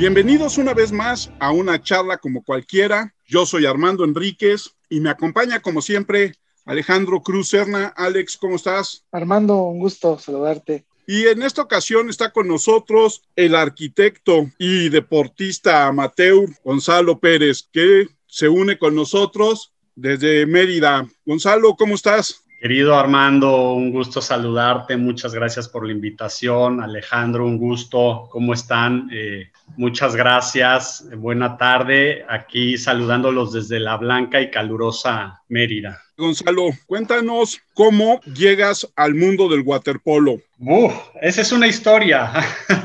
Bienvenidos 0.00 0.56
una 0.56 0.72
vez 0.72 0.92
más 0.92 1.30
a 1.40 1.50
una 1.52 1.82
charla 1.82 2.16
como 2.16 2.42
cualquiera. 2.42 3.12
Yo 3.26 3.44
soy 3.44 3.66
Armando 3.66 4.02
Enríquez 4.02 4.74
y 4.88 4.98
me 4.98 5.10
acompaña 5.10 5.60
como 5.60 5.82
siempre 5.82 6.32
Alejandro 6.64 7.20
Cruz 7.20 7.50
Serna. 7.50 7.88
Alex, 7.88 8.38
¿cómo 8.38 8.56
estás? 8.56 9.04
Armando, 9.12 9.58
un 9.64 9.78
gusto 9.78 10.18
saludarte. 10.18 10.86
Y 11.06 11.26
en 11.26 11.42
esta 11.42 11.60
ocasión 11.60 12.08
está 12.08 12.32
con 12.32 12.48
nosotros 12.48 13.24
el 13.36 13.54
arquitecto 13.54 14.50
y 14.56 14.88
deportista 14.88 15.88
amateur 15.88 16.48
Gonzalo 16.64 17.20
Pérez, 17.20 17.68
que 17.70 18.08
se 18.26 18.48
une 18.48 18.78
con 18.78 18.94
nosotros 18.94 19.74
desde 19.96 20.46
Mérida. 20.46 21.06
Gonzalo, 21.26 21.76
¿cómo 21.76 21.94
estás? 21.94 22.42
Querido 22.60 22.94
Armando, 22.94 23.72
un 23.72 23.90
gusto 23.90 24.20
saludarte. 24.20 24.94
Muchas 24.98 25.32
gracias 25.32 25.66
por 25.66 25.86
la 25.86 25.92
invitación. 25.92 26.82
Alejandro, 26.82 27.46
un 27.46 27.56
gusto. 27.56 28.28
¿Cómo 28.30 28.52
están? 28.52 29.08
Eh, 29.10 29.50
muchas 29.78 30.14
gracias. 30.14 31.06
Buena 31.16 31.56
tarde. 31.56 32.22
Aquí 32.28 32.76
saludándolos 32.76 33.54
desde 33.54 33.80
la 33.80 33.96
blanca 33.96 34.42
y 34.42 34.50
calurosa 34.50 35.40
Mérida. 35.48 36.02
Gonzalo, 36.18 36.68
cuéntanos 36.84 37.58
cómo 37.72 38.20
llegas 38.24 38.86
al 38.94 39.14
mundo 39.14 39.48
del 39.48 39.62
waterpolo. 39.62 40.36
Uf, 40.58 40.92
esa 41.22 41.40
es 41.40 41.52
una 41.52 41.66
historia. 41.66 42.30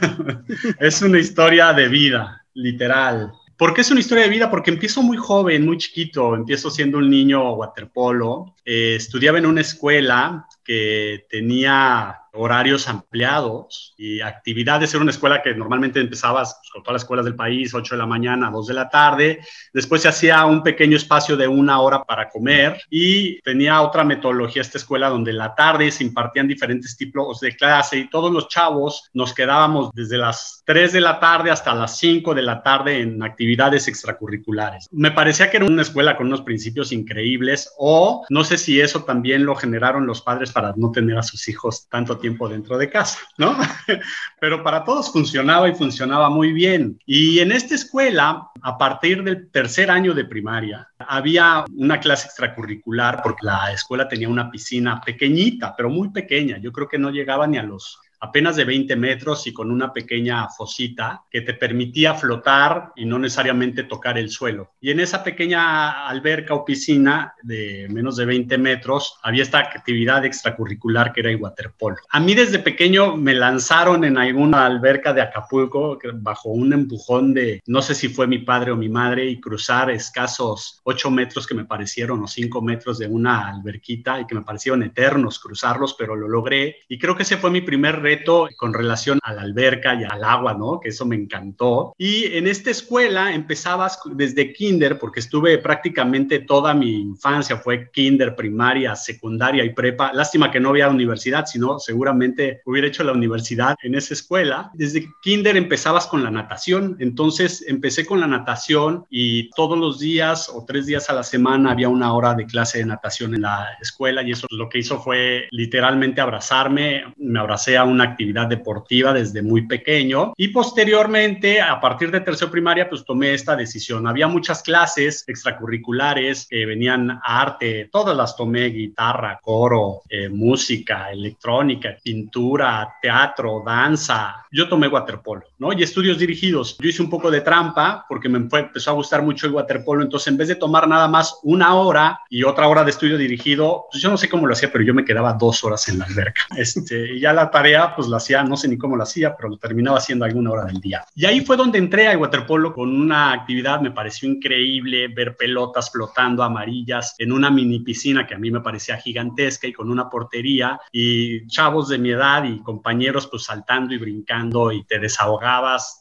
es 0.79 1.01
una 1.01 1.19
historia 1.19 1.73
de 1.73 1.89
vida, 1.89 2.45
literal. 2.53 3.33
¿Por 3.57 3.73
qué 3.73 3.81
es 3.81 3.91
una 3.91 4.01
historia 4.01 4.23
de 4.25 4.29
vida? 4.29 4.49
Porque 4.49 4.71
empiezo 4.71 5.01
muy 5.01 5.15
joven, 5.15 5.65
muy 5.65 5.77
chiquito, 5.77 6.35
empiezo 6.35 6.69
siendo 6.69 6.97
un 6.97 7.09
niño 7.09 7.53
waterpolo, 7.53 8.55
eh, 8.65 8.95
estudiaba 8.95 9.37
en 9.37 9.45
una 9.45 9.61
escuela 9.61 10.45
que 10.65 11.27
tenía 11.29 12.25
horarios 12.35 12.87
ampliados 12.87 13.93
y 13.97 14.21
actividades. 14.21 14.93
Era 14.93 15.01
una 15.01 15.11
escuela 15.11 15.41
que 15.41 15.53
normalmente 15.55 15.99
empezabas 15.99 16.57
pues, 16.59 16.69
con 16.71 16.83
todas 16.83 16.95
las 16.95 17.01
escuelas 17.03 17.25
del 17.25 17.35
país, 17.35 17.73
8 17.73 17.95
de 17.95 17.99
la 17.99 18.05
mañana, 18.05 18.51
2 18.51 18.67
de 18.67 18.73
la 18.73 18.89
tarde. 18.89 19.39
Después 19.73 20.01
se 20.01 20.09
hacía 20.09 20.45
un 20.45 20.63
pequeño 20.63 20.97
espacio 20.97 21.37
de 21.37 21.47
una 21.47 21.79
hora 21.79 22.03
para 22.03 22.29
comer 22.29 22.81
y 22.89 23.41
tenía 23.41 23.81
otra 23.81 24.03
metodología 24.03 24.61
esta 24.61 24.77
escuela 24.77 25.09
donde 25.09 25.31
en 25.31 25.37
la 25.37 25.55
tarde 25.55 25.91
se 25.91 26.03
impartían 26.03 26.47
diferentes 26.47 26.97
tipos 26.97 27.39
de 27.39 27.55
clase 27.55 27.97
y 27.97 28.09
todos 28.09 28.31
los 28.31 28.47
chavos 28.47 29.09
nos 29.13 29.33
quedábamos 29.33 29.91
desde 29.93 30.17
las 30.17 30.63
3 30.65 30.93
de 30.93 31.01
la 31.01 31.19
tarde 31.19 31.51
hasta 31.51 31.73
las 31.73 31.97
5 31.97 32.33
de 32.33 32.41
la 32.41 32.61
tarde 32.61 32.99
en 32.99 33.23
actividades 33.23 33.87
extracurriculares. 33.87 34.87
Me 34.91 35.11
parecía 35.11 35.49
que 35.49 35.57
era 35.57 35.65
una 35.65 35.81
escuela 35.81 36.17
con 36.17 36.27
unos 36.27 36.41
principios 36.41 36.91
increíbles 36.91 37.73
o 37.77 38.25
no 38.29 38.43
sé 38.43 38.57
si 38.57 38.81
eso 38.81 39.03
también 39.03 39.45
lo 39.45 39.55
generaron 39.55 40.05
los 40.05 40.21
padres 40.21 40.51
para 40.55 40.73
no 40.77 40.89
tener 40.89 41.17
a 41.17 41.21
sus 41.21 41.49
hijos 41.49 41.85
tanto 41.89 42.17
tiempo 42.17 42.47
dentro 42.47 42.77
de 42.77 42.89
casa, 42.89 43.19
¿no? 43.37 43.57
Pero 44.39 44.63
para 44.63 44.85
todos 44.85 45.11
funcionaba 45.11 45.67
y 45.67 45.75
funcionaba 45.75 46.29
muy 46.29 46.53
bien. 46.53 46.97
Y 47.05 47.39
en 47.39 47.51
esta 47.51 47.75
escuela, 47.75 48.51
a 48.61 48.77
partir 48.77 49.21
del 49.21 49.51
tercer 49.51 49.91
año 49.91 50.13
de 50.13 50.23
primaria, 50.23 50.87
había 50.97 51.65
una 51.75 51.99
clase 51.99 52.27
extracurricular 52.27 53.21
porque 53.21 53.45
la 53.45 53.73
escuela 53.73 54.07
tenía 54.07 54.29
una 54.29 54.49
piscina 54.49 55.01
pequeñita, 55.01 55.75
pero 55.75 55.89
muy 55.89 56.09
pequeña. 56.11 56.57
Yo 56.57 56.71
creo 56.71 56.87
que 56.87 56.99
no 56.99 57.11
llegaba 57.11 57.47
ni 57.47 57.57
a 57.57 57.63
los 57.63 57.99
apenas 58.19 58.55
de 58.55 58.65
20 58.65 58.95
metros 58.95 59.47
y 59.47 59.53
con 59.53 59.71
una 59.71 59.93
pequeña 59.93 60.47
fosita 60.49 61.23
que 61.29 61.41
te 61.41 61.53
permitía 61.53 62.13
flotar 62.15 62.91
y 62.95 63.05
no 63.05 63.19
necesariamente 63.19 63.83
tocar 63.83 64.17
el 64.17 64.29
suelo. 64.29 64.73
Y 64.79 64.91
en 64.91 64.99
esa 64.99 65.23
pequeña 65.23 66.07
alberca 66.07 66.53
o 66.53 66.65
piscina 66.65 67.33
de 67.43 67.87
menos 67.89 68.17
de 68.17 68.25
20 68.25 68.57
metros 68.57 69.19
había 69.23 69.43
esta 69.43 69.59
actividad 69.59 70.25
extracurricular 70.25 71.13
que 71.13 71.21
era 71.21 71.29
el 71.29 71.37
waterpolo. 71.37 71.97
A 72.09 72.19
mí 72.19 72.33
desde 72.33 72.59
pequeño 72.59 73.15
me 73.17 73.33
lanzaron 73.33 74.03
en 74.03 74.17
alguna 74.17 74.65
alberca 74.65 75.13
de 75.13 75.21
Acapulco 75.21 75.99
bajo 76.15 76.49
un 76.49 76.73
empujón 76.73 77.33
de 77.33 77.61
no 77.65 77.81
sé 77.81 77.95
si 77.95 78.09
fue 78.09 78.27
mi 78.27 78.39
padre 78.39 78.71
o 78.71 78.75
mi 78.75 78.89
madre 78.89 79.25
y 79.25 79.39
cruzar 79.39 79.89
escasos 79.89 80.81
8 80.83 81.11
metros 81.11 81.47
que 81.47 81.55
me 81.55 81.65
parecieron 81.65 82.23
o 82.23 82.27
5 82.27 82.61
metros 82.61 82.99
de 82.99 83.07
una 83.07 83.49
alberquita 83.49 84.19
y 84.19 84.25
que 84.25 84.35
me 84.35 84.41
parecieron 84.41 84.83
eternos 84.83 85.39
cruzarlos, 85.39 85.95
pero 85.97 86.15
lo 86.15 86.27
logré 86.27 86.77
y 86.87 86.97
creo 86.97 87.15
que 87.15 87.23
ese 87.23 87.37
fue 87.37 87.51
mi 87.51 87.61
primer 87.61 88.01
reto 88.05 88.47
con 88.57 88.73
relación 88.73 89.19
a 89.23 89.33
la 89.33 89.41
alberca 89.41 89.95
y 89.95 90.03
al 90.03 90.23
agua, 90.23 90.53
¿no? 90.53 90.79
Que 90.79 90.89
eso 90.89 91.05
me 91.05 91.15
encantó. 91.15 91.93
Y 91.97 92.25
en 92.37 92.47
esta 92.47 92.69
escuela 92.69 93.33
empezabas 93.33 93.99
desde 94.13 94.53
kinder, 94.53 94.99
porque 94.99 95.19
estuve 95.19 95.57
prácticamente 95.57 96.39
toda 96.39 96.73
mi 96.73 97.01
infancia, 97.01 97.57
fue 97.57 97.89
kinder, 97.91 98.35
primaria, 98.35 98.95
secundaria 98.95 99.63
y 99.65 99.73
prepa. 99.73 100.13
Lástima 100.13 100.51
que 100.51 100.59
no 100.59 100.69
había 100.69 100.89
universidad, 100.89 101.45
sino 101.45 101.79
seguramente 101.79 102.61
hubiera 102.65 102.87
hecho 102.87 103.03
la 103.03 103.13
universidad 103.13 103.75
en 103.81 103.95
esa 103.95 104.13
escuela. 104.13 104.69
Desde 104.73 105.07
kinder 105.21 105.57
empezabas 105.57 106.05
con 106.07 106.23
la 106.23 106.31
natación, 106.31 106.95
entonces 106.99 107.65
empecé 107.67 108.05
con 108.05 108.19
la 108.19 108.27
natación 108.27 109.05
y 109.09 109.49
todos 109.51 109.77
los 109.77 109.99
días 109.99 110.49
o 110.53 110.63
tres 110.65 110.85
días 110.85 111.09
a 111.09 111.13
la 111.13 111.23
semana 111.23 111.71
había 111.71 111.89
una 111.89 112.13
hora 112.13 112.33
de 112.35 112.45
clase 112.45 112.79
de 112.79 112.85
natación 112.85 113.33
en 113.33 113.41
la 113.41 113.67
escuela 113.81 114.21
y 114.21 114.31
eso 114.31 114.47
lo 114.51 114.69
que 114.69 114.79
hizo 114.79 114.99
fue 114.99 115.47
literalmente 115.51 116.21
abrazarme, 116.21 117.03
me 117.17 117.39
abracé 117.39 117.77
a 117.77 117.83
un 117.83 117.94
una 117.95 118.03
actividad 118.05 118.47
deportiva 118.47 119.13
desde 119.13 119.41
muy 119.41 119.67
pequeño 119.67 120.33
y 120.37 120.49
posteriormente, 120.49 121.61
a 121.61 121.79
partir 121.79 122.11
de 122.11 122.21
tercero 122.21 122.51
primaria, 122.51 122.89
pues 122.89 123.03
tomé 123.03 123.33
esta 123.33 123.55
decisión. 123.55 124.07
Había 124.07 124.27
muchas 124.27 124.61
clases 124.61 125.23
extracurriculares 125.27 126.47
que 126.49 126.65
venían 126.65 127.09
a 127.11 127.41
arte, 127.41 127.89
todas 127.91 128.15
las 128.15 128.35
tomé, 128.35 128.65
guitarra, 128.65 129.39
coro, 129.41 130.01
eh, 130.09 130.29
música, 130.29 131.11
electrónica, 131.11 131.95
pintura, 132.03 132.95
teatro, 133.01 133.63
danza. 133.65 134.45
Yo 134.51 134.67
tomé 134.69 134.87
waterpolo, 134.87 135.43
¿no? 135.57 135.73
Y 135.73 135.83
estudios 135.83 136.17
dirigidos. 136.17 136.77
Yo 136.79 136.89
hice 136.89 137.01
un 137.01 137.09
poco 137.09 137.31
de 137.31 137.41
trampa 137.41 138.05
porque 138.07 138.29
me 138.29 138.37
empezó 138.37 138.91
a 138.91 138.93
gustar 138.93 139.21
mucho 139.21 139.47
el 139.47 139.53
waterpolo, 139.53 140.03
entonces 140.03 140.27
en 140.27 140.37
vez 140.37 140.47
de 140.47 140.55
tomar 140.55 140.87
nada 140.87 141.07
más 141.07 141.39
una 141.43 141.75
hora 141.75 142.21
y 142.29 142.43
otra 142.43 142.67
hora 142.67 142.83
de 142.83 142.91
estudio 142.91 143.17
dirigido, 143.17 143.85
pues 143.91 144.01
yo 144.01 144.09
no 144.09 144.17
sé 144.17 144.29
cómo 144.29 144.47
lo 144.47 144.53
hacía, 144.53 144.71
pero 144.71 144.83
yo 144.83 144.93
me 144.93 145.05
quedaba 145.05 145.33
dos 145.33 145.63
horas 145.63 145.87
en 145.89 145.99
la 145.99 146.05
alberca. 146.05 146.41
Este, 146.55 147.15
y 147.15 147.19
ya 147.19 147.33
la 147.33 147.51
tarea 147.51 147.95
pues 147.95 148.07
lo 148.07 148.15
hacía, 148.15 148.43
no 148.43 148.55
sé 148.57 148.67
ni 148.67 148.77
cómo 148.77 148.95
lo 148.95 149.03
hacía, 149.03 149.35
pero 149.35 149.49
lo 149.49 149.57
terminaba 149.57 149.97
haciendo 149.97 150.25
alguna 150.25 150.51
hora 150.51 150.65
del 150.65 150.79
día. 150.79 151.05
Y 151.13 151.25
ahí 151.25 151.41
fue 151.41 151.57
donde 151.57 151.77
entré 151.77 152.07
al 152.07 152.17
waterpolo 152.17 152.73
con 152.73 152.89
una 152.89 153.33
actividad, 153.33 153.81
me 153.81 153.91
pareció 153.91 154.29
increíble 154.29 155.07
ver 155.09 155.35
pelotas 155.35 155.91
flotando 155.91 156.43
amarillas 156.43 157.15
en 157.17 157.31
una 157.31 157.51
mini 157.51 157.79
piscina 157.79 158.25
que 158.25 158.35
a 158.35 158.37
mí 158.37 158.51
me 158.51 158.61
parecía 158.61 158.97
gigantesca 158.97 159.67
y 159.67 159.73
con 159.73 159.89
una 159.89 160.09
portería 160.09 160.79
y 160.91 161.45
chavos 161.47 161.89
de 161.89 161.97
mi 161.97 162.11
edad 162.11 162.43
y 162.43 162.61
compañeros 162.61 163.27
pues 163.27 163.43
saltando 163.43 163.93
y 163.93 163.97
brincando 163.97 164.71
y 164.71 164.83
te 164.83 164.99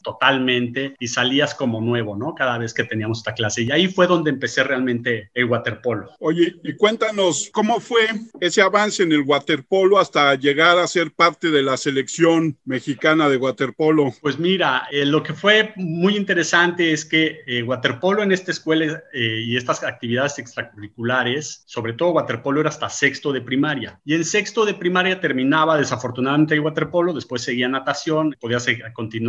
totalmente 0.03 0.95
y 0.99 1.09
salías 1.09 1.55
como 1.55 1.81
nuevo, 1.81 2.17
¿no? 2.17 2.35
Cada 2.35 2.59
vez 2.59 2.73
que 2.73 2.85
teníamos 2.85 3.19
esta 3.19 3.35
clase. 3.35 3.63
Y 3.63 3.71
ahí 3.71 3.89
fue 3.89 4.07
donde 4.07 4.31
empecé 4.31 4.65
realmente 4.65 5.31
el 5.35 5.47
waterpolo. 5.47 6.11
Oye, 6.21 6.57
y 6.63 6.75
cuéntanos, 6.77 7.51
¿cómo 7.53 7.81
fue 7.81 8.07
ese 8.41 8.63
avance 8.63 9.03
en 9.03 9.13
el 9.13 9.23
waterpolo 9.23 9.99
hasta 9.99 10.35
llegar 10.35 10.79
a 10.79 10.87
ser 10.87 11.13
parte 11.13 11.51
de 11.51 11.63
la 11.63 11.77
selección 11.77 12.59
mexicana 12.65 13.29
de 13.29 13.37
waterpolo? 13.37 14.13
Pues 14.21 14.39
mira, 14.39 14.89
eh, 14.91 15.05
lo 15.05 15.23
que 15.23 15.35
fue 15.35 15.73
muy 15.77 16.17
interesante 16.17 16.93
es 16.93 17.05
que 17.05 17.41
eh, 17.47 17.63
waterpolo 17.63 18.23
en 18.23 18.33
esta 18.33 18.51
escuela 18.51 19.03
eh, 19.13 19.43
y 19.45 19.57
estas 19.57 19.83
actividades 19.83 20.39
extracurriculares, 20.39 21.65
sobre 21.67 21.93
todo 21.93 22.13
waterpolo 22.13 22.61
era 22.61 22.71
hasta 22.71 22.89
sexto 22.89 23.33
de 23.33 23.41
primaria. 23.41 24.01
Y 24.05 24.15
en 24.15 24.25
sexto 24.25 24.65
de 24.65 24.75
primaria 24.75 25.21
terminaba 25.21 25.77
desafortunadamente 25.77 26.55
el 26.55 26.61
waterpolo, 26.61 27.13
después 27.13 27.43
seguía 27.43 27.69
natación, 27.69 28.37
podías 28.41 28.67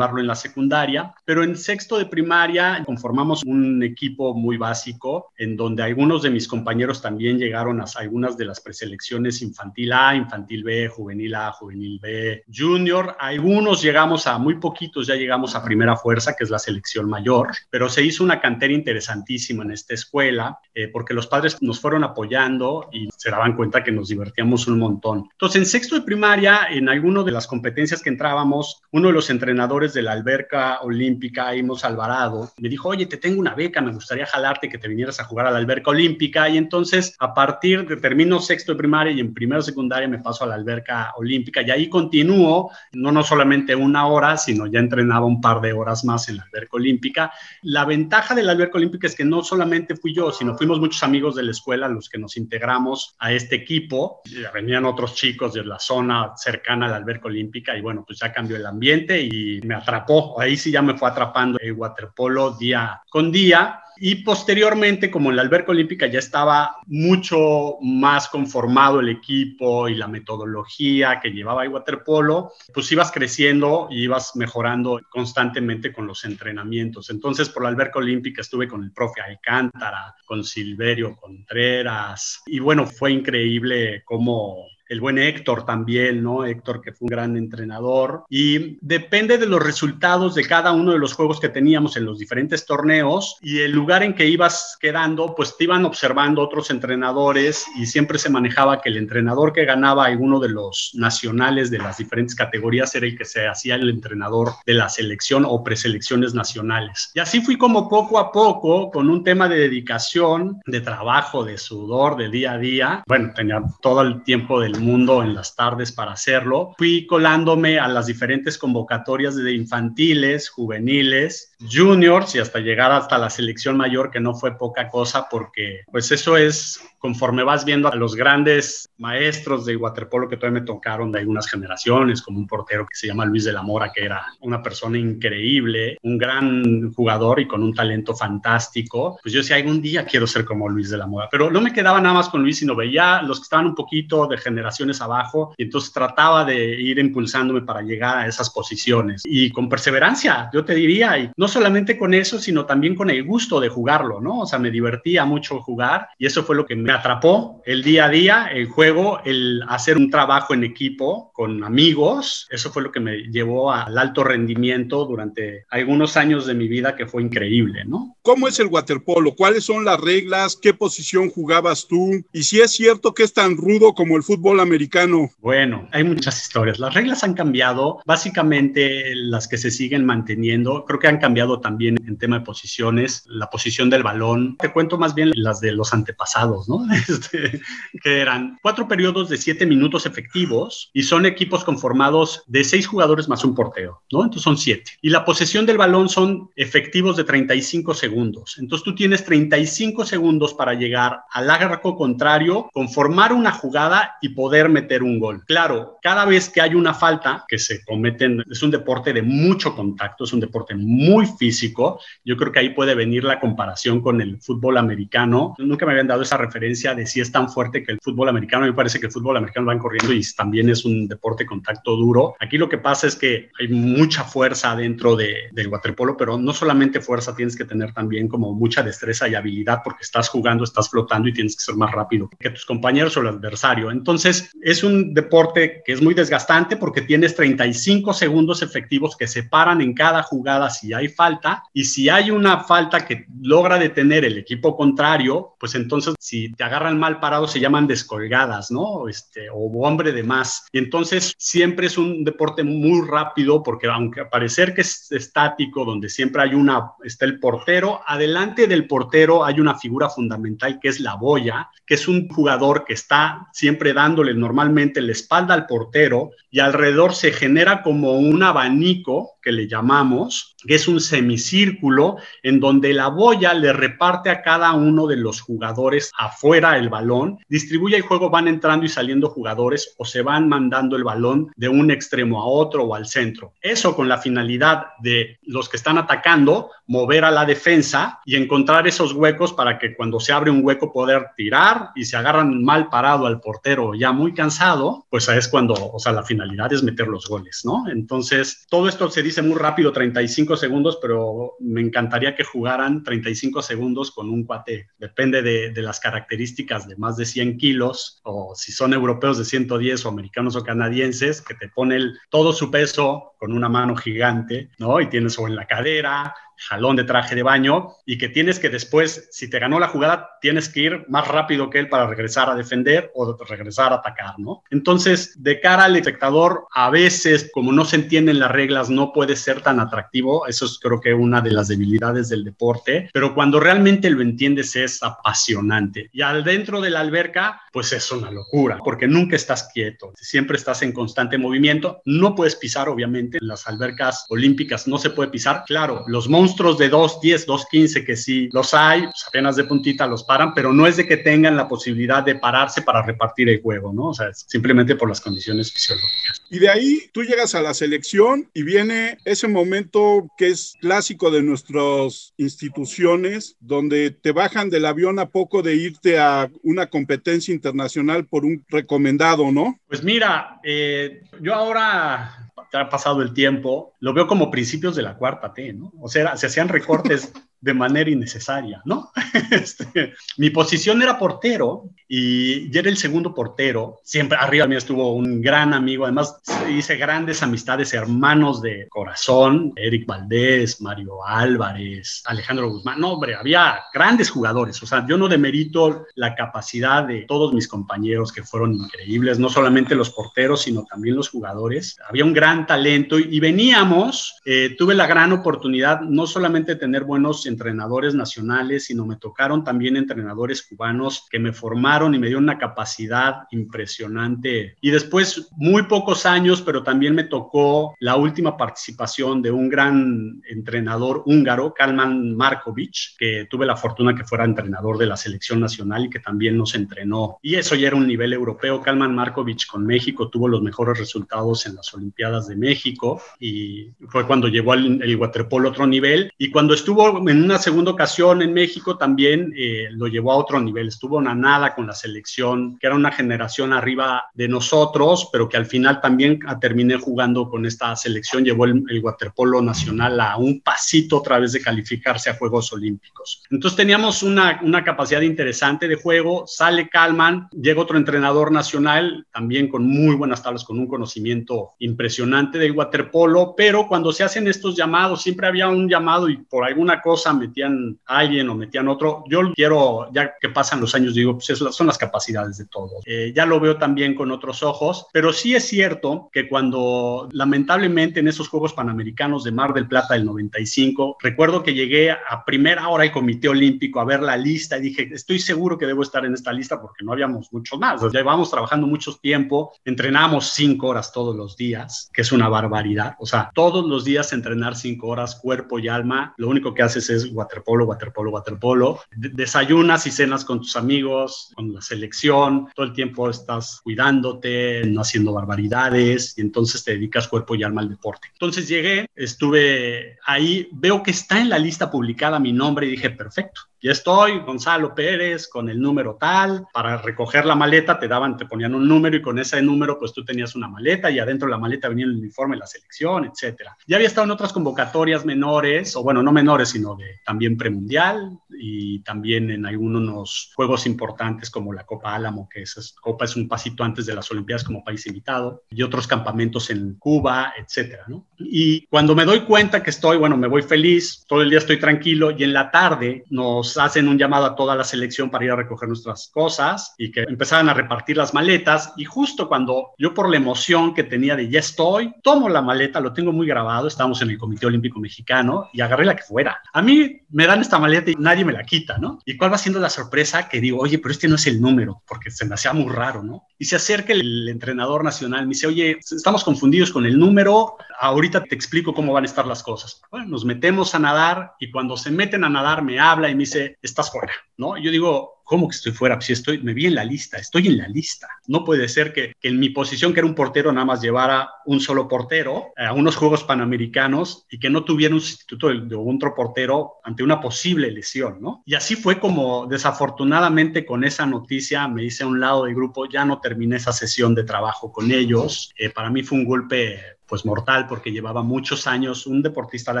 continuarlo 0.04 0.20
en 0.20 0.26
la 0.26 0.34
secundaria, 0.34 1.14
pero 1.24 1.42
en 1.42 1.56
sexto 1.56 1.96
de 1.98 2.06
primaria 2.06 2.82
conformamos 2.84 3.42
un 3.44 3.82
equipo 3.82 4.34
muy 4.34 4.56
básico 4.56 5.32
en 5.38 5.56
donde 5.56 5.82
algunos 5.82 6.22
de 6.22 6.30
mis 6.30 6.46
compañeros 6.46 7.00
también 7.00 7.38
llegaron 7.38 7.80
a 7.80 7.84
algunas 7.96 8.36
de 8.36 8.44
las 8.44 8.60
preselecciones 8.60 9.40
infantil 9.42 9.92
A, 9.92 10.14
infantil 10.14 10.62
B, 10.62 10.88
juvenil 10.88 11.34
A, 11.34 11.52
juvenil 11.52 11.98
B, 12.00 12.44
junior. 12.52 13.16
Algunos 13.18 13.82
llegamos 13.82 14.26
a, 14.26 14.38
muy 14.38 14.56
poquitos 14.56 15.06
ya 15.06 15.14
llegamos 15.14 15.54
a 15.54 15.64
primera 15.64 15.96
fuerza, 15.96 16.34
que 16.36 16.44
es 16.44 16.50
la 16.50 16.58
selección 16.58 17.08
mayor, 17.08 17.48
pero 17.70 17.88
se 17.88 18.02
hizo 18.02 18.24
una 18.24 18.40
cantera 18.40 18.72
interesantísima 18.74 19.64
en 19.64 19.70
esta 19.70 19.94
escuela, 19.94 20.58
eh, 20.74 20.88
porque 20.88 21.14
los 21.14 21.26
padres 21.26 21.56
nos 21.62 21.80
fueron 21.80 22.04
apoyando 22.04 22.88
y 22.92 23.08
se 23.16 23.30
daban 23.30 23.56
cuenta 23.56 23.82
que 23.82 23.92
nos 23.92 24.08
divertíamos 24.08 24.66
un 24.66 24.78
montón. 24.78 25.28
Entonces, 25.32 25.62
en 25.62 25.66
sexto 25.66 25.94
de 25.94 26.02
primaria, 26.02 26.68
en 26.70 26.88
alguno 26.88 27.24
de 27.24 27.32
las 27.32 27.46
competencias 27.46 28.02
que 28.02 28.10
entrábamos, 28.10 28.82
uno 28.90 29.08
de 29.08 29.14
los 29.14 29.30
entrenadores 29.30 29.93
de 29.94 30.02
la 30.02 30.12
alberca 30.12 30.80
olímpica, 30.80 31.54
Imos 31.56 31.84
Alvarado, 31.84 32.50
me 32.58 32.68
dijo, 32.68 32.88
oye, 32.88 33.06
te 33.06 33.16
tengo 33.16 33.40
una 33.40 33.54
beca, 33.54 33.80
me 33.80 33.92
gustaría 33.92 34.26
jalarte 34.26 34.68
que 34.68 34.78
te 34.78 34.88
vinieras 34.88 35.20
a 35.20 35.24
jugar 35.24 35.46
a 35.46 35.50
la 35.50 35.58
alberca 35.58 35.90
olímpica. 35.90 36.48
Y 36.48 36.58
entonces, 36.58 37.16
a 37.20 37.32
partir 37.32 37.86
de 37.86 37.96
termino 37.96 38.40
sexto 38.40 38.72
de 38.72 38.78
primaria 38.78 39.12
y 39.12 39.20
en 39.20 39.32
primero 39.32 39.62
secundaria 39.62 40.08
me 40.08 40.18
paso 40.18 40.44
a 40.44 40.48
la 40.48 40.54
alberca 40.56 41.12
olímpica 41.16 41.62
y 41.62 41.70
ahí 41.70 41.88
continué 41.88 42.24
no, 42.24 43.12
no 43.12 43.22
solamente 43.22 43.74
una 43.74 44.06
hora, 44.06 44.36
sino 44.36 44.66
ya 44.66 44.78
entrenaba 44.78 45.26
un 45.26 45.40
par 45.40 45.60
de 45.60 45.72
horas 45.72 46.04
más 46.04 46.28
en 46.28 46.38
la 46.38 46.44
alberca 46.44 46.76
olímpica. 46.76 47.32
La 47.62 47.84
ventaja 47.84 48.34
de 48.34 48.42
la 48.42 48.52
alberca 48.52 48.78
olímpica 48.78 49.06
es 49.06 49.14
que 49.14 49.24
no 49.24 49.42
solamente 49.42 49.96
fui 49.96 50.14
yo, 50.14 50.32
sino 50.32 50.56
fuimos 50.56 50.80
muchos 50.80 51.02
amigos 51.02 51.34
de 51.34 51.42
la 51.42 51.50
escuela 51.50 51.88
los 51.88 52.08
que 52.08 52.18
nos 52.18 52.36
integramos 52.36 53.14
a 53.18 53.32
este 53.32 53.56
equipo. 53.56 54.22
Venían 54.52 54.84
otros 54.84 55.14
chicos 55.14 55.54
de 55.54 55.64
la 55.64 55.78
zona 55.78 56.32
cercana 56.36 56.86
a 56.86 56.90
la 56.90 56.96
alberca 56.96 57.28
olímpica 57.28 57.76
y 57.76 57.80
bueno, 57.80 58.04
pues 58.06 58.18
ya 58.18 58.32
cambió 58.32 58.56
el 58.56 58.66
ambiente 58.66 59.20
y 59.20 59.60
me 59.62 59.74
atrapó, 59.84 60.40
ahí 60.40 60.56
sí 60.56 60.70
ya 60.70 60.82
me 60.82 60.96
fue 60.96 61.08
atrapando 61.08 61.58
el 61.60 61.72
waterpolo 61.72 62.52
día 62.52 63.02
con 63.10 63.30
día 63.30 63.84
y 63.96 64.16
posteriormente, 64.16 65.10
como 65.10 65.30
en 65.30 65.36
la 65.36 65.42
alberca 65.42 65.70
olímpica 65.70 66.06
ya 66.06 66.18
estaba 66.18 66.78
mucho 66.86 67.76
más 67.80 68.28
conformado 68.28 69.00
el 69.00 69.08
equipo 69.08 69.88
y 69.88 69.94
la 69.94 70.08
metodología 70.08 71.20
que 71.20 71.30
llevaba 71.30 71.62
el 71.62 71.68
waterpolo, 71.70 72.52
pues 72.72 72.90
ibas 72.90 73.12
creciendo 73.12 73.88
y 73.90 74.04
ibas 74.04 74.34
mejorando 74.34 75.00
constantemente 75.08 75.92
con 75.92 76.06
los 76.06 76.24
entrenamientos. 76.24 77.10
Entonces, 77.10 77.48
por 77.48 77.62
la 77.62 77.68
alberca 77.68 78.00
olímpica 78.00 78.40
estuve 78.40 78.66
con 78.66 78.82
el 78.82 78.92
profe 78.92 79.20
Alcántara, 79.20 80.14
con 80.26 80.42
Silverio 80.42 81.16
Contreras, 81.16 82.42
y 82.46 82.58
bueno, 82.58 82.86
fue 82.86 83.12
increíble 83.12 84.02
cómo 84.04 84.66
el 84.94 85.00
buen 85.00 85.18
Héctor 85.18 85.66
también, 85.66 86.22
¿no? 86.22 86.44
Héctor 86.44 86.80
que 86.80 86.92
fue 86.92 87.06
un 87.06 87.10
gran 87.10 87.36
entrenador. 87.36 88.24
Y 88.30 88.78
depende 88.80 89.38
de 89.38 89.46
los 89.46 89.62
resultados 89.62 90.34
de 90.34 90.46
cada 90.46 90.72
uno 90.72 90.92
de 90.92 90.98
los 90.98 91.14
juegos 91.14 91.40
que 91.40 91.48
teníamos 91.48 91.96
en 91.96 92.04
los 92.04 92.18
diferentes 92.18 92.64
torneos 92.64 93.36
y 93.42 93.60
el 93.60 93.72
lugar 93.72 94.04
en 94.04 94.14
que 94.14 94.26
ibas 94.26 94.78
quedando, 94.80 95.34
pues 95.34 95.56
te 95.56 95.64
iban 95.64 95.84
observando 95.84 96.42
otros 96.42 96.70
entrenadores 96.70 97.66
y 97.76 97.86
siempre 97.86 98.18
se 98.18 98.30
manejaba 98.30 98.80
que 98.80 98.88
el 98.88 98.96
entrenador 98.96 99.52
que 99.52 99.64
ganaba 99.64 100.06
alguno 100.06 100.38
de 100.38 100.50
los 100.50 100.92
nacionales 100.94 101.70
de 101.70 101.78
las 101.78 101.98
diferentes 101.98 102.36
categorías 102.36 102.94
era 102.94 103.06
el 103.06 103.18
que 103.18 103.24
se 103.24 103.48
hacía 103.48 103.74
el 103.74 103.90
entrenador 103.90 104.52
de 104.64 104.74
la 104.74 104.88
selección 104.88 105.44
o 105.44 105.64
preselecciones 105.64 106.34
nacionales. 106.34 107.10
Y 107.14 107.20
así 107.20 107.40
fui 107.40 107.58
como 107.58 107.88
poco 107.88 108.20
a 108.20 108.30
poco 108.30 108.92
con 108.92 109.10
un 109.10 109.24
tema 109.24 109.48
de 109.48 109.58
dedicación, 109.58 110.60
de 110.66 110.80
trabajo, 110.80 111.44
de 111.44 111.58
sudor, 111.58 112.16
de 112.16 112.28
día 112.28 112.52
a 112.52 112.58
día. 112.58 113.04
Bueno, 113.08 113.32
tenía 113.34 113.60
todo 113.82 114.02
el 114.02 114.22
tiempo 114.22 114.60
del 114.60 114.78
en 114.84 115.34
las 115.34 115.56
tardes 115.56 115.92
para 115.92 116.12
hacerlo. 116.12 116.74
Fui 116.76 117.06
colándome 117.06 117.78
a 117.78 117.88
las 117.88 118.06
diferentes 118.06 118.58
convocatorias 118.58 119.34
de 119.34 119.52
infantiles, 119.52 120.50
juveniles, 120.50 121.53
juniors 121.70 122.34
y 122.34 122.38
hasta 122.38 122.60
llegar 122.60 122.92
hasta 122.92 123.18
la 123.18 123.30
selección 123.30 123.76
mayor, 123.76 124.10
que 124.10 124.20
no 124.20 124.34
fue 124.34 124.56
poca 124.56 124.88
cosa 124.88 125.28
porque 125.30 125.82
pues 125.90 126.10
eso 126.12 126.36
es 126.36 126.82
conforme 127.04 127.44
vas 127.44 127.66
viendo 127.66 127.92
a 127.92 127.96
los 127.96 128.14
grandes 128.14 128.88
maestros 128.96 129.66
de 129.66 129.76
waterpolo 129.76 130.26
que 130.26 130.38
todavía 130.38 130.60
me 130.60 130.66
tocaron 130.66 131.12
de 131.12 131.18
algunas 131.18 131.46
generaciones, 131.50 132.22
como 132.22 132.38
un 132.38 132.46
portero 132.46 132.86
que 132.86 132.96
se 132.96 133.06
llama 133.06 133.26
Luis 133.26 133.44
de 133.44 133.52
la 133.52 133.60
Mora, 133.60 133.92
que 133.92 134.06
era 134.06 134.24
una 134.40 134.62
persona 134.62 134.96
increíble, 134.96 135.98
un 136.02 136.16
gran 136.16 136.94
jugador 136.94 137.40
y 137.40 137.46
con 137.46 137.62
un 137.62 137.74
talento 137.74 138.14
fantástico, 138.14 139.18
pues 139.22 139.34
yo 139.34 139.40
decía, 139.40 139.56
algún 139.56 139.82
día 139.82 140.06
quiero 140.06 140.26
ser 140.26 140.46
como 140.46 140.66
Luis 140.66 140.88
de 140.88 140.96
la 140.96 141.06
Mora, 141.06 141.28
pero 141.30 141.50
no 141.50 141.60
me 141.60 141.74
quedaba 141.74 142.00
nada 142.00 142.14
más 142.14 142.30
con 142.30 142.40
Luis, 142.40 142.60
sino 142.60 142.74
veía 142.74 143.20
los 143.20 143.38
que 143.38 143.44
estaban 143.44 143.66
un 143.66 143.74
poquito 143.74 144.26
de 144.26 144.38
generaciones 144.38 145.02
abajo 145.02 145.52
y 145.58 145.64
entonces 145.64 145.92
trataba 145.92 146.46
de 146.46 146.80
ir 146.80 146.98
impulsándome 146.98 147.60
para 147.60 147.82
llegar 147.82 148.16
a 148.16 148.26
esas 148.26 148.48
posiciones. 148.48 149.24
Y 149.26 149.50
con 149.50 149.68
perseverancia, 149.68 150.48
yo 150.54 150.64
te 150.64 150.74
diría, 150.74 151.18
y 151.18 151.30
no 151.36 151.48
solamente 151.54 151.96
con 151.96 152.14
eso, 152.14 152.38
sino 152.38 152.66
también 152.66 152.94
con 152.94 153.10
el 153.10 153.24
gusto 153.24 153.60
de 153.60 153.68
jugarlo, 153.68 154.20
¿no? 154.20 154.40
O 154.40 154.46
sea, 154.46 154.58
me 154.58 154.70
divertía 154.70 155.24
mucho 155.24 155.60
jugar 155.60 156.08
y 156.18 156.26
eso 156.26 156.42
fue 156.42 156.56
lo 156.56 156.66
que 156.66 156.76
me 156.76 156.92
atrapó 156.92 157.62
el 157.64 157.82
día 157.82 158.06
a 158.06 158.08
día, 158.08 158.48
el 158.52 158.66
juego, 158.66 159.20
el 159.24 159.62
hacer 159.68 159.96
un 159.96 160.10
trabajo 160.10 160.52
en 160.52 160.64
equipo 160.64 161.30
con 161.32 161.62
amigos. 161.62 162.48
Eso 162.50 162.70
fue 162.72 162.82
lo 162.82 162.90
que 162.90 163.00
me 163.00 163.18
llevó 163.30 163.72
al 163.72 163.96
alto 163.96 164.24
rendimiento 164.24 165.04
durante 165.06 165.64
algunos 165.70 166.16
años 166.16 166.46
de 166.46 166.54
mi 166.54 166.66
vida 166.66 166.96
que 166.96 167.06
fue 167.06 167.22
increíble, 167.22 167.84
¿no? 167.84 168.16
¿Cómo 168.22 168.48
es 168.48 168.58
el 168.58 168.66
waterpolo? 168.66 169.34
¿Cuáles 169.36 169.64
son 169.64 169.84
las 169.84 170.00
reglas? 170.00 170.58
¿Qué 170.60 170.74
posición 170.74 171.30
jugabas 171.30 171.86
tú? 171.86 172.24
Y 172.32 172.42
si 172.42 172.60
es 172.60 172.72
cierto 172.72 173.14
que 173.14 173.22
es 173.22 173.32
tan 173.32 173.56
rudo 173.56 173.94
como 173.94 174.16
el 174.16 174.24
fútbol 174.24 174.58
americano. 174.58 175.30
Bueno, 175.40 175.88
hay 175.92 176.02
muchas 176.02 176.42
historias. 176.42 176.80
Las 176.80 176.94
reglas 176.94 177.22
han 177.22 177.34
cambiado, 177.34 178.00
básicamente 178.04 179.14
las 179.14 179.46
que 179.46 179.58
se 179.58 179.70
siguen 179.70 180.04
manteniendo. 180.04 180.84
Creo 180.84 180.98
que 180.98 181.08
han 181.08 181.18
cambiado 181.18 181.33
también 181.60 181.96
en 182.06 182.16
tema 182.16 182.38
de 182.38 182.44
posiciones, 182.44 183.24
la 183.26 183.50
posición 183.50 183.90
del 183.90 184.02
balón. 184.02 184.56
Te 184.58 184.72
cuento 184.72 184.98
más 184.98 185.14
bien 185.14 185.32
las 185.34 185.60
de 185.60 185.72
los 185.72 185.92
antepasados, 185.92 186.68
¿no? 186.68 186.84
Este, 187.14 187.60
que 188.02 188.20
eran 188.20 188.58
cuatro 188.62 188.88
periodos 188.88 189.28
de 189.28 189.36
siete 189.36 189.66
minutos 189.66 190.06
efectivos 190.06 190.90
y 190.92 191.02
son 191.02 191.26
equipos 191.26 191.64
conformados 191.64 192.42
de 192.46 192.64
seis 192.64 192.86
jugadores 192.86 193.28
más 193.28 193.44
un 193.44 193.54
portero, 193.54 194.02
¿no? 194.10 194.22
Entonces 194.22 194.42
son 194.42 194.56
siete. 194.56 194.92
Y 195.02 195.10
la 195.10 195.24
posesión 195.24 195.66
del 195.66 195.76
balón 195.76 196.08
son 196.08 196.50
efectivos 196.56 197.16
de 197.16 197.24
35 197.24 197.94
segundos. 197.94 198.56
Entonces 198.58 198.84
tú 198.84 198.94
tienes 198.94 199.24
35 199.24 200.04
segundos 200.04 200.54
para 200.54 200.74
llegar 200.74 201.20
al 201.30 201.50
arco 201.50 201.96
contrario, 201.96 202.70
conformar 202.72 203.32
una 203.32 203.52
jugada 203.52 204.16
y 204.22 204.30
poder 204.30 204.68
meter 204.68 205.02
un 205.02 205.18
gol. 205.18 205.44
Claro, 205.46 205.98
cada 206.02 206.24
vez 206.24 206.48
que 206.48 206.60
hay 206.60 206.74
una 206.74 206.94
falta 206.94 207.44
que 207.46 207.58
se 207.58 207.84
cometen, 207.84 208.42
es 208.50 208.62
un 208.62 208.70
deporte 208.70 209.12
de 209.12 209.22
mucho 209.22 209.74
contacto, 209.74 210.24
es 210.24 210.32
un 210.32 210.40
deporte 210.40 210.74
muy 210.74 211.23
físico. 211.26 212.00
Yo 212.24 212.36
creo 212.36 212.52
que 212.52 212.60
ahí 212.60 212.70
puede 212.70 212.94
venir 212.94 213.24
la 213.24 213.40
comparación 213.40 214.00
con 214.00 214.20
el 214.20 214.40
fútbol 214.40 214.78
americano. 214.78 215.54
Nunca 215.58 215.86
me 215.86 215.92
habían 215.92 216.06
dado 216.06 216.22
esa 216.22 216.36
referencia 216.36 216.94
de 216.94 217.06
si 217.06 217.20
es 217.20 217.30
tan 217.32 217.48
fuerte 217.48 217.82
que 217.82 217.92
el 217.92 217.98
fútbol 218.02 218.28
americano. 218.28 218.66
Me 218.66 218.72
parece 218.72 219.00
que 219.00 219.06
el 219.06 219.12
fútbol 219.12 219.36
americano 219.36 219.66
van 219.66 219.78
corriendo 219.78 220.12
y 220.12 220.22
también 220.36 220.68
es 220.70 220.84
un 220.84 221.08
deporte 221.08 221.46
contacto 221.46 221.96
duro. 221.96 222.34
Aquí 222.40 222.58
lo 222.58 222.68
que 222.68 222.78
pasa 222.78 223.06
es 223.06 223.16
que 223.16 223.50
hay 223.58 223.68
mucha 223.68 224.24
fuerza 224.24 224.74
dentro 224.76 225.16
de, 225.16 225.48
del 225.52 225.68
waterpolo, 225.68 226.16
pero 226.16 226.38
no 226.38 226.52
solamente 226.52 227.00
fuerza, 227.00 227.34
tienes 227.34 227.56
que 227.56 227.64
tener 227.64 227.92
también 227.92 228.28
como 228.28 228.52
mucha 228.52 228.82
destreza 228.82 229.28
y 229.28 229.34
habilidad 229.34 229.80
porque 229.84 230.02
estás 230.02 230.28
jugando, 230.28 230.64
estás 230.64 230.88
flotando 230.90 231.28
y 231.28 231.32
tienes 231.32 231.56
que 231.56 231.62
ser 231.62 231.76
más 231.76 231.92
rápido 231.92 232.28
que 232.38 232.50
tus 232.50 232.64
compañeros 232.64 233.16
o 233.16 233.20
el 233.20 233.28
adversario. 233.28 233.90
Entonces, 233.90 234.50
es 234.62 234.84
un 234.84 235.14
deporte 235.14 235.82
que 235.84 235.92
es 235.92 236.02
muy 236.02 236.14
desgastante 236.14 236.76
porque 236.76 237.02
tienes 237.02 237.34
35 237.34 238.12
segundos 238.12 238.62
efectivos 238.62 239.16
que 239.16 239.26
separan 239.26 239.80
en 239.80 239.94
cada 239.94 240.22
jugada 240.22 240.70
si 240.70 240.92
hay 240.92 241.08
falta 241.14 241.62
y 241.72 241.84
si 241.84 242.08
hay 242.08 242.30
una 242.30 242.64
falta 242.64 243.06
que 243.06 243.26
logra 243.40 243.78
detener 243.78 244.24
el 244.24 244.38
equipo 244.38 244.76
contrario, 244.76 245.54
pues 245.58 245.74
entonces 245.74 246.14
si 246.18 246.52
te 246.52 246.64
agarran 246.64 246.98
mal 246.98 247.20
parado 247.20 247.46
se 247.46 247.60
llaman 247.60 247.86
descolgadas, 247.86 248.70
¿no? 248.70 249.08
Este, 249.08 249.48
o 249.50 249.70
hombre 249.84 250.12
de 250.12 250.22
más. 250.22 250.66
Y 250.72 250.78
entonces 250.78 251.34
siempre 251.38 251.86
es 251.86 251.98
un 251.98 252.24
deporte 252.24 252.62
muy 252.62 253.06
rápido 253.06 253.62
porque 253.62 253.88
aunque 253.88 254.24
parecer 254.24 254.74
que 254.74 254.82
es 254.82 255.10
estático, 255.12 255.84
donde 255.84 256.08
siempre 256.08 256.42
hay 256.42 256.54
una, 256.54 256.92
está 257.02 257.24
el 257.24 257.38
portero, 257.38 258.00
adelante 258.06 258.66
del 258.66 258.86
portero 258.86 259.44
hay 259.44 259.60
una 259.60 259.78
figura 259.78 260.08
fundamental 260.08 260.78
que 260.80 260.88
es 260.88 261.00
la 261.00 261.14
boya, 261.14 261.70
que 261.86 261.94
es 261.94 262.08
un 262.08 262.28
jugador 262.28 262.84
que 262.84 262.94
está 262.94 263.48
siempre 263.52 263.92
dándole 263.92 264.34
normalmente 264.34 265.00
la 265.00 265.12
espalda 265.12 265.54
al 265.54 265.66
portero 265.66 266.30
y 266.50 266.60
alrededor 266.60 267.14
se 267.14 267.32
genera 267.32 267.82
como 267.82 268.12
un 268.12 268.42
abanico 268.42 269.33
que 269.44 269.52
le 269.52 269.68
llamamos, 269.68 270.56
que 270.66 270.74
es 270.74 270.88
un 270.88 271.00
semicírculo 271.00 272.16
en 272.42 272.58
donde 272.58 272.94
la 272.94 273.08
boya 273.08 273.52
le 273.52 273.72
reparte 273.72 274.30
a 274.30 274.42
cada 274.42 274.72
uno 274.72 275.06
de 275.06 275.16
los 275.16 275.40
jugadores 275.40 276.10
afuera 276.18 276.78
el 276.78 276.88
balón, 276.88 277.38
distribuye 277.48 277.96
el 277.96 278.02
juego, 278.02 278.30
van 278.30 278.48
entrando 278.48 278.86
y 278.86 278.88
saliendo 278.88 279.28
jugadores 279.28 279.94
o 279.98 280.04
se 280.04 280.22
van 280.22 280.48
mandando 280.48 280.96
el 280.96 281.04
balón 281.04 281.52
de 281.56 281.68
un 281.68 281.90
extremo 281.90 282.40
a 282.40 282.46
otro 282.46 282.84
o 282.84 282.94
al 282.94 283.06
centro. 283.06 283.52
Eso 283.60 283.94
con 283.94 284.08
la 284.08 284.18
finalidad 284.18 284.86
de 285.00 285.38
los 285.42 285.68
que 285.68 285.76
están 285.76 285.98
atacando, 285.98 286.70
mover 286.86 287.24
a 287.24 287.30
la 287.30 287.44
defensa 287.44 288.20
y 288.24 288.36
encontrar 288.36 288.86
esos 288.86 289.12
huecos 289.12 289.52
para 289.52 289.78
que 289.78 289.94
cuando 289.94 290.20
se 290.20 290.32
abre 290.32 290.50
un 290.50 290.64
hueco 290.64 290.92
poder 290.92 291.26
tirar 291.36 291.90
y 291.94 292.04
se 292.04 292.16
agarran 292.16 292.62
mal 292.62 292.88
parado 292.88 293.26
al 293.26 293.40
portero 293.40 293.94
ya 293.94 294.12
muy 294.12 294.32
cansado, 294.32 295.06
pues 295.10 295.28
es 295.28 295.48
cuando, 295.48 295.74
o 295.74 295.98
sea, 295.98 296.12
la 296.12 296.22
finalidad 296.22 296.72
es 296.72 296.82
meter 296.82 297.08
los 297.08 297.26
goles, 297.26 297.62
¿no? 297.64 297.84
Entonces, 297.90 298.66
todo 298.68 298.88
esto 298.88 299.10
se 299.10 299.22
dice 299.22 299.33
muy 299.42 299.58
rápido 299.58 299.92
35 299.92 300.56
segundos, 300.56 300.98
pero 301.00 301.54
me 301.60 301.80
encantaría 301.80 302.34
que 302.34 302.44
jugaran 302.44 303.02
35 303.02 303.62
segundos 303.62 304.10
con 304.10 304.30
un 304.30 304.44
cuate. 304.44 304.88
Depende 304.98 305.42
de, 305.42 305.82
las 305.82 306.00
características 306.00 306.88
de 306.88 306.96
más 306.96 307.16
de 307.16 307.26
100 307.26 307.58
kilos, 307.58 308.20
o 308.22 308.54
si 308.54 308.72
son 308.72 308.94
europeos 308.94 309.38
de 309.38 309.44
110 309.44 310.06
o 310.06 310.08
americanos 310.08 310.56
o 310.56 310.64
canadienses, 310.64 311.42
que 311.42 311.54
te 311.54 311.68
pone 311.68 311.96
el, 311.96 312.18
todo 312.30 312.52
su 312.52 312.70
peso 312.70 313.34
con 313.38 313.52
una 313.52 313.68
mano 313.68 313.96
gigante, 313.96 314.70
¿no? 314.78 315.00
Y 315.00 315.08
tienes 315.08 315.38
o 315.38 315.46
en 315.46 315.56
la 315.56 315.66
cadera, 315.66 316.34
jalón 316.56 316.96
de 316.96 317.04
traje 317.04 317.34
de 317.34 317.42
baño 317.42 317.94
y 318.06 318.18
que 318.18 318.28
tienes 318.28 318.58
que 318.58 318.68
después, 318.68 319.28
si 319.30 319.48
te 319.48 319.58
ganó 319.58 319.78
la 319.78 319.88
jugada, 319.88 320.38
tienes 320.40 320.68
que 320.68 320.80
ir 320.80 321.04
más 321.08 321.28
rápido 321.28 321.70
que 321.70 321.78
él 321.78 321.88
para 321.88 322.06
regresar 322.06 322.50
a 322.50 322.54
defender 322.54 323.10
o 323.14 323.36
regresar 323.44 323.92
a 323.92 323.96
atacar, 323.96 324.38
¿no? 324.38 324.62
Entonces, 324.70 325.42
de 325.42 325.60
cara 325.60 325.84
al 325.84 325.96
espectador, 325.96 326.66
a 326.74 326.90
veces, 326.90 327.50
como 327.52 327.72
no 327.72 327.84
se 327.84 327.96
entienden 327.96 328.38
las 328.38 328.50
reglas, 328.50 328.90
no 328.90 329.12
puede 329.12 329.36
ser 329.36 329.60
tan 329.62 329.80
atractivo. 329.80 330.46
Eso 330.46 330.66
es 330.66 330.78
creo 330.78 331.00
que 331.00 331.14
una 331.14 331.40
de 331.40 331.50
las 331.50 331.68
debilidades 331.68 332.28
del 332.28 332.44
deporte, 332.44 333.10
pero 333.12 333.34
cuando 333.34 333.60
realmente 333.60 334.10
lo 334.10 334.22
entiendes 334.22 334.76
es 334.76 335.02
apasionante. 335.02 336.10
Y 336.12 336.22
al 336.22 336.44
dentro 336.44 336.80
de 336.80 336.90
la 336.90 337.00
alberca, 337.00 337.60
pues 337.72 337.92
es 337.92 338.10
una 338.12 338.30
locura, 338.30 338.78
porque 338.84 339.06
nunca 339.06 339.36
estás 339.36 339.70
quieto, 339.72 340.12
siempre 340.16 340.56
estás 340.56 340.82
en 340.82 340.92
constante 340.92 341.38
movimiento. 341.38 342.02
No 342.04 342.34
puedes 342.34 342.56
pisar, 342.56 342.88
obviamente, 342.88 343.38
en 343.40 343.48
las 343.48 343.66
albercas 343.66 344.26
olímpicas 344.28 344.86
no 344.86 344.98
se 344.98 345.10
puede 345.10 345.30
pisar. 345.30 345.64
Claro, 345.66 346.04
los 346.06 346.28
monstruos 346.28 346.43
monstruos 346.44 346.76
de 346.76 346.90
2.10, 346.90 347.46
2.15 347.46 348.04
que 348.04 348.16
sí 348.16 348.50
los 348.52 348.74
hay, 348.74 349.04
pues 349.04 349.24
apenas 349.26 349.56
de 349.56 349.64
puntita 349.64 350.06
los 350.06 350.24
paran, 350.24 350.52
pero 350.52 350.74
no 350.74 350.86
es 350.86 350.98
de 350.98 351.06
que 351.06 351.16
tengan 351.16 351.56
la 351.56 351.66
posibilidad 351.66 352.22
de 352.22 352.34
pararse 352.34 352.82
para 352.82 353.02
repartir 353.02 353.48
el 353.48 353.62
juego, 353.62 353.94
¿no? 353.94 354.08
O 354.08 354.14
sea, 354.14 354.32
simplemente 354.34 354.94
por 354.94 355.08
las 355.08 355.22
condiciones 355.22 355.72
fisiológicas. 355.72 356.42
Y 356.50 356.58
de 356.58 356.68
ahí 356.68 357.10
tú 357.12 357.22
llegas 357.22 357.54
a 357.54 357.62
la 357.62 357.72
selección 357.72 358.50
y 358.52 358.62
viene 358.62 359.16
ese 359.24 359.48
momento 359.48 360.28
que 360.36 360.48
es 360.48 360.74
clásico 360.80 361.30
de 361.30 361.42
nuestras 361.42 362.34
instituciones, 362.36 363.56
donde 363.60 364.10
te 364.10 364.32
bajan 364.32 364.68
del 364.68 364.84
avión 364.84 365.18
a 365.18 365.30
poco 365.30 365.62
de 365.62 365.76
irte 365.76 366.18
a 366.18 366.50
una 366.62 366.86
competencia 366.90 367.54
internacional 367.54 368.26
por 368.26 368.44
un 368.44 368.62
recomendado, 368.68 369.50
¿no? 369.50 369.80
Pues 369.88 370.04
mira, 370.04 370.60
eh, 370.62 371.22
yo 371.40 371.54
ahora 371.54 372.43
ha 372.74 372.88
pasado 372.88 373.22
el 373.22 373.32
tiempo, 373.32 373.94
lo 374.00 374.12
veo 374.12 374.26
como 374.26 374.50
principios 374.50 374.96
de 374.96 375.02
la 375.02 375.16
cuarta 375.16 375.52
T, 375.52 375.72
¿no? 375.72 375.92
O 376.00 376.08
sea, 376.08 376.36
se 376.36 376.46
hacían 376.46 376.68
recortes 376.68 377.32
de 377.64 377.72
manera 377.72 378.10
innecesaria, 378.10 378.82
¿no? 378.84 379.10
Este, 379.50 380.14
mi 380.36 380.50
posición 380.50 381.02
era 381.02 381.18
portero 381.18 381.90
y 382.08 382.70
ya 382.70 382.80
era 382.80 382.90
el 382.90 382.96
segundo 382.96 383.34
portero. 383.34 384.00
Siempre 384.04 384.38
arriba 384.38 384.66
mí 384.66 384.76
estuvo 384.76 385.14
un 385.14 385.40
gran 385.40 385.72
amigo, 385.72 386.04
además 386.04 386.40
hice 386.70 386.96
grandes 386.96 387.42
amistades, 387.42 387.94
hermanos 387.94 388.60
de 388.60 388.86
corazón, 388.88 389.72
Eric 389.76 390.06
Valdés, 390.06 390.80
Mario 390.80 391.24
Álvarez, 391.26 392.22
Alejandro 392.26 392.70
Guzmán. 392.70 393.00
No, 393.00 393.14
hombre, 393.14 393.34
había 393.34 393.80
grandes 393.92 394.30
jugadores. 394.30 394.82
O 394.82 394.86
sea, 394.86 395.06
yo 395.06 395.16
no 395.16 395.28
demerito 395.28 396.06
la 396.14 396.34
capacidad 396.34 397.04
de 397.04 397.22
todos 397.22 397.54
mis 397.54 397.66
compañeros 397.66 398.32
que 398.32 398.42
fueron 398.42 398.74
increíbles, 398.74 399.38
no 399.38 399.48
solamente 399.48 399.94
los 399.94 400.10
porteros, 400.10 400.62
sino 400.62 400.84
también 400.84 401.16
los 401.16 401.30
jugadores. 401.30 401.96
Había 402.08 402.24
un 402.24 402.34
gran 402.34 402.66
talento 402.66 403.18
y, 403.18 403.40
veníamos, 403.40 404.36
eh, 404.44 404.74
tuve 404.78 404.94
la 404.94 405.06
gran 405.06 405.32
oportunidad 405.32 406.02
no 406.02 406.26
solamente 406.26 406.74
de 406.74 406.80
tener 406.80 407.04
buenos 407.04 407.46
entrenadores 407.54 408.14
nacionales, 408.14 408.84
sino 408.84 409.06
me 409.06 409.16
tocaron 409.16 409.64
también 409.64 409.96
entrenadores 409.96 410.62
cubanos 410.62 411.26
que 411.30 411.38
me 411.38 411.52
formaron 411.52 412.14
y 412.14 412.18
me 412.18 412.26
dieron 412.26 412.44
una 412.44 412.58
capacidad 412.58 413.44
impresionante. 413.50 414.76
Y 414.80 414.90
después, 414.90 415.48
muy 415.56 415.84
pocos 415.84 416.26
años, 416.26 416.62
pero 416.62 416.82
también 416.82 417.14
me 417.14 417.24
tocó 417.24 417.94
la 418.00 418.16
última 418.16 418.56
participación 418.56 419.40
de 419.40 419.50
un 419.50 419.68
gran 419.68 420.42
entrenador 420.48 421.22
húngaro, 421.26 421.72
Kalman 421.72 422.34
Markovic, 422.34 423.16
que 423.18 423.46
tuve 423.48 423.66
la 423.66 423.76
fortuna 423.76 424.14
que 424.14 424.24
fuera 424.24 424.44
entrenador 424.44 424.98
de 424.98 425.06
la 425.06 425.16
selección 425.16 425.60
nacional 425.60 426.06
y 426.06 426.10
que 426.10 426.20
también 426.20 426.56
nos 426.56 426.74
entrenó. 426.74 427.38
Y 427.42 427.54
eso 427.54 427.74
ya 427.74 427.88
era 427.88 427.96
un 427.96 428.06
nivel 428.06 428.32
europeo. 428.32 428.82
Kalman 428.82 429.14
Markovic 429.14 429.66
con 429.66 429.86
México 429.86 430.28
tuvo 430.28 430.48
los 430.48 430.62
mejores 430.62 430.98
resultados 430.98 431.66
en 431.66 431.76
las 431.76 431.92
Olimpiadas 431.94 432.48
de 432.48 432.56
México 432.56 433.20
y 433.38 433.90
fue 434.08 434.26
cuando 434.26 434.48
llegó 434.48 434.74
el, 434.74 435.02
el 435.02 435.16
waterpolo 435.16 435.68
otro 435.68 435.86
nivel. 435.86 436.32
Y 436.38 436.50
cuando 436.50 436.74
estuvo 436.74 437.20
en 437.34 437.42
una 437.42 437.58
segunda 437.58 437.90
ocasión 437.90 438.42
en 438.42 438.52
México 438.52 438.96
también 438.96 439.52
eh, 439.56 439.88
lo 439.90 440.06
llevó 440.06 440.32
a 440.32 440.36
otro 440.36 440.60
nivel. 440.60 440.86
Estuvo 440.86 441.20
nada 441.20 441.74
con 441.74 441.86
la 441.88 441.92
selección, 441.92 442.78
que 442.78 442.86
era 442.86 442.94
una 442.94 443.10
generación 443.10 443.72
arriba 443.72 444.26
de 444.34 444.46
nosotros, 444.46 445.28
pero 445.32 445.48
que 445.48 445.56
al 445.56 445.66
final 445.66 446.00
también 446.00 446.38
terminé 446.60 446.96
jugando 446.96 447.48
con 447.48 447.66
esta 447.66 447.96
selección. 447.96 448.44
Llevó 448.44 448.66
el, 448.66 448.84
waterpolo 449.02 449.60
nacional 449.60 450.20
a 450.20 450.36
un 450.36 450.60
pasito 450.60 451.18
otra 451.18 451.40
vez 451.40 451.52
de 451.52 451.60
calificarse 451.60 452.30
a 452.30 452.36
Juegos 452.36 452.72
Olímpicos. 452.72 453.42
Entonces 453.50 453.76
teníamos 453.76 454.22
una, 454.22 454.60
una 454.62 454.84
capacidad 454.84 455.20
interesante 455.20 455.88
de 455.88 455.96
juego. 455.96 456.44
Sale 456.46 456.88
Calman, 456.88 457.48
llega 457.50 457.82
otro 457.82 457.98
entrenador 457.98 458.52
nacional, 458.52 459.26
también 459.32 459.68
con 459.68 459.84
muy 459.86 460.14
buenas 460.14 460.42
tablas, 460.42 460.62
con 460.62 460.78
un 460.78 460.86
conocimiento 460.86 461.72
impresionante 461.80 462.58
del 462.58 462.72
waterpolo, 462.72 463.54
pero 463.56 463.88
cuando 463.88 464.12
se 464.12 464.22
hacen 464.22 464.46
estos 464.46 464.76
llamados, 464.76 465.22
siempre 465.22 465.48
había 465.48 465.68
un 465.68 465.88
llamado 465.88 466.28
y 466.28 466.36
por 466.36 466.64
alguna 466.64 467.00
cosa 467.00 467.23
metían 467.32 467.98
a 468.06 468.18
alguien 468.18 468.48
o 468.48 468.54
metían 468.54 468.88
otro. 468.88 469.24
Yo 469.28 469.52
quiero, 469.54 470.12
ya 470.12 470.34
que 470.40 470.48
pasan 470.48 470.80
los 470.80 470.94
años, 470.94 471.14
digo, 471.14 471.34
pues 471.34 471.50
eso 471.50 471.72
son 471.72 471.86
las 471.86 471.98
capacidades 471.98 472.58
de 472.58 472.66
todos. 472.66 473.02
Eh, 473.06 473.32
ya 473.34 473.46
lo 473.46 473.60
veo 473.60 473.76
también 473.76 474.14
con 474.14 474.30
otros 474.30 474.62
ojos, 474.62 475.06
pero 475.12 475.32
sí 475.32 475.54
es 475.54 475.66
cierto 475.66 476.28
que 476.32 476.48
cuando 476.48 477.28
lamentablemente 477.32 478.20
en 478.20 478.28
esos 478.28 478.48
Juegos 478.48 478.72
Panamericanos 478.72 479.44
de 479.44 479.52
Mar 479.52 479.72
del 479.72 479.88
Plata 479.88 480.14
del 480.14 480.24
95, 480.24 481.16
recuerdo 481.20 481.62
que 481.62 481.74
llegué 481.74 482.10
a 482.10 482.44
primera 482.44 482.88
hora 482.88 483.04
al 483.04 483.12
Comité 483.12 483.48
Olímpico 483.48 484.00
a 484.00 484.04
ver 484.04 484.20
la 484.20 484.36
lista 484.36 484.78
y 484.78 484.82
dije, 484.82 485.08
estoy 485.12 485.38
seguro 485.38 485.78
que 485.78 485.86
debo 485.86 486.02
estar 486.02 486.24
en 486.24 486.34
esta 486.34 486.52
lista 486.52 486.80
porque 486.80 487.04
no 487.04 487.12
habíamos 487.12 487.52
muchos 487.52 487.78
más. 487.78 488.02
Ya 488.02 488.08
llevamos 488.08 488.50
trabajando 488.50 488.86
mucho 488.86 489.14
tiempo, 489.14 489.72
entrenamos 489.84 490.50
cinco 490.50 490.88
horas 490.88 491.12
todos 491.12 491.36
los 491.36 491.56
días, 491.56 492.10
que 492.12 492.22
es 492.22 492.32
una 492.32 492.48
barbaridad. 492.48 493.16
O 493.18 493.26
sea, 493.26 493.50
todos 493.54 493.86
los 493.86 494.04
días 494.04 494.32
entrenar 494.32 494.76
cinco 494.76 495.08
horas, 495.08 495.36
cuerpo 495.36 495.78
y 495.78 495.88
alma, 495.88 496.34
lo 496.36 496.48
único 496.48 496.74
que 496.74 496.82
haces 496.82 497.10
es 497.10 497.13
waterpolo, 497.32 497.86
waterpolo, 497.86 498.30
waterpolo. 498.30 499.00
Desayunas 499.10 500.06
y 500.06 500.10
cenas 500.10 500.44
con 500.44 500.60
tus 500.60 500.76
amigos, 500.76 501.52
con 501.54 501.72
la 501.72 501.80
selección, 501.80 502.68
todo 502.74 502.86
el 502.86 502.92
tiempo 502.92 503.30
estás 503.30 503.80
cuidándote, 503.82 504.84
no 504.86 505.00
haciendo 505.00 505.32
barbaridades 505.32 506.36
y 506.36 506.40
entonces 506.40 506.84
te 506.84 506.92
dedicas 506.92 507.28
cuerpo 507.28 507.54
y 507.54 507.62
alma 507.62 507.80
al 507.80 507.88
deporte. 507.88 508.28
Entonces 508.32 508.68
llegué, 508.68 509.06
estuve 509.14 510.18
ahí, 510.24 510.68
veo 510.72 511.02
que 511.02 511.10
está 511.10 511.40
en 511.40 511.48
la 511.48 511.58
lista 511.58 511.90
publicada 511.90 512.38
mi 512.38 512.52
nombre 512.52 512.86
y 512.86 512.90
dije, 512.90 513.10
perfecto, 513.10 513.62
ya 513.80 513.92
estoy, 513.92 514.38
Gonzalo 514.40 514.94
Pérez, 514.94 515.46
con 515.48 515.68
el 515.68 515.80
número 515.80 516.16
tal, 516.18 516.64
para 516.72 516.96
recoger 516.96 517.44
la 517.44 517.54
maleta 517.54 517.98
te 517.98 518.08
daban, 518.08 518.36
te 518.36 518.46
ponían 518.46 518.74
un 518.74 518.88
número 518.88 519.16
y 519.16 519.22
con 519.22 519.38
ese 519.38 519.60
número 519.60 519.98
pues 519.98 520.12
tú 520.12 520.24
tenías 520.24 520.54
una 520.54 520.68
maleta 520.68 521.10
y 521.10 521.18
adentro 521.18 521.46
de 521.46 521.52
la 521.52 521.58
maleta 521.58 521.88
venía 521.88 522.06
el 522.06 522.16
uniforme, 522.16 522.56
la 522.56 522.66
selección, 522.66 523.26
etcétera. 523.26 523.76
Ya 523.86 523.96
había 523.96 524.08
estado 524.08 524.24
en 524.24 524.30
otras 524.30 524.52
convocatorias 524.52 525.24
menores, 525.24 525.94
o 525.96 526.02
bueno, 526.02 526.22
no 526.22 526.32
menores, 526.32 526.70
sino 526.70 526.96
de 526.96 527.20
también 527.24 527.56
premundial 527.56 528.38
y 528.50 529.00
también 529.00 529.50
en 529.50 529.66
algunos 529.66 530.52
juegos 530.54 530.86
importantes 530.86 531.50
como 531.50 531.72
la 531.72 531.84
Copa 531.84 532.14
Álamo, 532.14 532.48
que 532.48 532.62
esa 532.62 532.80
Copa 533.00 533.24
es 533.24 533.36
un 533.36 533.48
pasito 533.48 533.84
antes 533.84 534.06
de 534.06 534.14
las 534.14 534.30
Olimpiadas 534.30 534.64
como 534.64 534.84
país 534.84 535.06
invitado, 535.06 535.62
y 535.70 535.82
otros 535.82 536.06
campamentos 536.06 536.70
en 536.70 536.94
Cuba, 536.94 537.52
etcétera, 537.56 538.04
¿no? 538.08 538.26
Y 538.38 538.86
cuando 538.86 539.14
me 539.14 539.24
doy 539.24 539.40
cuenta 539.40 539.82
que 539.82 539.90
estoy, 539.90 540.16
bueno, 540.16 540.36
me 540.36 540.48
voy 540.48 540.62
feliz, 540.62 541.24
todo 541.28 541.42
el 541.42 541.50
día 541.50 541.58
estoy 541.58 541.78
tranquilo 541.78 542.30
y 542.30 542.44
en 542.44 542.52
la 542.52 542.70
tarde 542.70 543.24
nos 543.30 543.73
hacen 543.76 544.08
un 544.08 544.18
llamado 544.18 544.46
a 544.46 544.54
toda 544.54 544.76
la 544.76 544.84
selección 544.84 545.30
para 545.30 545.44
ir 545.44 545.50
a 545.50 545.56
recoger 545.56 545.88
nuestras 545.88 546.28
cosas 546.32 546.94
y 546.98 547.10
que 547.10 547.22
empezaban 547.22 547.68
a 547.68 547.74
repartir 547.74 548.16
las 548.16 548.34
maletas. 548.34 548.92
Y 548.96 549.04
justo 549.04 549.48
cuando 549.48 549.90
yo 549.98 550.14
por 550.14 550.28
la 550.28 550.36
emoción 550.36 550.94
que 550.94 551.04
tenía 551.04 551.36
de 551.36 551.48
ya 551.48 551.60
estoy, 551.60 552.14
tomo 552.22 552.48
la 552.48 552.62
maleta, 552.62 553.00
lo 553.00 553.12
tengo 553.12 553.32
muy 553.32 553.46
grabado, 553.46 553.88
estamos 553.88 554.20
en 554.22 554.30
el 554.30 554.38
Comité 554.38 554.66
Olímpico 554.66 555.00
Mexicano 555.00 555.68
y 555.72 555.80
agarré 555.80 556.04
la 556.04 556.16
que 556.16 556.22
fuera. 556.22 556.60
A 556.72 556.82
mí 556.82 557.20
me 557.30 557.46
dan 557.46 557.60
esta 557.60 557.78
maleta 557.78 558.10
y 558.10 558.14
nadie 558.16 558.44
me 558.44 558.52
la 558.52 558.64
quita, 558.64 558.98
¿no? 558.98 559.18
¿Y 559.24 559.36
cuál 559.36 559.52
va 559.52 559.58
siendo 559.58 559.80
la 559.80 559.90
sorpresa? 559.90 560.48
Que 560.48 560.60
digo, 560.60 560.78
oye, 560.78 560.98
pero 560.98 561.12
este 561.12 561.28
no 561.28 561.36
es 561.36 561.46
el 561.46 561.60
número, 561.60 562.02
porque 562.06 562.30
se 562.30 562.44
me 562.44 562.54
hacía 562.54 562.72
muy 562.72 562.92
raro, 562.92 563.22
¿no? 563.22 563.44
Y 563.58 563.64
se 563.64 563.76
acerca 563.76 564.12
el 564.12 564.48
entrenador 564.48 565.04
nacional, 565.04 565.42
me 565.42 565.50
dice, 565.50 565.66
oye, 565.66 565.98
estamos 565.98 566.44
confundidos 566.44 566.90
con 566.90 567.06
el 567.06 567.18
número, 567.18 567.76
ahorita 568.00 568.42
te 568.42 568.54
explico 568.54 568.94
cómo 568.94 569.12
van 569.12 569.24
a 569.24 569.26
estar 569.26 569.46
las 569.46 569.62
cosas. 569.62 570.00
Bueno, 570.10 570.26
nos 570.26 570.44
metemos 570.44 570.94
a 570.94 570.98
nadar 570.98 571.54
y 571.58 571.70
cuando 571.70 571.96
se 571.96 572.10
meten 572.10 572.44
a 572.44 572.48
nadar 572.48 572.82
me 572.82 572.98
habla 573.00 573.28
y 573.30 573.34
me 573.34 573.40
dice, 573.40 573.53
estás 573.82 574.10
fuera, 574.10 574.32
¿no? 574.56 574.76
Yo 574.76 574.90
digo, 574.90 575.33
¿cómo 575.44 575.68
que 575.68 575.76
estoy 575.76 575.92
fuera? 575.92 576.20
Si 576.20 576.32
estoy, 576.32 576.58
me 576.62 576.74
vi 576.74 576.86
en 576.86 576.94
la 576.94 577.04
lista, 577.04 577.36
estoy 577.36 577.68
en 577.68 577.78
la 577.78 577.88
lista. 577.88 578.28
No 578.46 578.64
puede 578.64 578.88
ser 578.88 579.12
que, 579.12 579.34
en 579.42 579.60
mi 579.60 579.68
posición, 579.68 580.12
que 580.12 580.20
era 580.20 580.26
un 580.26 580.34
portero, 580.34 580.72
nada 580.72 580.86
más 580.86 581.00
llevara 581.00 581.50
un 581.66 581.80
solo 581.80 582.08
portero 582.08 582.72
a 582.76 582.92
unos 582.92 583.16
Juegos 583.16 583.44
Panamericanos 583.44 584.46
y 584.50 584.58
que 584.58 584.70
no 584.70 584.84
tuviera 584.84 585.14
un 585.14 585.20
sustituto 585.20 585.68
de, 585.68 585.82
de 585.82 585.94
otro 585.94 586.34
portero 586.34 586.94
ante 587.04 587.22
una 587.22 587.40
posible 587.40 587.90
lesión, 587.90 588.38
¿no? 588.40 588.62
Y 588.66 588.74
así 588.74 588.96
fue 588.96 589.20
como, 589.20 589.66
desafortunadamente, 589.66 590.84
con 590.84 591.04
esa 591.04 591.26
noticia 591.26 591.86
me 591.88 592.04
hice 592.04 592.24
a 592.24 592.26
un 592.26 592.40
lado 592.40 592.64
del 592.64 592.74
grupo, 592.74 593.08
ya 593.08 593.24
no 593.24 593.40
terminé 593.40 593.76
esa 593.76 593.92
sesión 593.92 594.34
de 594.34 594.44
trabajo 594.44 594.92
con 594.92 595.10
ellos. 595.10 595.70
Eh, 595.76 595.90
para 595.90 596.10
mí 596.10 596.22
fue 596.22 596.38
un 596.38 596.44
golpe 596.44 597.00
pues 597.26 597.44
mortal 597.44 597.86
porque 597.86 598.12
llevaba 598.12 598.42
muchos 598.42 598.86
años, 598.86 599.26
un 599.26 599.42
deportista 599.42 599.92
de 599.92 600.00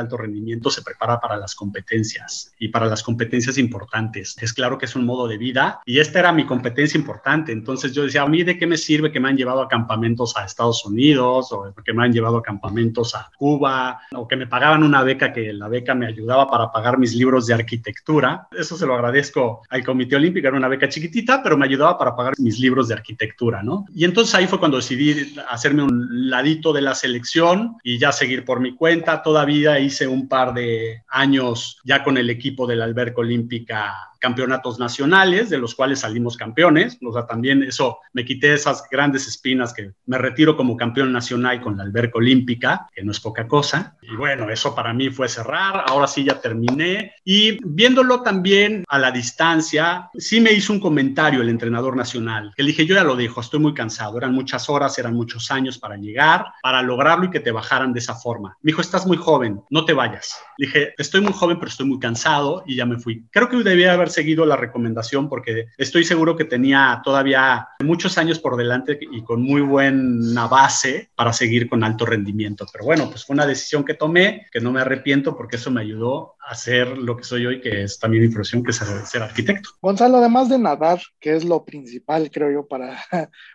alto 0.00 0.16
rendimiento 0.16 0.70
se 0.70 0.82
prepara 0.82 1.20
para 1.20 1.36
las 1.36 1.54
competencias 1.54 2.52
y 2.58 2.68
para 2.68 2.86
las 2.86 3.02
competencias 3.02 3.58
importantes. 3.58 4.36
Es 4.40 4.52
claro 4.52 4.78
que 4.78 4.86
es 4.86 4.94
un 4.94 5.06
modo 5.06 5.26
de 5.26 5.33
vida 5.38 5.80
y 5.84 5.98
esta 5.98 6.18
era 6.18 6.32
mi 6.32 6.44
competencia 6.44 6.98
importante. 6.98 7.52
Entonces 7.52 7.92
yo 7.92 8.04
decía, 8.04 8.22
a 8.22 8.28
mí 8.28 8.42
de 8.42 8.58
qué 8.58 8.66
me 8.66 8.76
sirve 8.76 9.12
que 9.12 9.20
me 9.20 9.28
han 9.28 9.36
llevado 9.36 9.62
a 9.62 9.68
campamentos 9.68 10.36
a 10.36 10.44
Estados 10.44 10.84
Unidos 10.84 11.52
o 11.52 11.74
que 11.84 11.92
me 11.92 12.04
han 12.04 12.12
llevado 12.12 12.38
a 12.38 12.42
campamentos 12.42 13.14
a 13.14 13.30
Cuba 13.36 14.00
o 14.12 14.26
que 14.26 14.36
me 14.36 14.46
pagaban 14.46 14.82
una 14.82 15.02
beca 15.02 15.32
que 15.32 15.52
la 15.52 15.68
beca 15.68 15.94
me 15.94 16.06
ayudaba 16.06 16.46
para 16.48 16.70
pagar 16.70 16.98
mis 16.98 17.14
libros 17.14 17.46
de 17.46 17.54
arquitectura. 17.54 18.48
Eso 18.52 18.76
se 18.76 18.86
lo 18.86 18.94
agradezco 18.94 19.62
al 19.68 19.84
Comité 19.84 20.16
Olímpico, 20.16 20.48
era 20.48 20.56
una 20.56 20.68
beca 20.68 20.88
chiquitita, 20.88 21.42
pero 21.42 21.56
me 21.56 21.66
ayudaba 21.66 21.98
para 21.98 22.16
pagar 22.16 22.34
mis 22.38 22.58
libros 22.58 22.88
de 22.88 22.94
arquitectura, 22.94 23.62
¿no? 23.62 23.86
Y 23.94 24.04
entonces 24.04 24.34
ahí 24.34 24.46
fue 24.46 24.58
cuando 24.58 24.78
decidí 24.78 25.34
hacerme 25.48 25.82
un 25.82 26.30
ladito 26.30 26.72
de 26.72 26.82
la 26.82 26.94
selección 26.94 27.76
y 27.82 27.98
ya 27.98 28.12
seguir 28.12 28.44
por 28.44 28.60
mi 28.60 28.74
cuenta. 28.74 29.22
Todavía 29.22 29.78
hice 29.78 30.06
un 30.06 30.28
par 30.28 30.54
de 30.54 31.02
años 31.08 31.80
ya 31.84 32.02
con 32.02 32.18
el 32.18 32.30
equipo 32.30 32.66
de 32.66 32.76
la 32.76 32.84
alberca 32.84 33.20
olímpica 33.20 34.13
campeonatos 34.24 34.78
nacionales, 34.78 35.50
de 35.50 35.58
los 35.58 35.74
cuales 35.74 36.00
salimos 36.00 36.38
campeones. 36.38 36.96
O 37.04 37.12
sea, 37.12 37.26
también 37.26 37.62
eso 37.62 37.98
me 38.14 38.24
quité 38.24 38.54
esas 38.54 38.88
grandes 38.90 39.28
espinas 39.28 39.74
que 39.74 39.92
me 40.06 40.16
retiro 40.16 40.56
como 40.56 40.78
campeón 40.78 41.12
nacional 41.12 41.60
con 41.60 41.76
la 41.76 41.82
alberca 41.82 42.16
olímpica, 42.16 42.88
que 42.94 43.04
no 43.04 43.10
es 43.12 43.20
poca 43.20 43.46
cosa. 43.46 43.98
Y 44.00 44.16
bueno, 44.16 44.48
eso 44.48 44.74
para 44.74 44.94
mí 44.94 45.10
fue 45.10 45.28
cerrar. 45.28 45.84
Ahora 45.86 46.06
sí 46.06 46.24
ya 46.24 46.40
terminé. 46.40 47.12
Y 47.22 47.58
viéndolo 47.62 48.22
también 48.22 48.84
a 48.88 48.98
la 48.98 49.10
distancia, 49.10 50.08
sí 50.14 50.40
me 50.40 50.52
hizo 50.52 50.72
un 50.72 50.80
comentario 50.80 51.42
el 51.42 51.50
entrenador 51.50 51.94
nacional, 51.94 52.54
que 52.56 52.62
le 52.62 52.68
dije, 52.68 52.86
yo 52.86 52.94
ya 52.94 53.04
lo 53.04 53.16
dejo, 53.16 53.42
estoy 53.42 53.60
muy 53.60 53.74
cansado. 53.74 54.16
Eran 54.16 54.32
muchas 54.32 54.70
horas, 54.70 54.98
eran 54.98 55.12
muchos 55.12 55.50
años 55.50 55.76
para 55.76 55.96
llegar, 55.96 56.46
para 56.62 56.80
lograrlo 56.80 57.26
y 57.26 57.30
que 57.30 57.40
te 57.40 57.50
bajaran 57.50 57.92
de 57.92 57.98
esa 57.98 58.14
forma. 58.14 58.56
Me 58.62 58.70
dijo, 58.70 58.80
estás 58.80 59.06
muy 59.06 59.18
joven, 59.18 59.60
no 59.68 59.84
te 59.84 59.92
vayas. 59.92 60.40
Le 60.56 60.66
dije, 60.66 60.94
estoy 60.96 61.20
muy 61.20 61.34
joven, 61.34 61.58
pero 61.58 61.68
estoy 61.68 61.86
muy 61.86 61.98
cansado 61.98 62.62
y 62.66 62.76
ya 62.76 62.86
me 62.86 62.98
fui. 62.98 63.26
Creo 63.30 63.50
que 63.50 63.58
debía 63.58 63.92
haber 63.92 64.13
seguido 64.14 64.46
la 64.46 64.56
recomendación 64.56 65.28
porque 65.28 65.66
estoy 65.76 66.04
seguro 66.04 66.36
que 66.36 66.44
tenía 66.44 67.00
todavía 67.04 67.68
muchos 67.80 68.16
años 68.18 68.38
por 68.38 68.56
delante 68.56 68.98
y 69.00 69.22
con 69.22 69.42
muy 69.42 69.60
buena 69.60 70.46
base 70.46 71.10
para 71.14 71.32
seguir 71.32 71.68
con 71.68 71.84
alto 71.84 72.06
rendimiento. 72.06 72.66
Pero 72.72 72.84
bueno, 72.84 73.10
pues 73.10 73.24
fue 73.24 73.34
una 73.34 73.46
decisión 73.46 73.84
que 73.84 73.94
tomé, 73.94 74.46
que 74.50 74.60
no 74.60 74.72
me 74.72 74.80
arrepiento 74.80 75.36
porque 75.36 75.56
eso 75.56 75.70
me 75.70 75.80
ayudó 75.80 76.34
a 76.46 76.54
ser 76.54 76.96
lo 76.98 77.16
que 77.16 77.24
soy 77.24 77.46
hoy, 77.46 77.60
que 77.60 77.82
es 77.84 77.98
también 77.98 78.24
mi 78.24 78.30
profesión, 78.30 78.62
que 78.62 78.70
es 78.70 78.76
ser 78.76 79.22
arquitecto. 79.22 79.70
Gonzalo, 79.80 80.18
además 80.18 80.48
de 80.48 80.58
nadar, 80.58 81.00
que 81.20 81.34
es 81.34 81.44
lo 81.44 81.64
principal, 81.64 82.30
creo 82.30 82.50
yo, 82.50 82.66
para 82.66 83.02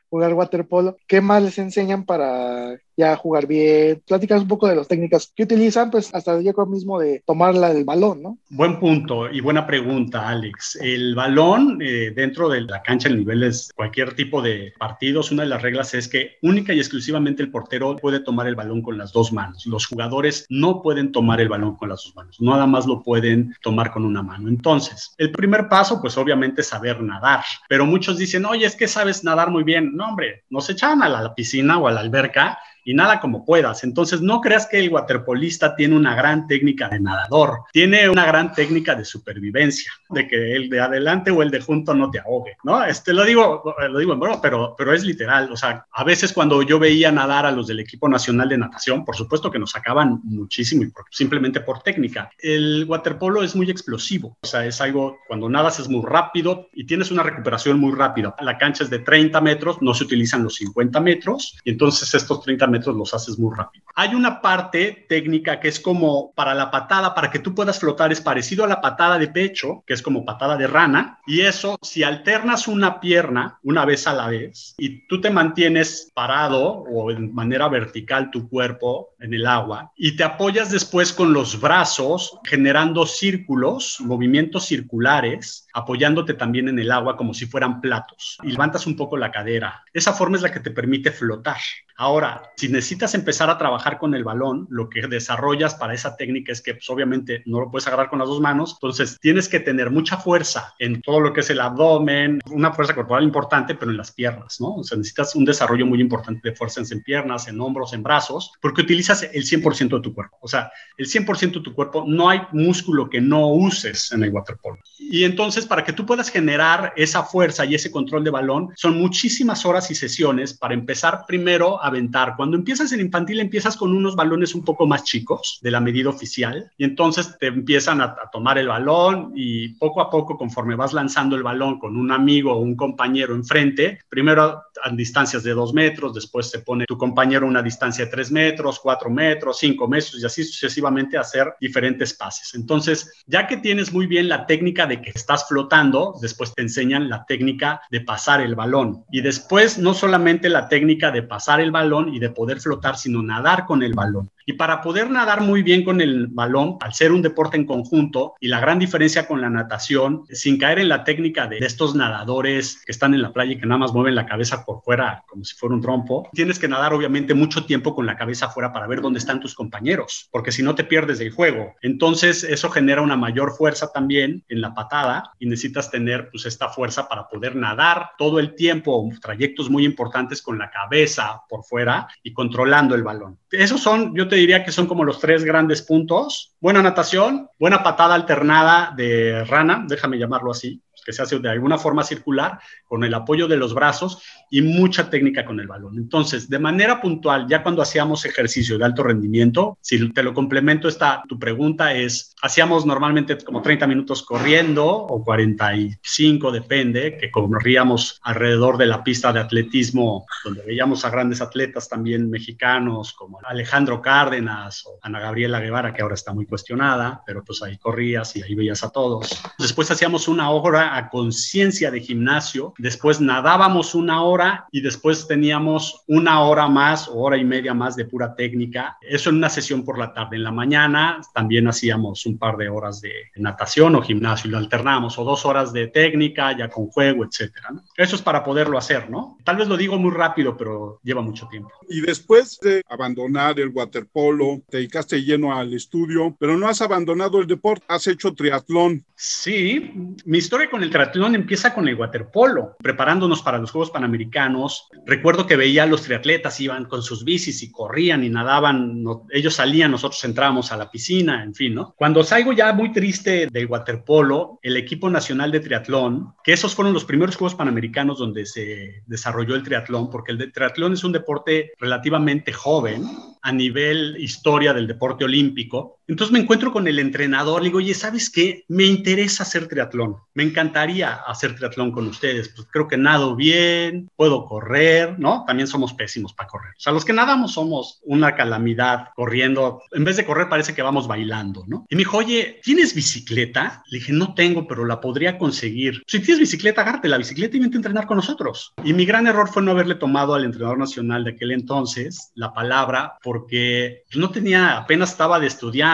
jugar 0.10 0.34
waterpolo, 0.34 0.98
¿qué 1.08 1.22
más 1.22 1.44
les 1.44 1.58
enseñan 1.58 2.06
para 2.06 2.80
ya 2.98 3.16
jugar 3.16 3.48
bien? 3.48 4.02
Platicas 4.06 4.42
un 4.42 4.48
poco 4.48 4.68
de 4.68 4.76
las 4.76 4.88
técnicas 4.88 5.32
que 5.36 5.44
utilizan, 5.44 5.92
pues 5.92 6.14
hasta 6.14 6.42
yo 6.42 6.54
creo 6.54 6.66
mismo 6.66 7.00
de 7.00 7.24
tomarla 7.26 7.74
del 7.74 7.86
balón, 7.86 8.22
¿no? 8.22 8.38
Buen 8.50 8.80
punto 8.80 9.30
y 9.30 9.40
buena 9.40 9.66
pregunta, 9.66 10.28
Alex. 10.28 10.78
El 10.82 11.16
balón 11.16 11.80
eh, 11.82 12.12
dentro 12.16 12.50
de 12.50 12.62
la 12.62 12.82
cancha 12.82 13.08
en 13.08 13.18
niveles, 13.18 13.72
cualquier 13.76 14.16
tipo 14.16 14.42
de 14.42 14.74
partidos, 14.78 15.32
una 15.32 15.44
de 15.44 15.50
las 15.50 15.62
reglas 15.62 15.94
es 15.94 16.08
que 16.08 16.38
única 16.42 16.74
y 16.74 16.80
exclusivamente 16.80 17.44
el 17.44 17.52
portero 17.52 17.96
puede 17.96 18.20
tomar 18.20 18.48
el 18.48 18.56
balón 18.56 18.82
con 18.82 18.98
las 18.98 19.14
dos 19.14 19.32
manos. 19.32 19.66
Los 19.66 19.86
jugadores 19.86 20.46
no 20.50 20.82
pueden 20.82 21.12
tomar 21.12 21.40
el 21.40 21.50
balón 21.50 21.76
con 21.76 21.90
las 21.90 22.04
dos 22.04 22.16
manos, 22.16 22.38
nada 22.42 22.66
más 22.66 22.86
lo 22.86 23.04
pueden 23.04 23.56
tomar 23.62 23.92
con 23.92 24.06
una 24.06 24.24
mano. 24.24 24.50
Entonces, 24.50 25.14
el 25.18 25.32
primer 25.32 25.70
paso, 25.70 26.02
pues 26.02 26.18
obviamente 26.18 26.64
saber 26.64 27.02
nadar, 27.02 27.44
pero 27.68 27.86
muchos 27.86 28.18
dicen, 28.18 28.46
oye, 28.46 28.66
es 28.66 28.76
que 28.76 28.88
sabes 28.88 29.24
nadar 29.24 29.52
muy 29.52 29.64
bien 29.64 29.99
no, 30.00 30.08
hombre, 30.08 30.46
nos 30.50 30.70
echaban 30.70 31.04
a 31.04 31.10
la 31.10 31.36
piscina 31.36 31.78
o 31.78 31.88
a 31.88 31.92
la 31.92 32.00
alberca 32.00 32.58
y 32.84 32.94
nada 32.94 33.20
como 33.20 33.46
puedas. 33.46 33.84
Entonces, 33.84 34.22
no 34.22 34.42
creas 34.42 34.68
que 34.68 34.80
el 34.80 34.90
waterpolista 34.90 35.76
tiene 35.76 35.96
una 35.96 36.16
gran 36.16 36.48
técnica 36.48 36.90
de 36.90 37.00
nadador, 37.00 37.60
tiene 37.72 38.10
una 38.10 38.26
gran 38.26 38.54
técnica 38.54 38.96
de 38.96 39.06
supervivencia, 39.06 39.92
de 40.10 40.28
que 40.28 40.56
el 40.56 40.70
de 40.70 40.80
adelante 40.80 41.32
o 41.32 41.42
el 41.42 41.52
de 41.52 41.62
junto 41.62 41.94
no 41.94 42.10
te 42.10 42.20
ahogue, 42.20 42.58
¿no? 42.64 42.84
Este 42.84 43.14
lo 43.14 43.24
digo, 43.24 43.76
lo 43.90 44.00
digo 44.00 44.14
en 44.14 44.20
broma, 44.20 44.42
pero, 44.42 44.76
pero 44.78 44.94
es 44.94 45.04
literal. 45.04 45.52
O 45.52 45.58
sea, 45.58 45.86
a 45.92 46.04
veces 46.04 46.34
cuando 46.34 46.62
yo 46.62 46.80
veía 46.80 47.12
nadar 47.12 47.46
a 47.46 47.52
los 47.52 47.68
del 47.68 47.80
equipo 47.80 48.08
nacional 48.10 48.50
de 48.50 48.58
natación, 48.58 49.06
por 49.06 49.16
supuesto 49.16 49.52
que 49.52 49.60
nos 49.60 49.72
sacaban 49.72 50.22
muchísimo 50.24 50.84
y 50.84 50.92
simplemente 51.12 51.62
por 51.62 51.82
técnica. 51.82 52.30
El 52.38 52.86
waterpolo 52.88 53.44
es 53.44 53.56
muy 53.56 53.70
explosivo, 53.70 54.38
o 54.42 54.48
sea, 54.48 54.66
es 54.66 54.82
algo 54.82 55.20
cuando 55.28 55.50
nadas 55.50 55.80
es 55.80 55.90
muy 55.90 56.04
rápido 56.06 56.70
y 56.74 56.86
tienes 56.86 57.12
una 57.12 57.24
recuperación 57.24 57.80
muy 57.80 57.94
rápida. 57.94 58.36
La 58.42 58.58
cancha 58.58 58.84
es 58.84 58.90
de 58.90 59.00
30 59.00 59.42
metros, 59.42 59.82
no 59.82 59.94
se 59.94 60.04
utilizan 60.04 60.44
los 60.44 60.56
50 60.56 61.00
metros 61.00 61.58
y 61.64 61.72
entonces 61.72 62.14
estos 62.14 62.42
30 62.42 62.68
los 62.70 63.14
haces 63.14 63.38
muy 63.38 63.56
rápido. 63.56 63.86
Hay 63.96 64.16
una 64.16 64.42
parte 64.42 65.06
técnica 65.10 65.60
que 65.60 65.68
es 65.68 65.80
como 65.80 66.32
para 66.34 66.54
la 66.54 66.72
patada, 66.72 67.14
para 67.14 67.30
que 67.30 67.40
tú 67.40 67.54
puedas 67.54 67.80
flotar, 67.80 68.12
es 68.12 68.22
parecido 68.22 68.64
a 68.64 68.68
la 68.68 68.82
patada 68.82 69.18
de 69.18 69.28
pecho, 69.28 69.84
que 69.86 69.94
es 69.94 70.02
como 70.02 70.26
patada 70.26 70.56
de 70.58 70.68
rana, 70.68 71.20
y 71.28 71.42
eso, 71.42 71.78
si 71.82 72.04
alternas 72.04 72.68
una 72.68 73.00
pierna 73.00 73.60
una 73.64 73.86
vez 73.86 74.08
a 74.08 74.14
la 74.14 74.28
vez 74.28 74.76
y 74.78 75.08
tú 75.08 75.22
te 75.22 75.30
mantienes 75.30 76.12
parado 76.14 76.66
o 76.68 77.12
en 77.12 77.34
manera 77.34 77.68
vertical 77.68 78.32
tu 78.32 78.48
cuerpo 78.48 79.10
en 79.20 79.34
el 79.34 79.46
agua 79.46 79.92
y 79.96 80.16
te 80.16 80.24
apoyas 80.24 80.72
después 80.72 81.14
con 81.14 81.34
los 81.34 81.60
brazos 81.60 82.40
generando 82.46 83.06
círculos, 83.06 83.98
movimientos 84.00 84.66
circulares, 84.66 85.68
apoyándote 85.74 86.34
también 86.34 86.70
en 86.70 86.80
el 86.80 86.92
agua 86.92 87.18
como 87.18 87.34
si 87.34 87.46
fueran 87.46 87.82
platos 87.82 88.38
y 88.44 88.52
levantas 88.52 88.88
un 88.88 88.96
poco 88.96 89.18
la 89.18 89.32
cadera. 89.32 89.84
Esa 89.94 90.14
forma 90.14 90.38
es 90.38 90.44
la 90.44 90.52
que 90.52 90.60
te 90.60 90.72
permite 90.72 91.12
flotar. 91.12 91.58
Ahora, 92.02 92.54
si 92.56 92.70
necesitas 92.70 93.14
empezar 93.14 93.50
a 93.50 93.58
trabajar 93.58 93.98
con 93.98 94.16
el 94.16 94.24
balón, 94.24 94.68
lo 94.70 94.90
que 94.90 95.02
desarrollas 95.02 95.76
para 95.76 95.94
esa 95.94 96.16
técnica 96.16 96.54
es 96.54 96.62
que 96.62 96.76
pues, 96.76 96.90
obviamente 96.90 97.44
no 97.46 97.60
lo 97.60 97.70
puedes 97.70 97.88
agarrar 97.88 98.10
con 98.10 98.20
las 98.20 98.30
dos 98.30 98.40
manos, 98.40 98.78
entonces 98.78 99.18
tienes 99.20 99.50
que 99.50 99.60
tener 99.60 99.90
mucha 99.90 100.16
fuerza 100.16 100.74
en 100.80 101.02
todo 101.02 101.20
lo 101.20 101.34
que 101.34 101.42
es 101.42 101.50
el 101.50 101.60
abdomen, 101.60 102.40
una 102.52 102.72
fuerza 102.72 102.96
corporal 102.96 103.26
importante, 103.26 103.76
pero 103.76 103.92
en 103.92 103.98
las 103.98 104.14
piernas, 104.14 104.62
¿no? 104.62 104.76
O 104.76 104.84
sea, 104.86 104.98
necesitas 104.98 105.36
un 105.36 105.44
desarrollo 105.44 105.86
muy 105.86 106.00
importante 106.00 106.50
de 106.50 106.56
fuerza 106.56 106.80
en 106.90 107.04
piernas, 107.04 107.50
en 107.50 107.60
hombros, 107.60 107.92
en 107.92 108.02
brazos, 108.02 108.54
porque 108.62 108.84
utilizas 108.84 109.24
el 109.24 109.44
100% 109.44 109.98
de 109.98 110.02
tu 110.02 110.14
cuerpo. 110.14 110.38
O 110.40 110.48
sea, 110.48 110.72
el 110.98 111.06
100% 111.06 111.56
de 111.56 111.60
tu 111.60 111.74
cuerpo, 111.74 112.06
no 112.08 112.30
hay 112.30 112.40
músculo 112.54 113.10
que 113.10 113.20
no 113.20 113.46
uses 113.50 114.14
en 114.14 114.24
el 114.24 114.30
waterpolo. 114.30 114.78
Y 114.98 115.26
entonces, 115.26 115.66
para 115.66 115.84
que 115.84 115.92
tú 115.92 116.06
puedas 116.06 116.30
generar 116.30 116.94
esa 116.96 117.24
fuerza 117.24 117.66
y 117.66 117.76
ese 117.76 117.92
control 117.92 118.24
de 118.24 118.32
balón, 118.32 118.70
son 118.78 118.98
muchísimas 118.98 119.66
horas 119.66 119.92
y 119.92 119.96
sesiones 119.96 120.54
para 120.54 120.74
empezar 120.74 121.26
primero 121.28 121.84
a 121.84 121.89
aventar. 121.90 122.36
Cuando 122.36 122.58
empiezas 122.58 122.92
en 122.92 123.02
infantil, 123.02 123.40
empiezas 123.40 123.78
con 123.78 123.96
unos 123.96 124.16
balones 124.16 124.56
un 124.56 124.64
poco 124.64 124.88
más 124.88 125.04
chicos 125.04 125.60
de 125.62 125.72
la 125.72 125.80
medida 125.80 126.10
oficial 126.10 126.72
y 126.78 126.84
entonces 126.84 127.38
te 127.40 127.48
empiezan 127.48 128.02
a, 128.02 128.16
tomar 128.32 128.58
el 128.58 128.68
balón 128.68 129.34
y 129.36 129.70
poco 129.70 130.02
a 130.02 130.10
poco, 130.10 130.38
conforme 130.38 130.76
vas 130.76 130.94
lanzando 130.94 131.36
el 131.36 131.44
balón 131.44 131.80
con 131.80 131.98
un 131.98 132.12
amigo 132.12 132.54
o 132.54 132.60
un 132.60 132.76
compañero 132.76 133.34
enfrente, 133.36 134.00
primero 134.08 134.64
a 134.84 134.90
distancias 134.92 135.44
de 135.44 135.54
dos 135.54 135.74
metros, 135.74 136.14
después 136.14 136.50
se 136.50 136.60
pone 136.60 136.86
tu 136.86 136.98
compañero 136.98 137.46
a 137.46 137.50
una 137.50 137.62
distancia 137.62 138.06
de 138.06 138.12
tres 138.12 138.32
metros, 138.32 138.80
cuatro 138.80 139.10
metros, 139.10 139.58
cinco 139.58 139.88
metros 139.88 140.22
y 140.22 140.26
así 140.26 140.44
sucesivamente 140.44 141.18
hacer 141.18 141.54
diferentes 141.60 142.14
pases. 142.14 142.54
Entonces, 142.56 143.24
ya 143.28 143.48
que 143.48 143.58
tienes 143.58 143.92
muy 143.92 144.08
bien 144.08 144.30
la 144.30 144.46
técnica 144.46 144.86
de 144.86 145.02
que 145.02 145.12
estás 145.14 145.48
flotando, 145.48 146.16
después 146.22 146.54
te 146.54 146.62
enseñan 146.62 147.10
la 147.10 147.26
técnica 147.26 147.82
de 147.90 148.02
pasar 148.02 148.42
el 148.42 148.56
balón 148.56 149.06
y 149.12 149.22
después 149.22 149.78
no 149.78 149.94
solamente 149.94 150.50
la 150.50 150.70
técnica 150.70 151.12
de 151.12 151.24
pasar 151.24 151.60
el 151.62 151.72
balón, 151.72 151.79
balón 151.80 152.14
y 152.14 152.20
de 152.20 152.30
poder 152.30 152.60
flotar, 152.60 152.98
sino 152.98 153.22
nadar 153.22 153.66
con 153.66 153.82
el 153.84 153.94
balón. 153.94 154.30
Y 154.50 154.54
para 154.54 154.82
poder 154.82 155.12
nadar 155.12 155.42
muy 155.42 155.62
bien 155.62 155.84
con 155.84 156.02
el 156.02 156.26
balón, 156.26 156.78
al 156.82 156.92
ser 156.92 157.12
un 157.12 157.22
deporte 157.22 157.56
en 157.56 157.68
conjunto 157.68 158.34
y 158.40 158.48
la 158.48 158.60
gran 158.60 158.80
diferencia 158.80 159.28
con 159.28 159.42
la 159.42 159.50
natación, 159.52 160.24
sin 160.32 160.58
caer 160.58 160.80
en 160.80 160.90
la 160.90 161.04
técnica 161.04 161.46
de 161.46 161.60
estos 161.60 161.94
nadadores 161.94 162.82
que 162.84 162.92
están 162.92 163.14
en 163.14 163.22
la 163.22 163.32
playa 163.32 163.52
y 163.52 163.60
que 163.60 163.68
nada 163.68 163.78
más 163.78 163.94
mueven 163.94 164.16
la 164.16 164.26
cabeza 164.26 164.66
por 164.66 164.82
fuera 164.82 165.24
como 165.28 165.44
si 165.44 165.56
fuera 165.56 165.76
un 165.76 165.82
trompo, 165.82 166.28
tienes 166.34 166.58
que 166.58 166.68
nadar 166.68 166.96
obviamente 166.96 167.36
mucho 167.36 167.68
tiempo 167.68 167.94
con 167.94 168.08
la 168.08 168.18
cabeza 168.18 168.48
afuera 168.48 168.74
para 168.74 168.88
ver 168.88 169.02
dónde 169.02 169.20
están 169.20 169.40
tus 169.40 169.54
compañeros, 169.54 170.28
porque 170.32 170.52
si 170.52 170.64
no 170.64 170.74
te 170.74 170.84
pierdes 170.84 171.20
del 171.20 171.30
juego. 171.30 171.76
Entonces 171.84 172.44
eso 172.44 172.72
genera 172.72 173.04
una 173.04 173.18
mayor 173.18 173.52
fuerza 173.56 173.92
también 173.94 174.44
en 174.50 174.62
la 174.62 174.74
patada 174.74 175.32
y 175.38 175.46
necesitas 175.46 175.92
tener 175.92 176.32
pues 176.32 176.48
esta 176.48 176.70
fuerza 176.70 177.08
para 177.08 177.28
poder 177.28 177.56
nadar 177.56 178.14
todo 178.18 178.40
el 178.40 178.56
tiempo, 178.56 179.12
trayectos 179.22 179.70
muy 179.70 179.86
importantes 179.86 180.42
con 180.42 180.58
la 180.58 180.72
cabeza 180.72 181.44
por 181.48 181.64
fuera 181.64 182.08
y 182.24 182.34
controlando 182.34 182.96
el 182.96 183.04
balón. 183.04 183.38
Esos 183.52 183.82
son, 183.82 184.16
yo 184.16 184.28
te 184.28 184.39
diría 184.40 184.64
que 184.64 184.72
son 184.72 184.88
como 184.88 185.04
los 185.04 185.20
tres 185.20 185.44
grandes 185.44 185.82
puntos. 185.82 186.56
Buena 186.60 186.82
natación, 186.82 187.50
buena 187.60 187.84
patada 187.84 188.16
alternada 188.16 188.94
de 188.96 189.44
rana, 189.46 189.86
déjame 189.88 190.18
llamarlo 190.18 190.52
así, 190.52 190.82
que 191.06 191.14
se 191.14 191.22
hace 191.22 191.40
de 191.40 191.50
alguna 191.50 191.78
forma 191.78 192.04
circular, 192.04 192.60
con 192.86 193.04
el 193.04 193.14
apoyo 193.14 193.48
de 193.48 193.58
los 193.58 193.74
brazos 193.74 194.22
y 194.50 194.62
mucha 194.62 195.10
técnica 195.10 195.46
con 195.46 195.60
el 195.60 195.68
balón. 195.68 195.98
Entonces, 195.98 196.50
de 196.50 196.60
manera 196.60 197.02
puntual, 197.02 197.48
ya 197.48 197.62
cuando 197.62 197.82
hacíamos 197.82 198.26
ejercicio 198.26 198.78
de 198.78 198.86
alto 198.86 199.04
rendimiento, 199.04 199.78
si 199.82 200.12
te 200.12 200.24
lo 200.24 200.34
complemento, 200.34 200.88
esta, 200.88 201.24
tu 201.28 201.38
pregunta 201.38 201.94
es, 201.94 202.36
hacíamos 202.42 202.86
normalmente 202.86 203.38
como 203.38 203.62
30 203.62 203.88
minutos 203.88 204.24
corriendo 204.24 204.88
o 204.88 205.24
45, 205.24 206.52
depende, 206.52 207.18
que 207.18 207.32
corríamos 207.32 208.20
alrededor 208.24 208.78
de 208.78 208.88
la 208.88 209.04
pista 209.04 209.32
de 209.32 209.40
atletismo, 209.40 210.26
donde 210.44 210.64
veíamos 210.64 211.06
a 211.06 211.10
grandes 211.10 211.42
atletas 211.42 211.88
también 211.88 212.30
mexicanos 212.30 213.14
como 213.14 213.40
Alejandro 213.46 214.02
Cárdenas 214.02 214.86
o 214.86 215.00
Ana 215.02 215.20
Gabriela 215.20 215.60
Guevara, 215.60 215.94
que 215.94 216.02
ahora 216.02 216.16
está 216.16 216.34
muy 216.34 216.46
cuestionada, 216.46 217.22
pero 217.26 217.44
pues 217.44 217.62
ahí 217.62 217.78
corrías 217.78 218.36
y 218.36 218.44
ahí 218.44 218.56
veías 218.56 218.84
a 218.84 218.90
todos. 218.90 219.42
Después 219.58 219.90
hacíamos 219.92 220.28
una 220.28 220.50
hora 220.50 220.98
a 221.00 221.10
conciencia 221.10 221.92
de 221.92 222.02
gimnasio, 222.02 222.74
después 222.78 223.22
nadábamos 223.22 223.96
una 223.96 224.24
hora 224.24 224.68
y 224.72 224.82
después 224.82 225.28
teníamos 225.28 226.04
una 226.08 226.42
hora 226.42 226.68
más 226.68 227.08
o 227.08 227.20
hora 227.20 227.38
y 227.38 227.44
media 227.44 227.74
más 227.74 227.96
de 227.96 228.06
pura 228.06 228.36
técnica. 228.36 228.98
Eso 229.02 229.30
en 229.30 229.38
una 229.38 229.50
sesión 229.50 229.84
por 229.84 229.98
la 229.98 230.14
tarde. 230.14 230.36
En 230.36 230.44
la 230.44 230.52
mañana 230.52 231.22
también 231.34 231.68
hacíamos 231.68 232.26
un 232.26 232.38
par 232.38 232.58
de 232.58 232.70
horas 232.70 233.02
de 233.02 233.12
natación 233.36 233.96
o 233.96 234.02
gimnasio 234.02 234.48
y 234.48 234.52
lo 234.52 234.58
alternamos, 234.58 235.18
o 235.18 235.24
dos 235.24 235.46
horas 235.46 235.74
de 235.74 235.88
técnica 235.88 236.58
ya 236.58 236.70
con 236.70 236.88
juego, 236.88 237.26
etcétera. 237.26 237.70
Eso 237.96 238.16
es 238.16 238.22
para 238.22 238.44
poderlo 238.44 238.78
hacer, 238.78 239.10
¿no? 239.10 239.38
Tal 239.44 239.58
vez 239.58 239.68
lo 239.68 239.78
digo 239.78 239.98
muy 239.98 240.12
rápido, 240.12 240.56
pero 240.58 241.00
lleva 241.04 241.22
mucho 241.22 241.48
tiempo. 241.48 241.72
Y 241.90 242.02
después 242.02 242.60
de 242.62 242.84
abandonar 242.90 243.60
el 243.60 243.70
waterpolo, 243.70 244.62
te 244.70 244.78
dedicaste 244.78 245.24
lleno 245.24 245.56
al 245.56 245.74
estudio, 245.74 246.36
pero 246.40 246.58
no 246.58 246.68
has 246.68 246.82
abandonado 246.82 247.40
el 247.40 247.48
deporte, 247.48 247.86
has 247.88 248.08
hecho 248.08 248.34
triatlón. 248.34 249.06
Sí, 249.16 249.92
mi 250.26 250.38
historia 250.38 250.70
con 250.70 250.79
el 250.84 250.90
triatlón 250.90 251.36
empieza 251.36 251.74
con 251.74 251.88
el 251.88 251.96
waterpolo, 251.96 252.76
preparándonos 252.80 253.42
para 253.42 253.58
los 253.58 253.72
Juegos 253.72 253.92
Panamericanos. 253.92 254.88
Recuerdo 255.06 255.46
que 255.46 255.56
veía 255.56 255.84
a 255.84 255.86
los 255.88 256.04
triatletas, 256.04 256.60
iban 256.60 256.86
con 256.86 257.02
sus 257.02 257.24
bicis 257.24 257.64
y 257.64 257.72
corrían 257.72 258.24
y 258.24 258.30
nadaban, 258.30 259.04
ellos 259.32 259.56
salían, 259.56 259.92
nosotros 259.92 260.24
entrábamos 260.24 260.72
a 260.72 260.78
la 260.78 260.90
piscina, 260.90 261.44
en 261.44 261.54
fin, 261.54 261.76
¿no? 261.76 261.94
Cuando 261.98 262.24
salgo 262.24 262.54
ya 262.54 262.74
muy 262.74 262.92
triste 262.92 263.48
del 263.52 263.68
waterpolo, 263.68 264.60
el 264.62 264.78
equipo 264.78 265.10
nacional 265.10 265.52
de 265.52 265.60
triatlón, 265.60 266.34
que 266.44 266.54
esos 266.54 266.76
fueron 266.76 266.94
los 266.94 267.06
primeros 267.06 267.36
Juegos 267.36 267.56
Panamericanos 267.56 268.20
donde 268.20 268.46
se 268.46 269.04
desarrolló 269.06 269.56
el 269.56 269.64
triatlón, 269.64 270.10
porque 270.10 270.32
el 270.32 270.52
triatlón 270.52 270.94
es 270.94 271.04
un 271.04 271.12
deporte 271.12 271.72
relativamente 271.80 272.54
joven 272.54 273.04
a 273.42 273.52
nivel 273.52 274.18
historia 274.20 274.74
del 274.74 274.88
deporte 274.88 275.24
olímpico. 275.24 275.99
Entonces 276.10 276.34
me 276.34 276.40
encuentro 276.40 276.74
con 276.74 276.88
el 276.88 276.98
entrenador, 276.98 277.62
le 277.62 277.68
digo, 277.68 277.78
oye, 277.78 277.94
¿sabes 277.94 278.32
qué? 278.32 278.66
Me 278.68 278.86
interesa 278.86 279.44
hacer 279.44 279.68
triatlón, 279.68 280.18
me 280.34 280.44
encantaría 280.44 281.14
hacer 281.14 281.56
triatlón 281.56 281.92
con 281.92 282.08
ustedes, 282.08 282.50
pues 282.50 282.68
creo 282.72 282.88
que 282.88 282.98
nado 282.98 283.36
bien, 283.36 284.10
puedo 284.16 284.46
correr, 284.46 285.20
¿no? 285.20 285.44
También 285.46 285.68
somos 285.68 285.94
pésimos 285.94 286.34
para 286.34 286.50
correr. 286.50 286.72
O 286.78 286.80
sea, 286.80 286.94
los 286.94 287.06
que 287.06 287.14
nadamos 287.14 287.54
somos 287.54 288.00
una 288.04 288.36
calamidad 288.36 289.10
corriendo, 289.16 289.84
en 289.92 290.04
vez 290.04 290.18
de 290.18 290.26
correr 290.26 290.50
parece 290.50 290.74
que 290.74 290.82
vamos 290.82 291.08
bailando, 291.08 291.64
¿no? 291.68 291.86
Y 291.90 291.96
me 291.96 292.00
dijo, 292.00 292.18
oye, 292.18 292.60
¿tienes 292.64 292.96
bicicleta? 292.96 293.84
Le 293.90 294.00
dije, 294.00 294.12
no 294.12 294.34
tengo, 294.34 294.68
pero 294.68 294.86
la 294.86 295.00
podría 295.00 295.38
conseguir. 295.38 296.02
Si 296.08 296.20
tienes 296.20 296.40
bicicleta, 296.40 296.82
agárrate 296.82 297.08
la 297.08 297.20
bicicleta 297.20 297.56
y 297.56 297.60
vente 297.60 297.78
a 297.78 297.80
entrenar 297.80 298.08
con 298.08 298.18
nosotros. 298.18 298.74
Y 298.84 298.94
mi 298.94 299.06
gran 299.06 299.28
error 299.28 299.48
fue 299.48 299.62
no 299.62 299.72
haberle 299.72 299.96
tomado 299.96 300.34
al 300.34 300.44
entrenador 300.44 300.80
nacional 300.80 301.24
de 301.24 301.32
aquel 301.32 301.52
entonces 301.52 302.32
la 302.34 302.54
palabra 302.54 303.18
porque 303.22 304.04
no 304.16 304.32
tenía, 304.32 304.78
apenas 304.78 305.12
estaba 305.12 305.40
de 305.40 305.48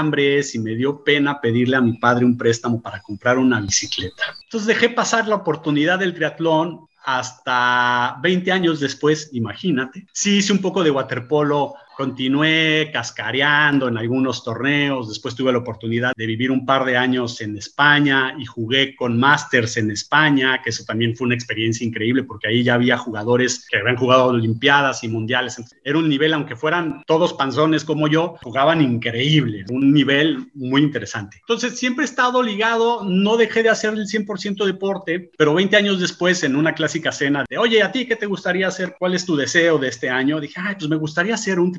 estudiambres 0.06 0.56
y 0.56 0.60
me 0.60 0.76
dio 0.76 1.04
pena 1.04 1.40
pedirle 1.42 1.78
a 1.78 1.82
mi 1.82 1.94
padre 1.94 2.26
un 2.26 2.38
préstamo 2.38 2.82
para 2.82 3.02
comprar 3.02 3.38
una 3.38 3.60
bicicleta. 3.60 4.24
Entonces 4.44 4.68
dejé 4.68 4.90
pasar 4.90 5.28
la 5.28 5.36
oportunidad 5.36 6.00
del 6.00 6.14
triatlón 6.14 6.88
hasta 7.04 8.18
20 8.22 8.52
años 8.52 8.80
después, 8.80 9.30
imagínate. 9.34 10.08
Sí 10.12 10.38
hice 10.38 10.54
un 10.54 10.60
poco 10.60 10.84
de 10.84 10.92
waterpolo 10.92 11.76
Continué 11.96 12.90
cascareando 12.92 13.88
en 13.88 13.98
algunos 13.98 14.44
torneos, 14.44 15.08
después 15.08 15.34
tuve 15.34 15.52
la 15.54 15.60
oportunidad 15.60 16.12
de 16.16 16.26
vivir 16.26 16.52
un 16.52 16.66
par 16.66 16.84
de 16.84 16.98
años 16.98 17.40
en 17.40 17.58
España 17.58 18.36
y 18.38 18.46
jugué 18.46 18.96
con 18.96 19.18
Masters 19.18 19.78
en 19.78 19.92
España, 19.92 20.62
que 20.62 20.72
eso 20.72 20.84
también 20.84 21.16
fue 21.16 21.26
una 21.26 21.36
experiencia 21.36 21.86
increíble 21.88 22.24
porque 22.24 22.50
ahí 22.50 22.64
ya 22.64 22.74
había 22.74 22.98
jugadores 22.98 23.66
que 23.70 23.78
habían 23.78 23.96
jugado 23.96 24.26
Olimpiadas 24.26 25.04
y 25.04 25.08
Mundiales. 25.08 25.56
Era 25.84 25.98
un 25.98 26.10
nivel, 26.10 26.34
aunque 26.34 26.56
fueran 26.56 27.04
todos 27.08 27.34
panzones 27.34 27.86
como 27.86 28.08
yo, 28.08 28.36
jugaban 28.42 28.82
increíble, 28.82 29.64
un 29.70 29.94
nivel 29.94 30.50
muy 30.54 30.82
interesante. 30.82 31.38
Entonces 31.40 31.80
siempre 31.80 32.04
he 32.04 32.08
estado 32.08 32.44
ligado, 32.44 33.04
no 33.06 33.38
dejé 33.38 33.64
de 33.64 33.70
hacer 33.70 33.94
el 33.94 34.06
100% 34.06 34.66
deporte, 34.66 35.32
pero 35.38 35.54
20 35.54 35.78
años 35.78 36.00
después 36.00 36.44
en 36.44 36.56
una 36.56 36.74
clásica 36.74 37.12
cena 37.12 37.46
de, 37.50 37.58
oye, 37.58 37.82
¿a 37.82 37.92
ti 37.92 38.06
qué 38.06 38.16
te 38.16 38.26
gustaría 38.26 38.68
hacer? 38.68 38.96
¿Cuál 39.00 39.14
es 39.14 39.26
tu 39.26 39.36
deseo 39.36 39.78
de 39.78 39.88
este 39.88 40.10
año? 40.10 40.42
Dije, 40.42 40.60
ay, 40.60 40.76
pues 40.78 40.90
me 40.90 40.98
gustaría 40.98 41.36
hacer 41.36 41.60
un 41.60 41.72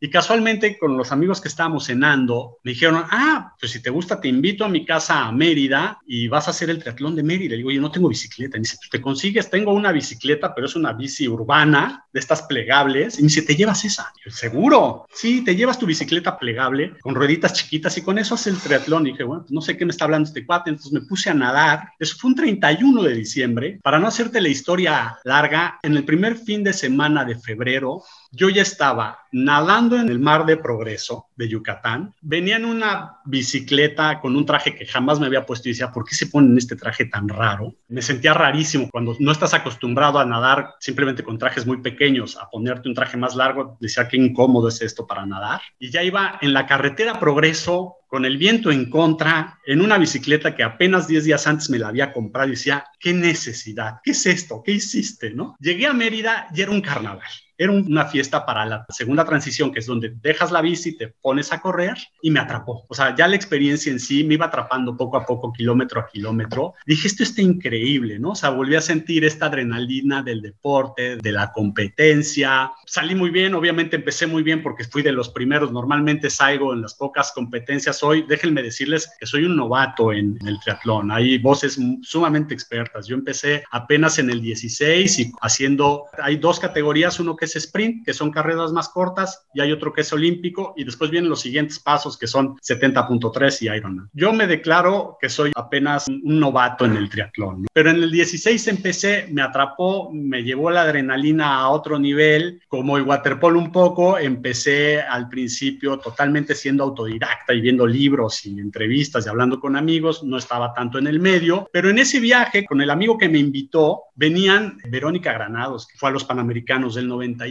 y 0.00 0.10
casualmente 0.10 0.78
con 0.78 0.96
los 0.96 1.12
amigos 1.12 1.40
que 1.40 1.48
estábamos 1.48 1.86
cenando, 1.86 2.58
me 2.62 2.72
dijeron, 2.72 3.04
ah, 3.10 3.54
pues 3.58 3.72
si 3.72 3.82
te 3.82 3.90
gusta, 3.90 4.20
te 4.20 4.28
invito 4.28 4.64
a 4.64 4.68
mi 4.68 4.84
casa 4.84 5.26
a 5.26 5.32
Mérida 5.32 5.98
y 6.06 6.28
vas 6.28 6.46
a 6.48 6.50
hacer 6.50 6.70
el 6.70 6.78
triatlón 6.78 7.14
de 7.16 7.22
Mérida. 7.22 7.50
Le 7.50 7.58
digo, 7.58 7.70
yo 7.70 7.80
no 7.80 7.90
tengo 7.90 8.08
bicicleta. 8.08 8.56
Y 8.56 8.60
me 8.60 8.64
dice, 8.64 8.76
pues 8.78 8.90
te 8.90 9.00
consigues, 9.00 9.50
tengo 9.50 9.72
una 9.72 9.92
bicicleta, 9.92 10.54
pero 10.54 10.66
es 10.66 10.76
una 10.76 10.92
bici 10.92 11.28
urbana, 11.28 12.04
de 12.12 12.20
estas 12.20 12.42
plegables. 12.42 13.18
Y 13.18 13.22
me 13.22 13.28
dice, 13.28 13.42
¿te 13.42 13.56
llevas 13.56 13.84
esa? 13.84 14.12
yo, 14.24 14.30
seguro. 14.30 15.06
Sí, 15.12 15.42
te 15.42 15.56
llevas 15.56 15.78
tu 15.78 15.86
bicicleta 15.86 16.38
plegable 16.38 16.94
con 17.00 17.14
rueditas 17.14 17.52
chiquitas 17.52 17.96
y 17.98 18.02
con 18.02 18.18
eso 18.18 18.34
haces 18.34 18.54
el 18.54 18.60
triatlón. 18.60 19.06
Y 19.06 19.12
dije, 19.12 19.24
bueno, 19.24 19.42
pues 19.42 19.52
no 19.52 19.60
sé 19.60 19.76
qué 19.76 19.84
me 19.84 19.90
está 19.90 20.04
hablando 20.04 20.28
este 20.28 20.44
cuate. 20.44 20.70
Entonces 20.70 20.92
me 20.92 21.00
puse 21.02 21.30
a 21.30 21.34
nadar. 21.34 21.92
Eso 21.98 22.16
fue 22.18 22.30
un 22.30 22.36
31 22.36 23.02
de 23.02 23.14
diciembre. 23.14 23.80
Para 23.82 23.98
no 23.98 24.06
hacerte 24.06 24.40
la 24.40 24.48
historia 24.48 25.18
larga, 25.24 25.78
en 25.82 25.96
el 25.96 26.04
primer 26.04 26.36
fin 26.36 26.64
de 26.64 26.72
semana 26.72 27.24
de 27.24 27.36
febrero, 27.38 28.02
yo 28.36 28.50
ya 28.50 28.62
estaba 28.62 29.20
nadando 29.32 29.96
en 29.98 30.08
el 30.08 30.18
mar 30.18 30.44
de 30.44 30.56
progreso 30.58 31.26
de 31.36 31.48
Yucatán, 31.48 32.14
venía 32.20 32.56
en 32.56 32.66
una 32.66 33.18
bicicleta 33.24 34.20
con 34.20 34.36
un 34.36 34.44
traje 34.44 34.74
que 34.74 34.86
jamás 34.86 35.18
me 35.18 35.26
había 35.26 35.46
puesto 35.46 35.68
y 35.68 35.72
decía, 35.72 35.90
¿por 35.90 36.04
qué 36.04 36.14
se 36.14 36.26
ponen 36.26 36.56
este 36.56 36.76
traje 36.76 37.06
tan 37.06 37.28
raro? 37.28 37.74
Me 37.88 38.02
sentía 38.02 38.34
rarísimo 38.34 38.88
cuando 38.90 39.16
no 39.18 39.32
estás 39.32 39.54
acostumbrado 39.54 40.18
a 40.18 40.26
nadar 40.26 40.74
simplemente 40.80 41.22
con 41.22 41.38
trajes 41.38 41.66
muy 41.66 41.78
pequeños, 41.78 42.36
a 42.36 42.48
ponerte 42.50 42.88
un 42.88 42.94
traje 42.94 43.16
más 43.16 43.34
largo, 43.34 43.78
decía, 43.80 44.06
qué 44.06 44.18
incómodo 44.18 44.68
es 44.68 44.82
esto 44.82 45.06
para 45.06 45.24
nadar. 45.24 45.62
Y 45.78 45.90
ya 45.90 46.02
iba 46.02 46.38
en 46.42 46.52
la 46.52 46.66
carretera 46.66 47.18
progreso 47.18 47.96
con 48.06 48.24
el 48.24 48.38
viento 48.38 48.70
en 48.70 48.90
contra, 48.90 49.58
en 49.66 49.80
una 49.80 49.98
bicicleta 49.98 50.54
que 50.54 50.62
apenas 50.62 51.08
10 51.08 51.24
días 51.24 51.46
antes 51.46 51.70
me 51.70 51.78
la 51.78 51.88
había 51.88 52.12
comprado 52.12 52.48
y 52.48 52.52
decía, 52.52 52.84
qué 52.98 53.12
necesidad, 53.12 54.00
¿qué 54.02 54.12
es 54.12 54.26
esto? 54.26 54.62
¿Qué 54.64 54.72
hiciste? 54.72 55.30
¿No? 55.30 55.56
Llegué 55.60 55.86
a 55.86 55.92
Mérida 55.92 56.48
y 56.54 56.62
era 56.62 56.70
un 56.70 56.80
carnaval 56.80 57.28
era 57.58 57.72
una 57.72 58.06
fiesta 58.06 58.44
para 58.44 58.66
la 58.66 58.86
segunda 58.90 59.24
transición, 59.24 59.72
que 59.72 59.78
es 59.78 59.86
donde 59.86 60.14
dejas 60.20 60.52
la 60.52 60.60
bici, 60.60 60.96
te 60.96 61.08
pones 61.08 61.52
a 61.52 61.60
correr 61.60 61.96
y 62.20 62.30
me 62.30 62.40
atrapó. 62.40 62.84
O 62.88 62.94
sea, 62.94 63.14
ya 63.14 63.26
la 63.28 63.36
experiencia 63.36 63.90
en 63.90 64.00
sí 64.00 64.24
me 64.24 64.34
iba 64.34 64.46
atrapando 64.46 64.96
poco 64.96 65.16
a 65.16 65.24
poco, 65.24 65.52
kilómetro 65.52 66.00
a 66.00 66.08
kilómetro. 66.08 66.74
Dije, 66.86 67.08
esto 67.08 67.22
está 67.22 67.42
increíble, 67.42 68.18
¿no? 68.18 68.30
O 68.30 68.34
sea, 68.34 68.50
volví 68.50 68.74
a 68.74 68.80
sentir 68.80 69.24
esta 69.24 69.46
adrenalina 69.46 70.22
del 70.22 70.42
deporte, 70.42 71.16
de 71.16 71.32
la 71.32 71.52
competencia. 71.52 72.72
Salí 72.84 73.14
muy 73.14 73.30
bien, 73.30 73.54
obviamente 73.54 73.96
empecé 73.96 74.26
muy 74.26 74.42
bien 74.42 74.62
porque 74.62 74.84
fui 74.84 75.02
de 75.02 75.12
los 75.12 75.30
primeros. 75.30 75.72
Normalmente 75.72 76.30
salgo 76.30 76.74
en 76.74 76.82
las 76.82 76.94
pocas 76.94 77.32
competencias 77.32 77.95
hoy. 78.02 78.24
Déjenme 78.28 78.62
decirles 78.62 79.10
que 79.18 79.26
soy 79.26 79.44
un 79.44 79.56
novato 79.56 80.12
en, 80.12 80.38
el 80.46 80.58
triatlón. 80.60 81.10
Hay 81.10 81.38
voces 81.38 81.78
sumamente 82.02 82.54
expertas. 82.54 83.06
Yo 83.06 83.16
empecé 83.16 83.64
apenas 83.70 84.18
en 84.18 84.30
el 84.30 84.40
16 84.40 85.18
y 85.18 85.32
haciendo, 85.40 86.04
hay 86.18 86.36
dos 86.36 86.60
categorías, 86.60 87.18
uno 87.20 87.36
que 87.36 87.46
es 87.46 87.56
sprint, 87.56 88.04
que 88.04 88.12
son 88.12 88.30
carreras 88.30 88.72
más 88.72 88.88
cortas, 88.88 89.46
y 89.54 89.60
hay 89.60 89.72
otro 89.72 89.92
que 89.92 90.02
es 90.02 90.12
olímpico, 90.12 90.74
y 90.76 90.84
después 90.84 91.10
vienen 91.10 91.30
los 91.30 91.40
siguientes 91.40 91.78
pasos 91.78 92.18
que 92.18 92.26
son 92.26 92.56
70.3 92.58 93.62
y 93.62 93.76
Ironman. 93.76 94.10
Yo 94.12 94.32
me 94.32 94.46
declaro 94.46 95.16
que 95.20 95.28
soy 95.28 95.52
apenas 95.54 96.06
un 96.08 96.40
novato 96.40 96.84
en 96.84 96.96
el 96.96 97.08
triatlón, 97.08 97.66
pero 97.72 97.90
en 97.90 97.96
el 97.96 98.10
16 98.10 98.68
empecé, 98.68 99.28
me 99.30 99.42
atrapó, 99.42 100.10
me 100.12 100.42
llevó 100.42 100.70
la 100.70 100.82
adrenalina 100.82 101.58
a 101.58 101.68
otro 101.70 101.98
nivel, 101.98 102.60
como 102.68 102.96
el 102.96 103.04
waterpolo 103.04 103.58
un 103.58 103.72
poco, 103.72 104.18
empecé 104.18 105.00
al 105.00 105.28
principio 105.28 105.98
totalmente 105.98 106.54
siendo 106.54 106.84
autodidacta 106.84 107.54
y 107.54 107.60
viendo 107.60 107.85
libros 107.86 108.44
y 108.46 108.58
entrevistas 108.58 109.26
y 109.26 109.28
hablando 109.28 109.60
con 109.60 109.76
amigos, 109.76 110.22
no 110.24 110.38
estaba 110.38 110.72
tanto 110.72 110.98
en 110.98 111.06
el 111.06 111.20
medio, 111.20 111.68
pero 111.72 111.90
en 111.90 111.98
ese 111.98 112.20
viaje 112.20 112.64
con 112.64 112.80
el 112.80 112.90
amigo 112.90 113.16
que 113.16 113.28
me 113.28 113.38
invitó, 113.38 114.02
venían 114.16 114.78
Verónica 114.88 115.32
Granados, 115.32 115.86
que 115.86 115.96
fue 115.96 116.08
a 116.08 116.12
los 116.12 116.24
Panamericanos 116.24 116.94
del 116.94 117.06
90 117.06 117.44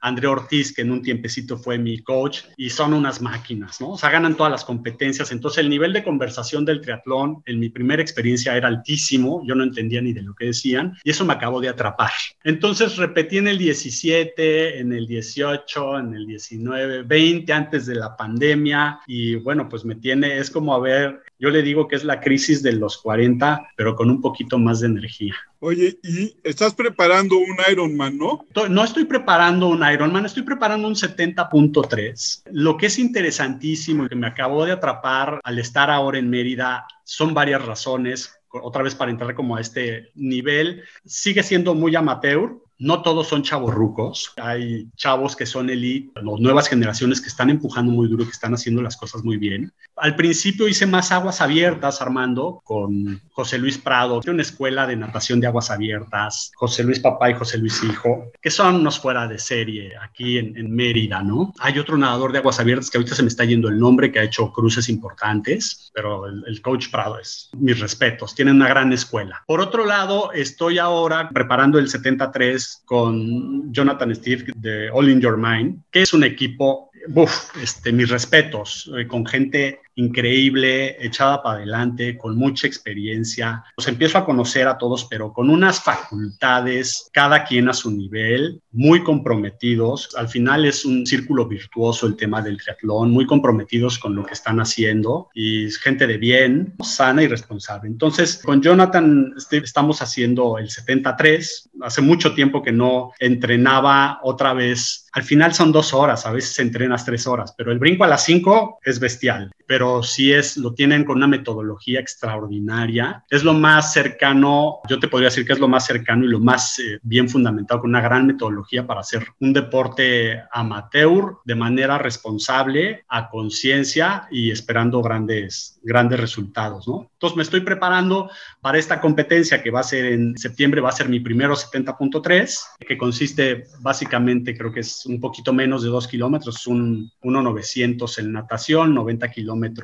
André 0.00 0.26
Ortiz, 0.28 0.74
que 0.74 0.82
en 0.82 0.92
un 0.92 1.02
tiempecito 1.02 1.58
fue 1.58 1.78
mi 1.78 1.98
coach, 1.98 2.42
y 2.56 2.70
son 2.70 2.94
unas 2.94 3.20
máquinas, 3.20 3.80
¿no? 3.80 3.90
O 3.90 3.98
sea, 3.98 4.10
ganan 4.10 4.36
todas 4.36 4.52
las 4.52 4.64
competencias. 4.64 5.32
Entonces, 5.32 5.58
el 5.58 5.68
nivel 5.68 5.92
de 5.92 6.04
conversación 6.04 6.64
del 6.64 6.80
triatlón 6.80 7.42
en 7.46 7.58
mi 7.58 7.68
primera 7.68 8.00
experiencia 8.00 8.56
era 8.56 8.68
altísimo, 8.68 9.42
yo 9.46 9.54
no 9.54 9.64
entendía 9.64 10.00
ni 10.00 10.12
de 10.12 10.22
lo 10.22 10.34
que 10.34 10.46
decían, 10.46 10.96
y 11.04 11.10
eso 11.10 11.24
me 11.24 11.32
acabó 11.32 11.60
de 11.60 11.68
atrapar. 11.68 12.12
Entonces, 12.44 12.96
repetí 12.96 13.38
en 13.38 13.48
el 13.48 13.58
17, 13.58 14.78
en 14.78 14.92
el 14.92 15.06
18, 15.06 15.98
en 15.98 16.14
el 16.14 16.26
19, 16.26 17.02
20, 17.02 17.52
antes 17.52 17.86
de 17.86 17.96
la 17.96 18.16
pandemia, 18.16 19.00
y 19.06 19.34
bueno, 19.36 19.68
pues 19.68 19.84
me 19.84 19.96
tiene, 19.96 20.38
es 20.38 20.50
como 20.50 20.74
a 20.74 20.80
ver, 20.80 21.22
yo 21.38 21.50
le 21.50 21.62
digo 21.62 21.88
que 21.88 21.96
es 21.96 22.04
la 22.04 22.20
crisis 22.20 22.62
de 22.62 22.72
los 22.72 22.98
40, 22.98 23.70
pero 23.76 23.94
con 23.94 24.10
un 24.10 24.20
poquito 24.20 24.58
más 24.58 24.80
de 24.80 24.86
energía. 24.86 25.34
Oye, 25.60 25.98
y 26.02 26.36
estás 26.44 26.74
preparando 26.74 27.36
un 27.36 27.56
Ironman, 27.70 28.16
¿no? 28.16 28.46
No 28.68 28.84
estoy 28.84 29.04
preparando 29.04 29.68
un 29.68 29.82
Ironman, 29.86 30.26
estoy 30.26 30.42
preparando 30.42 30.88
un 30.88 30.94
70.3. 30.94 32.42
Lo 32.52 32.76
que 32.76 32.86
es 32.86 32.98
interesantísimo 32.98 34.04
y 34.04 34.08
que 34.08 34.16
me 34.16 34.26
acabó 34.26 34.64
de 34.64 34.72
atrapar 34.72 35.40
al 35.42 35.58
estar 35.58 35.90
ahora 35.90 36.18
en 36.18 36.30
Mérida 36.30 36.86
son 37.04 37.34
varias 37.34 37.64
razones 37.64 38.32
otra 38.62 38.82
vez 38.82 38.94
para 38.94 39.10
entrar 39.10 39.34
como 39.34 39.56
a 39.56 39.60
este 39.60 40.10
nivel, 40.14 40.82
sigue 41.04 41.42
siendo 41.42 41.74
muy 41.74 41.94
amateur, 41.94 42.56
no 42.78 43.02
todos 43.02 43.28
son 43.28 43.42
chavos 43.42 43.74
rucos, 43.74 44.32
hay 44.36 44.88
chavos 44.96 45.34
que 45.34 45.46
son 45.46 45.70
elite, 45.70 46.10
las 46.14 46.40
nuevas 46.40 46.68
generaciones 46.68 47.20
que 47.20 47.28
están 47.28 47.50
empujando 47.50 47.92
muy 47.92 48.08
duro, 48.08 48.24
que 48.24 48.30
están 48.30 48.54
haciendo 48.54 48.82
las 48.82 48.96
cosas 48.96 49.24
muy 49.24 49.36
bien. 49.36 49.72
Al 49.96 50.14
principio 50.14 50.68
hice 50.68 50.84
más 50.84 51.10
aguas 51.10 51.40
abiertas, 51.40 52.02
Armando, 52.02 52.60
con 52.64 53.20
José 53.32 53.58
Luis 53.58 53.78
Prado, 53.78 54.20
de 54.20 54.30
una 54.30 54.42
escuela 54.42 54.86
de 54.86 54.96
natación 54.96 55.40
de 55.40 55.46
aguas 55.46 55.70
abiertas, 55.70 56.52
José 56.56 56.84
Luis 56.84 57.00
Papá 57.00 57.30
y 57.30 57.34
José 57.34 57.58
Luis 57.58 57.82
Hijo, 57.82 58.30
que 58.40 58.50
son 58.50 58.76
unos 58.76 58.98
fuera 58.98 59.26
de 59.26 59.38
serie 59.38 59.92
aquí 60.02 60.38
en, 60.38 60.66
Mérida, 60.76 61.22
¿no? 61.22 61.54
Hay 61.60 61.78
otro 61.78 61.96
nadador 61.96 62.32
de 62.32 62.38
aguas 62.38 62.60
abiertas 62.60 62.90
que 62.90 62.98
ahorita 62.98 63.14
se 63.14 63.22
me 63.22 63.28
está 63.28 63.44
yendo 63.44 63.68
el 63.68 63.78
nombre, 63.78 64.12
que 64.12 64.18
ha 64.18 64.24
hecho 64.24 64.52
cruces 64.52 64.88
importantes, 64.88 65.90
pero 65.94 66.26
el, 66.26 66.44
el 66.46 66.60
coach 66.60 66.90
Prado 66.90 67.18
es 67.18 67.48
mis 67.56 67.78
respetos, 67.78 68.34
tienen 68.34 68.56
una 68.56 68.68
gran 68.68 68.92
escuela. 68.92 69.42
Por 69.46 69.60
otro 69.60 69.86
lado, 69.86 70.32
estoy 70.32 70.78
ahora 70.78 71.30
preparando 71.30 71.78
el 71.78 71.88
73 71.88 72.65
con 72.84 73.72
Jonathan 73.72 74.14
Steve 74.14 74.52
de 74.56 74.90
All 74.90 75.08
in 75.08 75.20
Your 75.20 75.36
Mind, 75.36 75.82
que 75.90 76.02
es 76.02 76.12
un 76.12 76.24
equipo, 76.24 76.90
uf, 77.14 77.56
este, 77.62 77.92
mis 77.92 78.08
respetos, 78.08 78.90
eh, 78.96 79.06
con 79.06 79.26
gente 79.26 79.80
increíble, 79.96 80.96
echada 81.04 81.42
para 81.42 81.56
adelante, 81.56 82.16
con 82.16 82.36
mucha 82.36 82.66
experiencia. 82.66 83.64
Los 83.76 83.88
empiezo 83.88 84.18
a 84.18 84.24
conocer 84.24 84.68
a 84.68 84.78
todos, 84.78 85.06
pero 85.06 85.32
con 85.32 85.50
unas 85.50 85.82
facultades, 85.82 87.08
cada 87.12 87.44
quien 87.44 87.68
a 87.68 87.74
su 87.74 87.90
nivel, 87.90 88.60
muy 88.72 89.02
comprometidos. 89.02 90.14
Al 90.16 90.28
final 90.28 90.64
es 90.64 90.84
un 90.84 91.06
círculo 91.06 91.46
virtuoso 91.46 92.06
el 92.06 92.16
tema 92.16 92.42
del 92.42 92.58
triatlón, 92.58 93.10
muy 93.10 93.26
comprometidos 93.26 93.98
con 93.98 94.14
lo 94.14 94.24
que 94.24 94.34
están 94.34 94.60
haciendo 94.60 95.28
y 95.34 95.70
gente 95.70 96.06
de 96.06 96.18
bien, 96.18 96.74
sana 96.82 97.22
y 97.22 97.26
responsable. 97.26 97.88
Entonces, 97.88 98.40
con 98.44 98.60
Jonathan 98.62 99.34
estamos 99.50 100.02
haciendo 100.02 100.58
el 100.58 100.68
73. 100.70 101.70
Hace 101.80 102.02
mucho 102.02 102.34
tiempo 102.34 102.62
que 102.62 102.72
no 102.72 103.12
entrenaba 103.18 104.20
otra 104.22 104.52
vez. 104.52 105.08
Al 105.12 105.22
final 105.22 105.54
son 105.54 105.72
dos 105.72 105.94
horas, 105.94 106.26
a 106.26 106.32
veces 106.32 106.58
entrenas 106.58 107.06
tres 107.06 107.26
horas, 107.26 107.54
pero 107.56 107.72
el 107.72 107.78
brinco 107.78 108.04
a 108.04 108.08
las 108.08 108.24
cinco 108.24 108.78
es 108.84 109.00
bestial. 109.00 109.50
Pero 109.66 109.85
si 110.02 110.32
es, 110.32 110.56
lo 110.56 110.74
tienen 110.74 111.04
con 111.04 111.16
una 111.16 111.26
metodología 111.26 112.00
extraordinaria. 112.00 113.24
Es 113.30 113.44
lo 113.44 113.52
más 113.52 113.92
cercano, 113.92 114.80
yo 114.88 114.98
te 114.98 115.08
podría 115.08 115.28
decir 115.28 115.46
que 115.46 115.52
es 115.52 115.58
lo 115.58 115.68
más 115.68 115.86
cercano 115.86 116.24
y 116.24 116.28
lo 116.28 116.40
más 116.40 116.78
eh, 116.78 116.98
bien 117.02 117.28
fundamentado, 117.28 117.80
con 117.80 117.90
una 117.90 118.00
gran 118.00 118.26
metodología 118.26 118.86
para 118.86 119.00
hacer 119.00 119.26
un 119.40 119.52
deporte 119.52 120.42
amateur 120.52 121.38
de 121.44 121.54
manera 121.54 121.98
responsable, 121.98 123.04
a 123.08 123.28
conciencia 123.28 124.26
y 124.30 124.50
esperando 124.50 125.02
grandes, 125.02 125.78
grandes 125.82 126.20
resultados, 126.20 126.86
¿no? 126.88 127.10
Entonces 127.12 127.36
me 127.36 127.42
estoy 127.42 127.60
preparando 127.60 128.30
para 128.60 128.78
esta 128.78 129.00
competencia 129.00 129.62
que 129.62 129.70
va 129.70 129.80
a 129.80 129.84
ser 129.84 130.06
en 130.06 130.36
septiembre, 130.36 130.80
va 130.80 130.90
a 130.90 130.92
ser 130.92 131.08
mi 131.08 131.20
primero 131.20 131.54
70.3, 131.54 132.60
que 132.86 132.98
consiste 132.98 133.64
básicamente, 133.80 134.56
creo 134.56 134.72
que 134.72 134.80
es 134.80 135.06
un 135.06 135.20
poquito 135.20 135.52
menos 135.52 135.82
de 135.82 135.88
dos 135.88 136.08
kilómetros, 136.08 136.66
un 136.66 137.10
1.900 137.22 138.18
en 138.18 138.32
natación, 138.32 138.94
90 138.94 139.30
kilómetros 139.30 139.75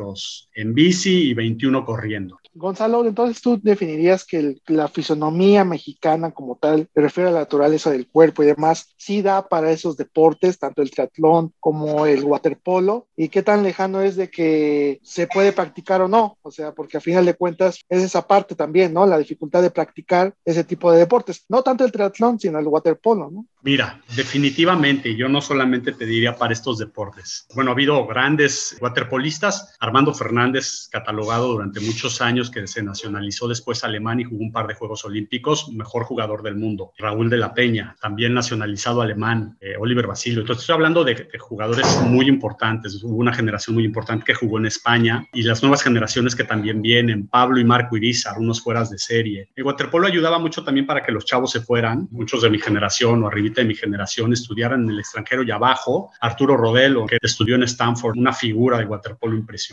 en 0.54 0.74
bici 0.74 1.30
y 1.30 1.34
21 1.34 1.84
corriendo. 1.84 2.38
Gonzalo, 2.54 3.06
entonces 3.06 3.40
tú 3.40 3.58
definirías 3.62 4.26
que 4.26 4.56
la 4.66 4.88
fisonomía 4.88 5.64
mexicana 5.64 6.32
como 6.32 6.56
tal, 6.56 6.88
me 6.94 7.02
refiero 7.02 7.30
a 7.30 7.32
la 7.32 7.40
naturaleza 7.40 7.90
del 7.90 8.08
cuerpo 8.08 8.42
y 8.42 8.46
demás, 8.46 8.92
sí 8.96 9.22
da 9.22 9.48
para 9.48 9.70
esos 9.70 9.96
deportes, 9.96 10.58
tanto 10.58 10.82
el 10.82 10.90
triatlón 10.90 11.54
como 11.58 12.04
el 12.04 12.24
waterpolo, 12.24 13.08
y 13.16 13.30
qué 13.30 13.42
tan 13.42 13.62
lejano 13.62 14.02
es 14.02 14.16
de 14.16 14.28
que 14.28 15.00
se 15.02 15.26
puede 15.26 15.52
practicar 15.52 16.02
o 16.02 16.08
no, 16.08 16.36
o 16.42 16.50
sea, 16.50 16.72
porque 16.72 16.98
a 16.98 17.00
final 17.00 17.24
de 17.24 17.34
cuentas 17.34 17.80
es 17.88 18.02
esa 18.02 18.26
parte 18.26 18.54
también, 18.54 18.92
¿no? 18.92 19.06
La 19.06 19.18
dificultad 19.18 19.62
de 19.62 19.70
practicar 19.70 20.34
ese 20.44 20.64
tipo 20.64 20.92
de 20.92 20.98
deportes, 20.98 21.46
no 21.48 21.62
tanto 21.62 21.84
el 21.84 21.92
triatlón, 21.92 22.38
sino 22.38 22.58
el 22.58 22.66
waterpolo, 22.66 23.30
¿no? 23.30 23.46
Mira, 23.62 24.02
definitivamente, 24.16 25.14
yo 25.16 25.28
no 25.28 25.40
solamente 25.40 25.92
te 25.92 26.04
diría 26.04 26.36
para 26.36 26.52
estos 26.52 26.78
deportes. 26.78 27.46
Bueno, 27.54 27.70
ha 27.70 27.74
habido 27.74 28.06
grandes 28.06 28.76
waterpolistas, 28.80 29.76
Armando 29.82 30.14
Fernández, 30.14 30.88
catalogado 30.92 31.48
durante 31.48 31.80
muchos 31.80 32.20
años, 32.20 32.52
que 32.52 32.68
se 32.68 32.84
nacionalizó 32.84 33.48
después 33.48 33.82
alemán 33.82 34.20
y 34.20 34.24
jugó 34.24 34.40
un 34.40 34.52
par 34.52 34.68
de 34.68 34.74
Juegos 34.74 35.04
Olímpicos, 35.04 35.72
mejor 35.72 36.04
jugador 36.04 36.44
del 36.44 36.54
mundo. 36.54 36.92
Raúl 36.96 37.28
de 37.28 37.36
la 37.36 37.52
Peña, 37.52 37.96
también 38.00 38.32
nacionalizado 38.32 39.02
alemán, 39.02 39.56
eh, 39.60 39.74
Oliver 39.76 40.06
Basilio. 40.06 40.42
Entonces 40.42 40.62
estoy 40.62 40.74
hablando 40.74 41.02
de, 41.02 41.26
jugadores 41.36 42.00
muy 42.06 42.28
importantes. 42.28 43.02
Hubo 43.02 43.16
una 43.16 43.34
generación 43.34 43.74
muy 43.74 43.84
importante 43.84 44.24
que 44.24 44.34
jugó 44.34 44.58
en 44.58 44.66
España 44.66 45.26
y 45.32 45.42
las 45.42 45.64
nuevas 45.64 45.82
generaciones 45.82 46.36
que 46.36 46.44
también 46.44 46.80
vienen, 46.80 47.26
Pablo 47.26 47.58
y 47.58 47.64
Marco 47.64 47.96
Irizar, 47.96 48.38
unos 48.38 48.62
fueras 48.62 48.88
de 48.88 48.98
serie. 48.98 49.48
El 49.56 49.64
waterpolo 49.64 50.06
ayudaba 50.06 50.38
mucho 50.38 50.62
también 50.62 50.86
para 50.86 51.02
que 51.02 51.10
los 51.10 51.24
chavos 51.24 51.50
se 51.50 51.60
fueran, 51.60 52.06
muchos 52.12 52.42
de 52.42 52.50
mi 52.50 52.60
generación 52.60 53.24
o 53.24 53.26
arribita 53.26 53.62
de 53.62 53.66
mi 53.66 53.74
generación 53.74 54.32
estudiaran 54.32 54.84
en 54.84 54.90
el 54.90 55.00
extranjero 55.00 55.42
y 55.42 55.50
abajo. 55.50 56.12
Arturo 56.20 56.56
Rodelo, 56.56 57.04
que 57.06 57.18
estudió 57.20 57.56
en 57.56 57.64
Stanford, 57.64 58.16
una 58.16 58.32
figura 58.32 58.78
de 58.78 58.84
waterpolo 58.84 59.34
impresionante. 59.36 59.71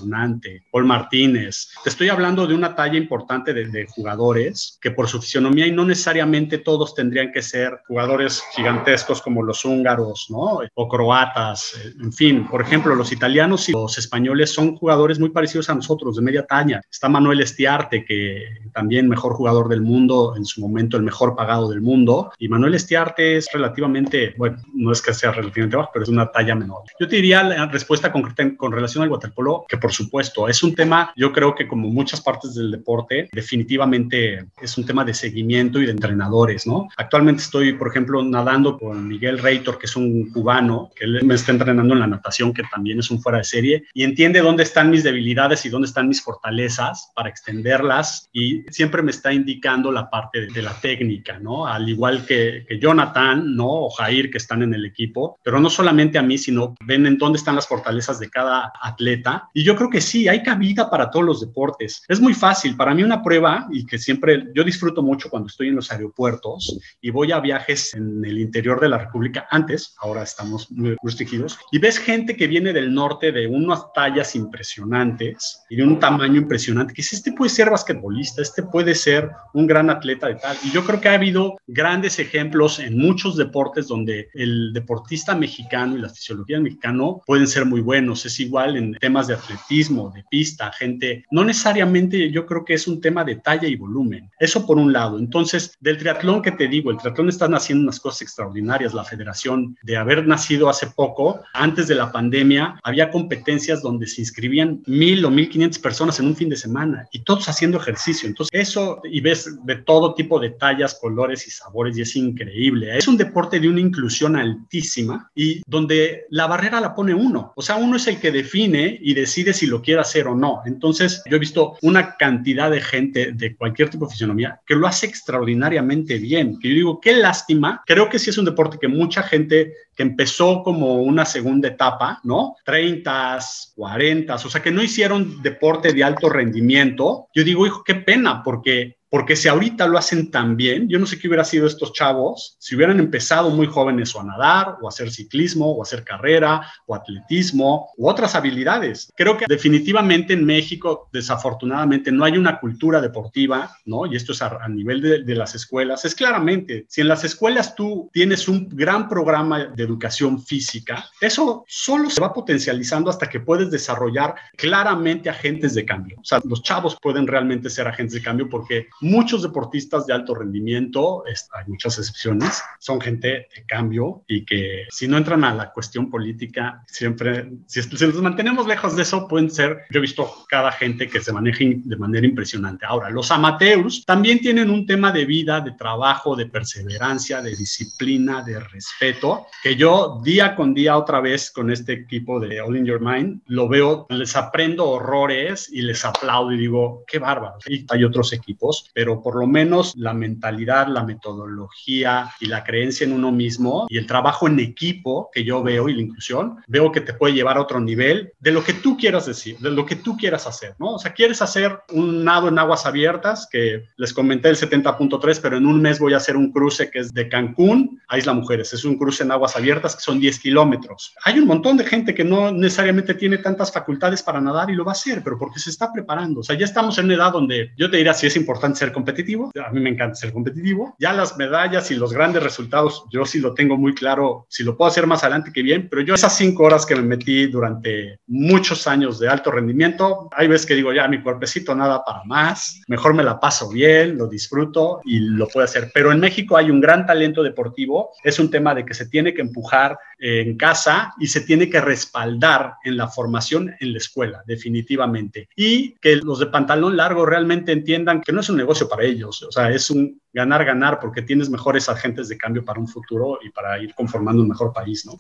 Paul 0.72 0.86
Martínez. 0.86 1.70
Te 1.84 1.90
estoy 1.90 2.10
hablando 2.10 2.48
de 2.48 2.54
una 2.54 2.76
talla 2.76 2.98
importante 2.98 3.54
de, 3.54 3.88
jugadores 3.90 4.78
que 4.82 4.92
por 4.92 5.08
su 5.08 5.22
fisionomía 5.22 5.66
y 5.66 5.72
no 5.72 5.86
necesariamente 5.86 6.58
todos 6.58 6.94
tendrían 6.94 7.32
que 7.32 7.42
ser 7.42 7.82
jugadores 7.88 8.44
gigantescos 8.56 9.22
como 9.22 9.42
los 9.42 9.66
húngaros, 9.66 10.28
¿no? 10.30 10.60
O 10.74 10.88
croatas, 10.88 11.74
en 12.00 12.14
fin, 12.14 12.48
por 12.48 12.62
ejemplo, 12.62 12.96
los 12.96 13.12
italianos 13.12 13.68
y 13.70 13.72
los 13.72 13.98
españoles 13.98 14.52
son 14.52 14.76
jugadores 14.76 15.20
muy 15.20 15.30
parecidos 15.30 15.70
a 15.70 15.76
nosotros, 15.76 16.16
de 16.16 16.22
media 16.22 16.46
talla. 16.46 16.82
Está 16.92 17.10
Manuel 17.10 17.42
Estiarte, 17.42 18.06
que 18.06 18.44
también 18.74 19.08
mejor 19.08 19.34
jugador 19.34 19.70
del 19.70 19.82
mundo, 19.82 20.36
en 20.36 20.46
su 20.46 20.62
momento 20.62 20.98
el 20.98 21.04
mejor 21.04 21.36
pagado 21.36 21.70
del 21.70 21.82
mundo, 21.82 22.32
y 22.38 22.48
Manuel 22.48 22.76
Estiarte 22.76 23.38
es 23.38 23.48
relativamente, 23.52 24.34
bueno, 24.38 24.58
no 24.74 24.92
es 24.92 25.02
que 25.02 25.14
sea 25.14 25.32
relativamente 25.32 25.78
bajo, 25.78 25.90
pero 25.94 26.04
es 26.04 26.10
una 26.10 26.32
talla 26.32 26.56
menor. 26.56 26.84
Yo 27.00 27.08
te 27.08 27.16
diría 27.18 27.44
la 27.44 27.66
respuesta 27.68 28.12
concreta 28.12 28.40
con 28.58 28.72
relación 28.72 29.04
al 29.04 29.10
waterpolo, 29.10 29.66
que 29.68 29.78
por 29.78 29.89
supuesto 29.92 30.48
es 30.48 30.64
un 30.64 30.76
tema, 30.76 31.12
yo 31.16 31.32
creo 31.32 31.56
que 31.56 31.68
como 31.68 31.90
muchas 31.90 32.22
partes 32.22 32.56
del 32.56 32.72
deporte, 32.72 33.30
definitivamente 33.32 34.46
es 34.62 34.78
un 34.78 34.86
tema 34.86 35.06
de 35.06 35.14
seguimiento 35.14 35.80
y 35.80 35.86
de 35.86 35.92
entrenadores, 35.92 36.66
¿no? 36.66 36.88
Actualmente 36.98 37.44
estoy, 37.44 37.74
por 37.74 37.90
ejemplo, 37.90 38.24
nadando 38.24 38.78
con 38.78 39.08
Miguel 39.08 39.40
Reitor, 39.40 39.78
que 39.78 39.86
es 39.86 39.96
un 39.96 40.30
cubano, 40.32 40.92
que 40.96 41.06
me 41.24 41.36
está 41.36 41.52
entrenando 41.52 41.94
en 41.94 42.00
la 42.00 42.08
natación, 42.08 42.54
que 42.54 42.64
también 42.64 43.00
es 43.00 43.12
un 43.12 43.22
fuera 43.22 43.40
de 43.40 43.44
serie, 43.44 43.84
y 43.94 44.04
entiende 44.04 44.42
dónde 44.42 44.64
están 44.64 44.90
mis 44.90 45.04
debilidades 45.04 45.66
y 45.66 45.70
dónde 45.70 45.88
están 45.88 46.08
mis 46.08 46.22
fortalezas 46.22 47.12
para 47.16 47.30
extenderlas, 47.30 48.30
y 48.34 48.64
siempre 48.70 49.02
me 49.02 49.12
está 49.12 49.34
indicando 49.34 49.92
la 49.92 50.10
parte 50.10 50.48
de, 50.48 50.60
la 50.60 50.74
técnica, 50.82 51.40
¿no? 51.40 51.66
Al 51.66 51.88
igual 51.88 52.26
que, 52.26 52.66
que 52.68 52.80
Jonathan, 52.80 53.56
¿no? 53.56 53.68
O 53.68 53.90
Jair, 53.90 54.30
que 54.30 54.38
están 54.38 54.62
en 54.62 54.74
el 54.74 54.86
equipo, 54.86 55.40
pero 55.44 55.60
no 55.60 55.70
solamente 55.70 56.18
a 56.18 56.22
mí, 56.22 56.38
sino 56.38 56.76
ven 56.86 57.06
en 57.06 57.18
dónde 57.18 57.38
están 57.38 57.56
las 57.56 57.68
fortalezas 57.68 58.20
de 58.20 58.30
cada 58.30 58.72
atleta. 58.82 59.50
Y 59.54 59.64
yo 59.64 59.69
creo 59.76 59.90
que 59.90 60.02
sí, 60.02 60.28
hay 60.28 60.44
cabida 60.44 60.90
para 60.90 61.10
todos 61.10 61.26
los 61.26 61.42
deportes. 61.42 62.04
Es 62.08 62.20
muy 62.20 62.34
fácil 62.34 62.76
para 62.76 62.94
mí 62.94 63.04
una 63.04 63.22
prueba 63.22 63.68
y 63.72 63.86
que 63.86 63.98
siempre 63.98 64.48
yo 64.54 64.64
disfruto 64.64 65.02
mucho 65.02 65.30
cuando 65.30 65.48
estoy 65.48 65.70
en 65.70 65.76
los 65.76 65.92
aeropuertos 65.92 66.80
y 67.02 67.10
voy 67.10 67.32
a 67.32 67.40
viajes 67.40 67.94
en 67.94 68.24
el 68.24 68.40
interior 68.40 68.80
de 68.80 68.90
la 68.90 68.98
República 68.98 69.48
antes, 69.50 69.96
ahora 70.00 70.24
estamos 70.24 70.72
muy 70.72 70.96
restringidos, 71.02 71.58
y 71.72 71.80
ves 71.80 71.98
gente 71.98 72.36
que 72.36 72.48
viene 72.48 72.74
del 72.74 72.94
norte 72.94 73.32
de 73.32 73.48
unas 73.48 73.92
tallas 73.94 74.36
impresionantes 74.36 75.64
y 75.70 75.76
de 75.76 75.84
un 75.84 76.00
tamaño 76.00 76.38
impresionante, 76.38 76.94
que 76.94 77.04
si 77.04 77.16
este 77.16 77.32
puede 77.32 77.50
ser 77.50 77.70
basquetbolista, 77.70 78.42
este 78.42 78.64
puede 78.64 78.96
ser 78.96 79.30
un 79.54 79.68
gran 79.68 79.90
atleta 79.90 80.28
de 80.28 80.36
tal. 80.36 80.58
Y 80.64 80.72
yo 80.72 80.84
creo 80.86 81.02
que 81.02 81.10
ha 81.10 81.14
habido 81.14 81.58
grandes 81.68 82.20
ejemplos 82.20 82.80
en 82.80 82.98
muchos 82.98 83.38
deportes 83.38 83.88
donde 83.88 84.30
el 84.34 84.74
deportista 84.74 85.36
mexicano 85.36 85.98
y 85.98 86.02
la 86.02 86.10
fisiología 86.10 86.60
mexicano 86.60 87.22
pueden 87.26 87.48
ser 87.48 87.66
muy 87.66 87.82
buenos. 87.82 88.26
Es 88.26 88.40
igual 88.40 88.78
en 88.78 88.94
temas 88.94 89.28
de 89.28 89.36
atletismo, 89.36 89.59
de 89.70 90.24
pista, 90.30 90.72
gente, 90.72 91.26
no 91.32 91.44
necesariamente 91.44 92.32
yo 92.32 92.46
creo 92.46 92.66
que 92.66 92.74
es 92.74 92.88
un 92.88 93.02
tema 93.02 93.24
de 93.24 93.36
talla 93.36 93.68
y 93.68 93.76
volumen. 93.76 94.30
Eso 94.40 94.66
por 94.66 94.78
un 94.78 94.94
lado. 94.94 95.20
Entonces, 95.20 95.76
del 95.80 95.98
triatlón 95.98 96.42
que 96.42 96.52
te 96.52 96.68
digo, 96.68 96.92
el 96.92 96.98
triatlón 96.98 97.30
está 97.30 97.46
haciendo 97.46 97.84
unas 97.84 98.00
cosas 98.00 98.24
extraordinarias. 98.24 98.94
La 98.94 99.04
federación, 99.04 99.78
de 99.84 99.98
haber 99.98 100.28
nacido 100.28 100.70
hace 100.70 100.88
poco, 100.88 101.42
antes 101.54 101.88
de 101.88 101.96
la 101.96 102.12
pandemia, 102.12 102.80
había 102.84 103.12
competencias 103.12 103.82
donde 103.82 104.08
se 104.08 104.22
inscribían 104.22 104.82
mil 104.86 105.24
o 105.26 105.32
mil 105.32 105.50
quinientas 105.50 105.80
personas 105.80 106.20
en 106.20 106.28
un 106.28 106.36
fin 106.36 106.50
de 106.50 106.56
semana 106.56 107.08
y 107.12 107.24
todos 107.24 107.48
haciendo 107.50 107.78
ejercicio. 107.78 108.28
Entonces, 108.28 108.60
eso, 108.60 109.02
y 109.04 109.22
ves 109.22 109.58
de 109.66 109.76
todo 109.78 110.14
tipo 110.14 110.40
de 110.40 110.52
tallas, 110.52 110.98
colores 111.00 111.48
y 111.48 111.52
sabores, 111.52 111.98
y 111.98 112.02
es 112.02 112.16
increíble. 112.16 112.98
Es 112.98 113.08
un 113.08 113.18
deporte 113.18 113.60
de 113.60 113.70
una 113.70 113.82
inclusión 113.82 114.36
altísima 114.36 115.30
y 115.36 115.62
donde 115.66 116.26
la 116.30 116.48
barrera 116.48 116.80
la 116.82 116.96
pone 116.96 117.14
uno. 117.14 117.54
O 117.56 117.62
sea, 117.62 117.76
uno 117.76 117.96
es 117.96 118.08
el 118.08 118.20
que 118.20 118.32
define 118.32 118.98
y 119.02 119.14
decide 119.14 119.49
si 119.54 119.68
lo 119.68 119.82
quiere 119.82 120.02
hacer 120.02 120.28
o 120.28 120.36
no. 120.36 120.62
Entonces, 120.66 121.24
yo 121.30 121.38
he 121.38 121.40
visto 121.40 121.78
una 121.82 122.16
cantidad 122.18 122.70
de 122.70 122.82
gente 122.82 123.32
de 123.34 123.56
cualquier 123.56 123.90
tipo 123.90 124.06
de 124.06 124.12
fisionomía 124.12 124.62
que 124.66 124.76
lo 124.76 124.88
hace 124.88 125.06
extraordinariamente 125.06 126.18
bien. 126.18 126.60
Que 126.60 126.70
yo 126.70 126.76
digo, 126.76 127.02
qué 127.02 127.14
lástima. 127.14 127.84
Creo 127.86 128.10
que 128.10 128.20
sí 128.20 128.30
es 128.30 128.38
un 128.38 128.46
deporte 128.46 128.78
que 128.80 128.88
mucha 128.88 129.24
gente 129.24 129.74
que 129.96 130.04
empezó 130.04 130.64
como 130.64 131.02
una 131.02 131.26
segunda 131.26 131.68
etapa, 131.68 132.22
¿no? 132.24 132.56
30, 132.64 133.40
40, 133.76 134.36
o 134.36 134.38
sea, 134.38 134.62
que 134.62 134.72
no 134.72 134.82
hicieron 134.82 135.42
deporte 135.42 135.94
de 135.94 136.04
alto 136.04 136.30
rendimiento. 136.30 137.28
Yo 137.34 137.44
digo, 137.44 137.66
hijo, 137.66 137.84
qué 137.84 137.96
pena, 137.96 138.44
porque 138.44 138.99
porque 139.10 139.36
si 139.36 139.48
ahorita 139.48 139.88
lo 139.88 139.98
hacen 139.98 140.30
tan 140.30 140.56
bien, 140.56 140.88
yo 140.88 141.00
no 141.00 141.06
sé 141.06 141.18
qué 141.18 141.28
hubiera 141.28 141.44
sido 141.44 141.66
estos 141.66 141.94
chavos 141.94 142.56
si 142.60 142.76
hubieran 142.76 143.00
empezado 143.00 143.50
muy 143.50 143.68
jóvenes 143.68 144.16
o 144.16 144.22
a 144.22 144.24
nadar, 144.24 144.78
o 144.82 144.88
a 144.88 144.90
hacer 144.90 145.12
ciclismo, 145.12 145.72
o 145.72 145.82
a 145.82 145.84
hacer 145.84 146.04
carrera, 146.04 146.62
o 146.86 146.96
atletismo, 146.96 147.90
u 147.98 148.08
otras 148.08 148.36
habilidades. 148.36 149.12
Creo 149.16 149.38
que 149.38 149.46
definitivamente 149.48 150.34
en 150.34 150.46
México, 150.46 151.10
desafortunadamente, 151.12 152.12
no 152.12 152.24
hay 152.24 152.38
una 152.38 152.60
cultura 152.60 153.02
deportiva, 153.02 153.76
¿no? 153.86 154.06
Y 154.06 154.16
esto 154.16 154.34
es 154.34 154.42
a, 154.42 154.68
nivel 154.68 155.02
de, 155.02 155.24
de 155.24 155.36
las 155.36 155.56
escuelas. 155.56 156.06
Es 156.06 156.14
claramente, 156.14 156.86
si 156.88 157.02
en 157.02 157.08
las 157.08 157.24
escuelas 157.24 157.76
tú 157.76 158.10
tienes 158.14 158.48
un 158.48 158.70
gran 158.70 159.10
programa 159.10 159.66
de 159.66 159.84
educación 159.84 160.42
física, 160.42 161.06
eso 161.20 161.64
solo 161.68 162.10
se 162.10 162.22
va 162.22 162.34
potencializando 162.34 163.10
hasta 163.10 163.30
que 163.30 163.40
puedes 163.40 163.72
desarrollar 163.72 164.36
claramente 164.56 165.30
agentes 165.30 165.74
de 165.74 165.86
cambio. 165.86 166.18
O 166.20 166.26
sea, 166.26 166.40
los 166.44 166.62
chavos 166.62 166.98
pueden 167.02 167.28
realmente 167.28 167.70
ser 167.70 167.88
agentes 167.88 168.14
de 168.14 168.22
cambio 168.22 168.50
porque 168.50 168.88
muchos 169.02 169.44
deportistas 169.44 170.06
de 170.06 170.14
alto 170.14 170.36
rendimiento, 170.36 171.24
hay 171.26 171.66
muchas 171.68 171.98
excepciones, 171.98 172.62
son 172.80 173.00
gente 173.00 173.48
de 173.56 173.66
cambio 173.68 174.24
y 174.28 174.46
que 174.46 174.88
si 174.90 175.08
no 175.08 175.18
entran 175.18 175.44
a 175.44 175.54
la 175.54 175.72
cuestión 175.72 176.10
política, 176.10 176.84
siempre, 176.88 177.52
si, 177.68 177.82
si 177.82 178.06
los 178.06 178.22
mantenemos 178.22 178.68
lejos 178.68 178.96
de 178.96 179.04
eso, 179.04 179.28
pueden 179.28 179.50
ser, 179.50 179.80
yo 179.90 180.00
he 180.00 180.02
visto 180.02 180.30
cada 180.48 180.72
gente 180.72 181.08
que 181.08 181.22
se 181.22 181.34
maneja 181.34 181.60
de 181.60 181.98
manera 181.98 182.26
impresionante. 182.26 182.86
Ahora, 182.86 183.10
los 183.10 183.32
amateurs 183.32 184.06
también 184.06 184.40
tienen 184.40 184.70
un 184.70 184.86
tema 184.86 185.12
de 185.12 185.26
vida, 185.26 185.62
de 185.62 185.72
trabajo, 185.72 186.36
de 186.36 186.46
perseverancia, 186.46 187.42
de 187.42 187.56
disciplina, 187.56 188.42
de 188.44 188.60
respeto, 188.60 189.48
que 189.62 189.76
yo 189.76 190.22
día 190.24 190.56
con 190.56 190.74
día 190.74 190.98
otra 190.98 191.20
vez 191.20 191.52
con 191.52 191.72
este 191.72 191.94
equipo 191.94 192.40
de 192.40 192.62
All 192.62 192.78
in 192.78 192.86
Your 192.86 193.02
Mind, 193.02 193.42
lo 193.48 193.68
veo, 193.68 194.08
les 194.10 194.36
aprendo 194.36 194.90
horrores 194.90 195.70
y 195.72 195.82
les 195.82 196.04
aplaudo 196.06 196.52
y 196.52 196.58
digo, 196.58 197.04
qué 197.08 197.20
bárbaro. 197.20 197.58
Y 197.68 197.86
hay 197.90 198.04
otros 198.04 198.34
equipos, 198.34 198.89
pero 198.94 199.22
por 199.22 199.36
lo 199.36 199.48
menos 199.48 199.94
la 199.96 200.14
mentalidad, 200.14 200.88
la 200.88 201.04
metodología 201.04 202.32
y 202.40 202.48
la 202.48 202.64
creencia 202.64 203.06
en 203.06 203.14
uno 203.14 203.32
mismo 203.32 203.88
y 203.90 203.98
el 203.98 204.08
trabajo 204.08 204.48
en 204.48 204.60
equipo 204.60 205.30
que 205.34 205.44
yo 205.44 205.64
veo 205.64 205.90
y 205.90 205.96
la 205.96 206.02
inclusión, 206.02 206.58
veo 206.68 206.92
que 206.92 207.02
te 207.02 207.14
puede 207.14 207.34
llevar 207.34 207.58
a 207.58 207.62
otro 207.62 207.80
nivel 207.80 208.34
de 208.40 208.52
lo 208.52 208.64
que 208.64 208.74
tú 208.74 208.98
quieras 208.98 209.26
decir, 209.26 209.58
de 209.60 209.72
lo 209.72 209.86
que 209.86 209.96
tú 209.96 210.18
quieras 210.18 210.48
hacer, 210.48 210.76
¿no? 210.80 210.96
O 210.96 211.00
sea, 211.00 211.14
quieres 211.14 211.42
hacer 211.42 211.80
un 211.94 212.24
nado 212.24 212.48
en 212.48 212.60
aguas 212.60 212.86
abiertas, 212.86 213.48
que 213.52 213.86
les 213.98 214.14
comenté 214.14 214.50
el 214.50 214.56
70.3, 214.56 215.40
pero 215.42 215.58
en 215.58 215.66
un 215.66 215.82
mes 215.82 216.00
voy 216.00 216.14
a 216.14 216.18
hacer 216.18 216.36
un 216.36 216.52
cruce 216.52 216.90
que 216.90 217.00
es 217.00 217.14
de 217.14 217.30
Cancún 217.30 218.02
a 218.08 218.18
Isla 218.18 218.34
Mujeres. 218.34 218.74
Es 218.74 218.86
un 218.86 218.98
cruce 218.98 219.24
en 219.24 219.32
aguas 219.32 219.56
abiertas 219.56 219.96
que 219.96 220.02
son 220.02 220.20
10 220.20 220.40
kilómetros. 220.40 221.14
Hay 221.24 221.40
un 221.40 221.48
montón 221.48 221.78
de 221.78 221.86
gente 221.86 222.14
que 222.14 222.24
no 222.24 222.52
necesariamente 222.52 223.14
tiene 223.14 223.38
tantas 223.38 223.72
facultades 223.72 224.24
para 224.24 224.42
nadar 224.42 224.70
y 224.70 224.76
lo 224.76 224.86
va 224.86 224.92
a 224.92 224.94
hacer, 224.94 225.22
pero 225.24 225.38
porque 225.38 225.60
se 225.60 225.70
está 225.70 225.92
preparando. 225.92 226.42
O 226.42 226.44
sea, 226.44 226.58
ya 226.58 226.66
estamos 226.66 226.98
en 226.98 227.06
una 227.06 227.16
edad 227.16 227.32
donde 227.32 227.72
yo 227.78 227.90
te 227.90 227.98
diría 227.98 228.14
si 228.14 228.28
es 228.28 228.36
importante 228.36 228.79
ser 228.80 228.92
competitivo. 228.92 229.52
A 229.64 229.72
mí 229.72 229.80
me 229.80 229.90
encanta 229.90 230.16
ser 230.16 230.34
competitivo. 230.34 230.96
Ya 231.00 231.14
las 231.14 231.38
medallas 231.38 231.92
y 231.92 231.96
los 231.96 232.14
grandes 232.14 232.42
resultados, 232.44 233.06
yo 233.12 233.26
sí 233.26 233.40
lo 233.40 233.54
tengo 233.54 233.78
muy 233.78 233.94
claro. 233.94 234.46
Si 234.50 234.64
lo 234.64 234.76
puedo 234.76 234.90
hacer 234.90 235.06
más 235.06 235.24
adelante, 235.24 235.52
que 235.54 235.62
bien. 235.62 235.88
Pero 235.90 236.02
yo 236.02 236.16
esas 236.16 236.36
cinco 236.36 236.64
horas 236.64 236.86
que 236.86 236.96
me 236.96 237.02
metí 237.02 237.48
durante 237.48 238.20
muchos 238.28 238.88
años 238.88 239.20
de 239.20 239.30
alto 239.30 239.52
rendimiento, 239.52 240.30
hay 240.32 240.48
veces 240.48 240.66
que 240.66 240.76
digo, 240.76 240.94
ya 240.94 241.08
mi 241.08 241.22
cuerpecito 241.22 241.76
nada 241.76 242.04
para 242.04 242.24
más. 242.24 242.82
Mejor 242.88 243.14
me 243.14 243.24
la 243.24 243.40
paso 243.40 243.70
bien, 243.70 244.18
lo 244.18 244.28
disfruto 244.28 245.02
y 245.04 245.20
lo 245.20 245.48
puedo 245.48 245.66
hacer. 245.66 245.92
Pero 245.94 246.12
en 246.12 246.20
México 246.20 246.58
hay 246.58 246.72
un 246.72 246.82
gran 246.82 247.06
talento 247.06 247.44
deportivo. 247.44 248.12
Es 248.24 248.40
un 248.40 248.50
tema 248.50 248.74
de 248.74 248.86
que 248.86 248.94
se 248.94 249.08
tiene 249.08 249.34
que 249.34 249.42
empujar 249.42 249.98
en 250.20 250.58
casa 250.58 251.14
y 251.20 251.28
se 251.28 251.42
tiene 251.42 251.70
que 251.70 251.82
respaldar 251.82 252.74
en 252.84 252.98
la 252.98 253.08
formación 253.08 253.76
en 253.80 253.94
la 253.94 253.98
escuela, 253.98 254.44
definitivamente. 254.46 255.50
Y 255.56 255.96
que 256.00 256.18
los 256.18 256.40
de 256.40 256.48
pantalón 256.48 256.98
largo 256.98 257.26
realmente 257.26 257.72
entiendan 257.72 258.22
que 258.22 258.32
no 258.32 258.42
es 258.42 258.50
un 258.50 258.58
negocio 258.58 258.69
para 258.88 259.04
ellos, 259.04 259.42
o 259.44 259.52
sea, 259.52 259.72
es 259.72 259.90
un 259.90 260.22
ganar, 260.34 260.64
ganar, 260.64 261.00
porque 261.00 261.22
tienes 261.22 261.50
mejores 261.50 261.90
agentes 261.90 262.30
de 262.30 262.38
cambio 262.38 262.64
para 262.64 262.80
un 262.80 262.88
futuro 262.88 263.40
y 263.42 263.50
para 263.50 263.82
ir 263.82 263.94
conformando 263.96 264.42
un 264.42 264.50
mejor 264.50 264.72
país, 264.72 265.06
¿no? 265.06 265.14